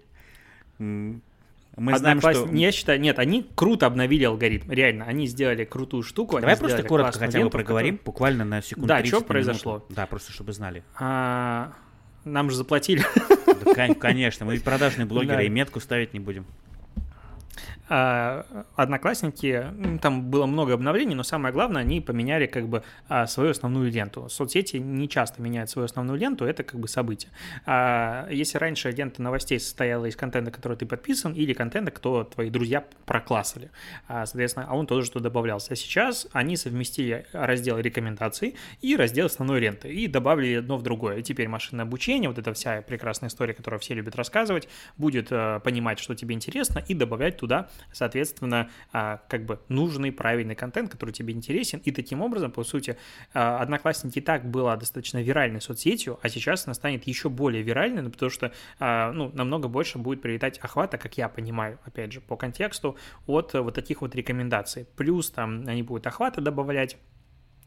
Мы 0.80 1.98
знаем, 1.98 2.20
что... 2.20 2.48
Я 2.54 2.72
считаю, 2.72 3.00
нет, 3.00 3.18
они 3.18 3.50
круто 3.56 3.88
обновили 3.88 4.26
алгоритм. 4.26 4.70
Реально, 4.72 5.06
они 5.06 5.26
сделали 5.26 5.64
крутую 5.66 6.04
штуку. 6.04 6.40
Давай 6.40 6.56
просто 6.56 6.84
коротко 6.84 7.18
хотя 7.20 7.40
бы 7.42 7.50
проговорим, 7.50 7.98
которую- 7.98 8.06
буквально 8.06 8.46
на 8.46 8.62
секунду 8.62 8.88
Да, 8.88 8.98
30 8.98 9.10
чё 9.10 9.16
на 9.16 9.20
минуту. 9.22 9.28
произошло? 9.28 9.86
Да, 9.90 10.06
просто 10.06 10.32
чтобы 10.32 10.54
знали. 10.54 10.84
А, 11.00 11.74
Нам 12.26 12.52
же 12.52 12.58
заплатили. 12.58 13.04
Да, 13.66 13.74
кон- 13.74 13.96
конечно, 13.96 14.46
мы 14.46 14.60
продажные 14.60 15.06
блогеры, 15.08 15.38
Да. 15.38 15.44
и 15.44 15.50
метку 15.50 15.80
ставить 15.80 16.14
не 16.14 16.20
будем. 16.20 16.46
А, 17.90 18.66
Одноклассники, 18.76 19.66
там 20.02 20.30
было 20.30 20.46
много 20.46 20.74
обновлений, 20.74 21.16
но 21.16 21.24
самое 21.24 21.54
главное, 21.54 21.82
они 21.82 22.02
поменяли 22.02 22.46
как 22.46 22.68
бы 22.68 22.84
а, 23.10 23.28
свою 23.28 23.52
основную 23.52 23.92
ленту. 23.92 24.30
Соцсети 24.30 24.78
не 24.78 25.10
часто 25.10 25.42
меняют 25.42 25.70
свою 25.70 25.86
основную 25.86 26.18
ленту, 26.18 26.46
это 26.46 26.64
как 26.64 26.80
бы 26.80 26.88
событие. 26.88 27.32
А, 27.66 28.28
Если 28.30 28.58
раньше 28.58 28.92
лента 28.92 29.22
новостей 29.22 29.60
состояла 29.60 30.06
из 30.06 30.16
контента, 30.16 30.52
который 30.52 30.78
ты 30.78 30.86
подписан, 30.86 31.34
или 31.34 31.54
контента, 31.54 31.92
кто 31.92 32.24
твои 32.24 32.50
друзья 32.50 32.86
проклассали, 33.06 33.70
соответственно, 34.08 34.68
а 34.70 34.76
он 34.76 34.88
тоже 34.88 35.06
что 35.06 35.20
добавлялся. 35.20 35.74
А 35.74 35.76
сейчас 35.76 36.28
они 36.32 36.56
совместили 36.58 37.26
раздел 37.34 37.78
рекомендаций 37.80 38.56
и 38.82 38.96
раздел 38.96 39.26
основной 39.26 39.60
ленты, 39.60 39.94
и 39.94 40.08
добавили 40.08 40.56
одно 40.56 40.78
в 40.78 40.84
другое. 40.84 41.18
И 41.18 41.24
теперь 41.24 41.48
машинное 41.48 41.86
обучение, 41.86 42.30
вот 42.30 42.38
эта 42.38 42.54
вся 42.54 42.82
прекрасная 42.82 43.30
история, 43.30 43.54
которую 43.54 43.80
все 43.80 43.94
любят 43.94 44.16
рассказывать, 44.16 44.68
будет 44.98 45.28
э, 45.32 45.60
понимать, 45.64 46.00
что 46.00 46.16
тебе 46.16 46.36
интересно, 46.36 46.80
и 46.88 46.94
добавлять 46.94 47.38
туда, 47.38 47.70
соответственно, 47.92 48.70
а, 48.92 49.22
как 49.30 49.46
бы 49.46 49.60
нужный, 49.70 50.12
правильный 50.12 50.56
контент, 50.56 50.92
который 50.92 51.12
тебе 51.12 51.34
интересен. 51.34 51.80
И 51.86 51.92
таким 51.92 52.22
образом, 52.22 52.52
по 52.52 52.64
сути, 52.64 52.98
а, 53.34 53.60
Одноклассники 53.60 54.20
и 54.20 54.22
так 54.22 54.50
была 54.50 54.76
достаточно 54.76 55.22
виральной 55.22 55.62
соцсетью, 55.62 56.20
а 56.22 56.30
сейчас 56.30 56.66
она 56.68 56.74
станет 56.74 57.08
еще 57.08 57.30
более 57.30 57.64
виральной, 57.64 58.02
ну, 58.02 58.10
потому 58.10 58.30
что 58.30 58.52
а, 58.80 59.12
ну, 59.12 59.32
намного 59.34 59.68
больше 59.68 59.98
будет 59.98 60.22
прилетать 60.22 60.58
охвата, 60.60 60.98
как 60.98 61.18
я 61.18 61.30
понимаю, 61.30 61.80
опять 61.86 62.12
же, 62.12 62.22
по 62.22 62.36
контексту, 62.36 62.98
от 63.28 63.54
вот 63.54 63.74
таких 63.74 64.02
вот 64.02 64.16
рекомендаций. 64.16 64.86
Плюс 64.96 65.30
там 65.30 65.64
они 65.68 65.84
будут 65.84 66.08
охвата 66.08 66.42
добавлять, 66.42 66.98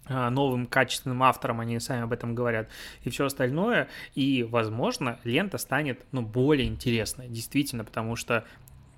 новым 0.09 0.67
качественным 0.67 1.23
авторам, 1.25 1.61
они 1.61 1.81
сами 1.81 2.03
об 2.03 2.13
этом 2.13 2.35
говорят, 2.35 2.69
и 3.03 3.11
все 3.11 3.27
остальное, 3.27 3.89
и, 4.15 4.45
возможно, 4.45 5.19
лента 5.25 5.59
станет, 5.59 6.05
ну, 6.13 6.23
более 6.23 6.69
интересной, 6.69 7.29
действительно, 7.29 7.85
потому 7.85 8.15
что, 8.15 8.45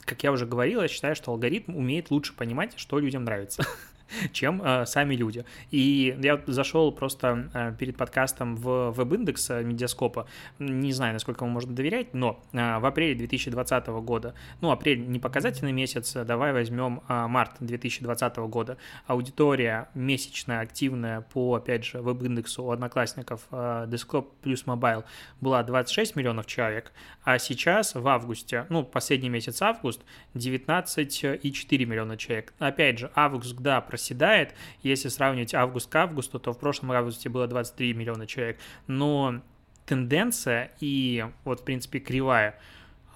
как 0.09 0.23
я 0.23 0.33
уже 0.33 0.47
говорил, 0.47 0.81
я 0.81 0.89
считаю, 0.89 1.15
что 1.15 1.31
алгоритм 1.31 1.77
умеет 1.77 2.11
лучше 2.11 2.35
понимать, 2.35 2.73
что 2.77 2.99
людям 2.99 3.25
нравится, 3.25 3.65
чем 4.33 4.63
э, 4.63 4.87
сами 4.87 5.15
люди. 5.15 5.45
И 5.71 6.17
я 6.21 6.41
зашел 6.47 6.93
просто 6.93 7.51
э, 7.53 7.75
перед 7.79 7.97
подкастом 7.97 8.57
в 8.57 8.91
веб-индекс 8.91 9.51
э, 9.51 9.63
Медиаскопа, 9.63 10.27
не 10.59 10.93
знаю, 10.93 11.13
насколько 11.13 11.45
ему 11.45 11.55
можно 11.55 11.73
доверять, 11.73 12.15
но 12.15 12.43
э, 12.53 12.79
в 12.79 12.87
апреле 12.87 13.15
2020 13.15 13.87
года, 13.87 14.35
ну, 14.61 14.71
апрель 14.71 15.07
не 15.09 15.19
показательный 15.19 15.73
месяц, 15.73 16.17
э, 16.17 16.25
давай 16.25 16.53
возьмем 16.53 17.03
э, 17.09 17.27
март 17.27 17.57
2020 17.61 18.37
года, 18.37 18.77
аудитория 19.07 19.89
месячная, 19.95 20.61
активная 20.61 21.23
по, 21.23 21.55
опять 21.55 21.85
же, 21.85 22.01
веб-индексу 22.01 22.65
у 22.65 22.71
одноклассников 22.71 23.43
э, 23.51 23.87
Desktop 23.89 24.29
плюс 24.43 24.65
Mobile 24.65 25.05
была 25.41 25.63
26 25.63 26.17
миллионов 26.17 26.47
человек, 26.47 26.93
а 27.25 27.39
сейчас 27.39 27.95
в 27.95 28.07
августе, 28.09 28.67
ну, 28.69 28.85
последний 28.85 29.29
месяц 29.29 29.61
август, 29.63 30.03
19,4 30.35 31.85
миллиона 31.85 32.17
человек. 32.17 32.53
Опять 32.59 32.99
же, 32.99 33.11
август, 33.15 33.57
да, 33.57 33.81
проседает, 33.99 34.55
если 34.83 35.09
сравнивать 35.09 35.55
август 35.55 35.91
к 35.91 35.97
августу, 35.97 36.39
то 36.39 36.53
в 36.53 36.59
прошлом 36.59 36.93
августе 36.93 37.29
было 37.29 37.49
23 37.49 37.95
миллиона 37.95 38.27
человек, 38.27 38.59
но 38.87 39.43
тенденция 39.87 40.71
и 40.79 41.27
вот, 41.45 41.61
в 41.61 41.65
принципе, 41.65 41.99
кривая, 41.99 42.55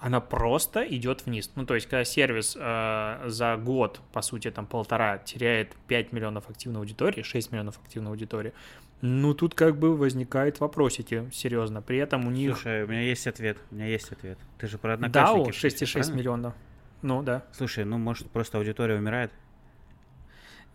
она 0.01 0.19
просто 0.19 0.83
идет 0.83 1.25
вниз. 1.25 1.49
Ну, 1.55 1.65
то 1.65 1.75
есть, 1.75 1.87
когда 1.87 2.03
сервис 2.03 2.57
э, 2.59 3.23
за 3.27 3.55
год, 3.55 4.01
по 4.11 4.21
сути, 4.21 4.51
там 4.51 4.65
полтора, 4.65 5.19
теряет 5.19 5.73
5 5.87 6.11
миллионов 6.11 6.49
активной 6.49 6.81
аудитории, 6.81 7.21
6 7.21 7.53
миллионов 7.53 7.79
активной 7.81 8.11
аудитории, 8.11 8.51
ну, 8.99 9.33
тут 9.33 9.55
как 9.55 9.77
бы 9.77 9.95
возникает 9.95 10.59
вопросики, 10.59 11.29
серьезно. 11.31 11.81
При 11.81 11.97
этом 11.97 12.27
у 12.27 12.31
них 12.31 12.57
Слушай, 12.57 12.83
у 12.83 12.87
меня 12.87 13.01
есть 13.01 13.27
ответ, 13.27 13.57
у 13.71 13.75
меня 13.75 13.85
есть 13.85 14.11
ответ. 14.11 14.37
Ты 14.57 14.67
же 14.67 14.77
про 14.77 14.93
DAO 14.93 15.05
одноклассников. 15.05 15.55
6,6 15.55 15.93
правильно? 15.93 16.15
миллионов. 16.15 16.53
Ну, 17.01 17.21
да. 17.21 17.43
Слушай, 17.51 17.85
ну, 17.85 17.97
может, 17.97 18.29
просто 18.29 18.57
аудитория 18.57 18.95
умирает? 18.95 19.31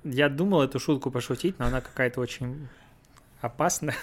Я 0.04 0.28
думал 0.28 0.62
эту 0.62 0.78
шутку 0.78 1.10
пошутить, 1.10 1.58
но 1.58 1.66
она 1.66 1.80
какая-то 1.80 2.20
очень 2.20 2.68
опасная. 3.40 3.96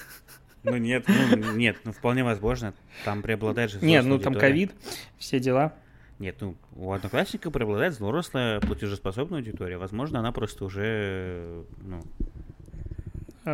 Ну, 0.64 0.78
нет, 0.78 1.06
ну, 1.08 1.52
нет, 1.54 1.78
ну, 1.84 1.92
вполне 1.92 2.24
возможно. 2.24 2.74
Там 3.04 3.22
преобладает 3.22 3.70
же 3.70 3.80
Нет, 3.82 4.04
ну 4.04 4.18
там 4.18 4.34
ковид, 4.34 4.74
все 5.18 5.40
дела. 5.40 5.74
Нет, 6.18 6.38
ну, 6.40 6.56
у 6.76 6.92
одноклассника 6.92 7.52
преобладает 7.52 7.94
взрослая 7.94 8.60
платежеспособная 8.62 9.40
аудитория. 9.40 9.78
Возможно, 9.78 10.20
она 10.20 10.32
просто 10.32 10.66
уже, 10.66 11.66
ну, 11.78 12.02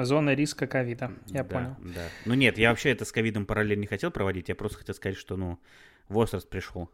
Зона 0.03 0.33
риска 0.35 0.67
ковида, 0.67 1.11
я 1.27 1.43
да, 1.43 1.53
понял. 1.53 1.75
Да. 1.79 2.07
Ну 2.25 2.33
нет, 2.33 2.57
я 2.57 2.69
вообще 2.69 2.91
это 2.91 3.03
с 3.03 3.11
ковидом 3.11 3.45
параллель 3.45 3.79
не 3.79 3.87
хотел 3.87 4.09
проводить, 4.09 4.47
я 4.47 4.55
просто 4.55 4.77
хотел 4.77 4.95
сказать, 4.95 5.17
что, 5.17 5.35
ну, 5.35 5.59
возраст 6.07 6.47
пришел. 6.47 6.89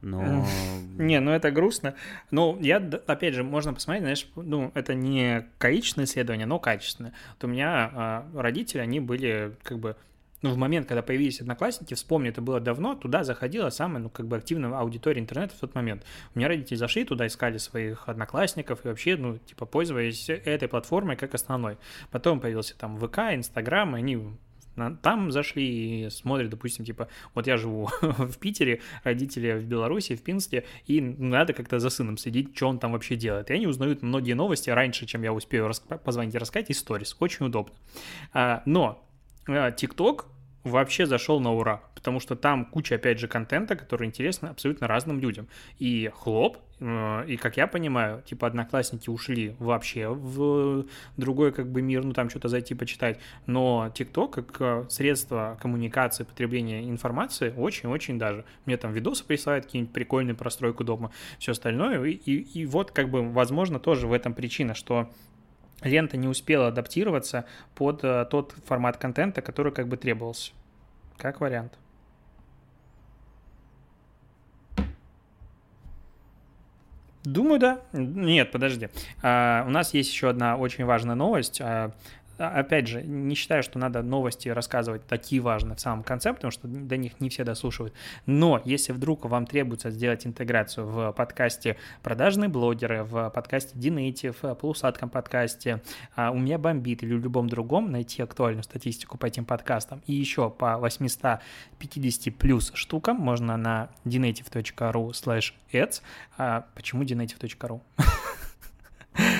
Но... 0.00 0.44
Не, 0.98 1.20
ну 1.20 1.30
это 1.30 1.50
грустно. 1.50 1.94
Ну, 2.30 2.58
я, 2.60 2.76
опять 3.06 3.34
же, 3.34 3.44
можно 3.44 3.72
посмотреть, 3.72 4.02
знаешь, 4.02 4.28
ну, 4.36 4.72
это 4.74 4.94
не 4.94 5.46
количественное 5.58 6.06
исследование, 6.06 6.46
но 6.46 6.58
качественное. 6.58 7.12
Вот 7.34 7.44
у 7.44 7.46
меня 7.48 7.90
а, 7.94 8.26
родители, 8.34 8.80
они 8.80 8.98
были 9.00 9.56
как 9.62 9.78
бы 9.78 9.96
ну, 10.40 10.50
в 10.50 10.56
момент, 10.56 10.86
когда 10.86 11.02
появились 11.02 11.40
одноклассники, 11.40 11.94
вспомни, 11.94 12.28
это 12.28 12.40
было 12.40 12.60
давно, 12.60 12.94
туда 12.94 13.24
заходила 13.24 13.70
самая, 13.70 14.02
ну, 14.02 14.08
как 14.08 14.28
бы 14.28 14.36
активная 14.36 14.76
аудитория 14.78 15.20
интернета 15.20 15.56
в 15.56 15.58
тот 15.58 15.74
момент. 15.74 16.04
У 16.34 16.38
меня 16.38 16.48
родители 16.48 16.76
зашли 16.76 17.04
туда, 17.04 17.26
искали 17.26 17.58
своих 17.58 18.08
одноклассников 18.08 18.84
и 18.84 18.88
вообще, 18.88 19.16
ну, 19.16 19.38
типа, 19.38 19.66
пользовались 19.66 20.28
этой 20.28 20.68
платформой 20.68 21.16
как 21.16 21.34
основной. 21.34 21.76
Потом 22.12 22.38
появился 22.38 22.78
там 22.78 22.98
ВК, 22.98 23.18
Инстаграм, 23.34 23.96
и 23.96 23.98
они 23.98 24.16
там 25.02 25.30
зашли 25.30 26.06
и 26.06 26.10
смотрят, 26.10 26.50
допустим, 26.50 26.84
типа, 26.84 27.08
вот 27.34 27.46
я 27.46 27.56
живу 27.56 27.90
в 28.00 28.38
Питере, 28.38 28.80
родители 29.04 29.52
в 29.52 29.64
Беларуси, 29.64 30.16
в 30.16 30.22
Пинске, 30.22 30.64
и 30.86 31.00
надо 31.00 31.52
как-то 31.52 31.78
за 31.78 31.90
сыном 31.90 32.16
следить, 32.16 32.56
что 32.56 32.68
он 32.68 32.78
там 32.78 32.92
вообще 32.92 33.16
делает. 33.16 33.50
И 33.50 33.54
они 33.54 33.66
узнают 33.66 34.02
многие 34.02 34.34
новости 34.34 34.70
раньше, 34.70 35.06
чем 35.06 35.22
я 35.22 35.32
успею 35.32 35.70
позвонить 36.04 36.34
и 36.34 36.38
рассказать, 36.38 36.70
и 36.70 36.74
сторис. 36.74 37.16
Очень 37.20 37.46
удобно. 37.46 37.74
А, 38.32 38.62
но 38.66 39.04
а, 39.46 39.70
TikTok 39.70 40.24
вообще 40.64 41.06
зашел 41.06 41.40
на 41.40 41.52
ура, 41.52 41.82
потому 41.94 42.20
что 42.20 42.36
там 42.36 42.64
куча, 42.64 42.96
опять 42.96 43.18
же, 43.18 43.28
контента, 43.28 43.76
который 43.76 44.06
интересен 44.06 44.48
абсолютно 44.48 44.86
разным 44.86 45.20
людям. 45.20 45.48
И 45.78 46.10
хлоп, 46.14 46.58
э, 46.80 47.24
и, 47.28 47.36
как 47.36 47.56
я 47.56 47.66
понимаю, 47.66 48.22
типа, 48.22 48.46
одноклассники 48.46 49.08
ушли 49.08 49.56
вообще 49.58 50.08
в 50.08 50.86
другой, 51.16 51.52
как 51.52 51.70
бы, 51.70 51.82
мир, 51.82 52.04
ну, 52.04 52.12
там 52.12 52.28
что-то 52.28 52.48
зайти 52.48 52.74
почитать, 52.74 53.18
но 53.46 53.92
TikTok, 53.94 54.30
как 54.30 54.56
э, 54.60 54.84
средство 54.88 55.58
коммуникации, 55.60 56.24
потребления 56.24 56.88
информации, 56.88 57.52
очень-очень 57.56 58.18
даже. 58.18 58.44
Мне 58.66 58.76
там 58.76 58.92
видосы 58.92 59.24
присылают, 59.24 59.66
какие-нибудь 59.66 59.94
прикольные 59.94 60.34
про 60.34 60.50
стройку 60.50 60.84
дома, 60.84 61.10
все 61.38 61.52
остальное, 61.52 62.02
и, 62.04 62.12
и, 62.12 62.60
и 62.60 62.66
вот, 62.66 62.90
как 62.90 63.08
бы, 63.08 63.28
возможно, 63.30 63.78
тоже 63.78 64.06
в 64.06 64.12
этом 64.12 64.34
причина, 64.34 64.74
что 64.74 65.10
лента 65.82 66.16
не 66.16 66.28
успела 66.28 66.68
адаптироваться 66.68 67.44
под 67.74 68.04
э, 68.04 68.26
тот 68.30 68.54
формат 68.66 68.96
контента, 68.96 69.42
который 69.42 69.72
как 69.72 69.88
бы 69.88 69.96
требовался. 69.96 70.52
Как 71.16 71.40
вариант. 71.40 71.78
Думаю, 77.24 77.60
да. 77.60 77.80
Нет, 77.92 78.52
подожди. 78.52 78.88
А, 79.22 79.64
у 79.66 79.70
нас 79.70 79.92
есть 79.92 80.10
еще 80.10 80.30
одна 80.30 80.56
очень 80.56 80.84
важная 80.84 81.14
новость. 81.14 81.60
А, 81.60 81.92
опять 82.38 82.86
же, 82.86 83.02
не 83.02 83.34
считаю, 83.34 83.62
что 83.62 83.78
надо 83.78 84.02
новости 84.02 84.48
рассказывать 84.48 85.06
такие 85.06 85.40
важные 85.40 85.76
в 85.76 85.80
самом 85.80 86.02
конце, 86.04 86.32
потому 86.32 86.50
что 86.50 86.68
до 86.68 86.96
них 86.96 87.20
не 87.20 87.28
все 87.28 87.44
дослушивают. 87.44 87.94
Но 88.26 88.60
если 88.64 88.92
вдруг 88.92 89.24
вам 89.24 89.46
требуется 89.46 89.90
сделать 89.90 90.26
интеграцию 90.26 90.86
в 90.86 91.12
подкасте 91.12 91.76
«Продажные 92.02 92.48
блогеры», 92.48 93.04
в 93.04 93.30
подкасте 93.30 93.72
«Динейтив», 93.74 94.42
в 94.42 94.54
полусадком 94.54 95.10
подкасте, 95.10 95.82
а, 96.14 96.30
«У 96.30 96.38
меня 96.38 96.58
бомбит» 96.58 97.02
или 97.02 97.14
в 97.14 97.22
любом 97.22 97.48
другом, 97.48 97.90
найти 97.90 98.22
актуальную 98.22 98.62
статистику 98.62 99.18
по 99.18 99.26
этим 99.26 99.44
подкастам 99.44 100.02
и 100.06 100.14
еще 100.14 100.50
по 100.50 100.78
850 100.78 102.34
плюс 102.36 102.72
штукам 102.74 103.16
можно 103.16 103.56
на 103.56 103.90
dinative.ru 104.04 105.10
slash 105.10 105.52
ads. 105.72 106.02
А 106.36 106.66
почему 106.74 107.02
dinative.ru? 107.02 107.80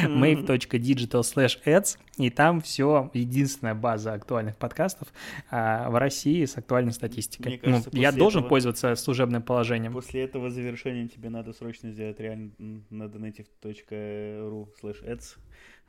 mave.digital 0.04 1.22
slash 1.22 1.58
ads, 1.64 1.98
и 2.16 2.30
там 2.30 2.60
все, 2.60 3.10
единственная 3.14 3.74
база 3.74 4.12
актуальных 4.14 4.56
подкастов 4.56 5.08
а, 5.50 5.90
в 5.90 5.98
России 5.98 6.44
с 6.44 6.56
актуальной 6.56 6.92
статистикой. 6.92 7.60
Ну, 7.62 7.70
кажется, 7.70 7.90
ну, 7.92 8.00
я 8.00 8.12
должен 8.12 8.40
этого, 8.40 8.48
пользоваться 8.50 8.94
служебным 8.96 9.42
положением. 9.42 9.92
После 9.92 10.22
этого 10.22 10.50
завершения 10.50 11.08
тебе 11.08 11.30
надо 11.30 11.52
срочно 11.52 11.90
сделать 11.90 12.18
реально 12.20 12.50
на 12.90 13.04
donative.ru 13.04 14.68
slash 14.82 15.04
ads 15.04 15.36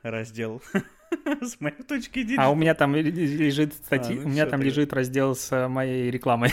раздел 0.03 0.61
с 1.41 1.59
моей 1.59 1.83
точки 1.83 2.23
зрения. 2.23 2.41
А 2.41 2.49
у 2.49 2.55
меня 2.55 2.75
там 2.75 2.95
лежит 2.95 3.73
статьи, 3.73 4.17
а, 4.17 4.21
ну 4.21 4.27
у 4.27 4.29
меня 4.29 4.45
там 4.45 4.61
лежит 4.61 4.93
раздел 4.93 5.35
с 5.35 5.67
моей 5.67 6.09
рекламой. 6.11 6.51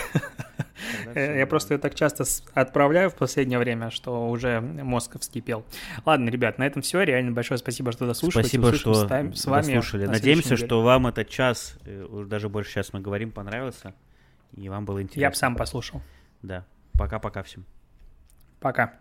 Э, 1.14 1.38
я 1.38 1.46
просто 1.46 1.74
ее 1.74 1.78
так 1.78 1.94
часто 1.94 2.24
отправляю 2.52 3.08
в 3.10 3.14
последнее 3.14 3.58
время, 3.58 3.90
что 3.90 4.28
уже 4.28 4.60
мозг 4.60 5.18
вскипел. 5.18 5.64
Ладно, 6.04 6.28
ребят, 6.28 6.58
на 6.58 6.66
этом 6.66 6.82
все. 6.82 7.02
Реально 7.02 7.32
большое 7.32 7.58
спасибо, 7.58 7.92
что 7.92 8.06
дослушали. 8.06 8.42
Спасибо, 8.42 8.74
что 8.74 8.94
с 8.94 9.46
вами 9.46 9.74
дослушали. 9.74 10.06
Надеемся, 10.06 10.56
что 10.56 10.82
вам 10.82 11.06
этот 11.06 11.28
час, 11.28 11.78
э, 11.86 12.24
даже 12.26 12.48
больше 12.48 12.72
сейчас 12.72 12.92
мы 12.92 13.00
говорим, 13.00 13.30
понравился. 13.30 13.94
И 14.54 14.68
вам 14.68 14.84
было 14.84 15.02
интересно. 15.02 15.20
Я 15.20 15.30
бы 15.30 15.36
сам 15.36 15.56
послушал. 15.56 16.02
Да. 16.42 16.64
Пока-пока 16.92 17.42
всем. 17.42 17.64
Пока. 18.60 19.00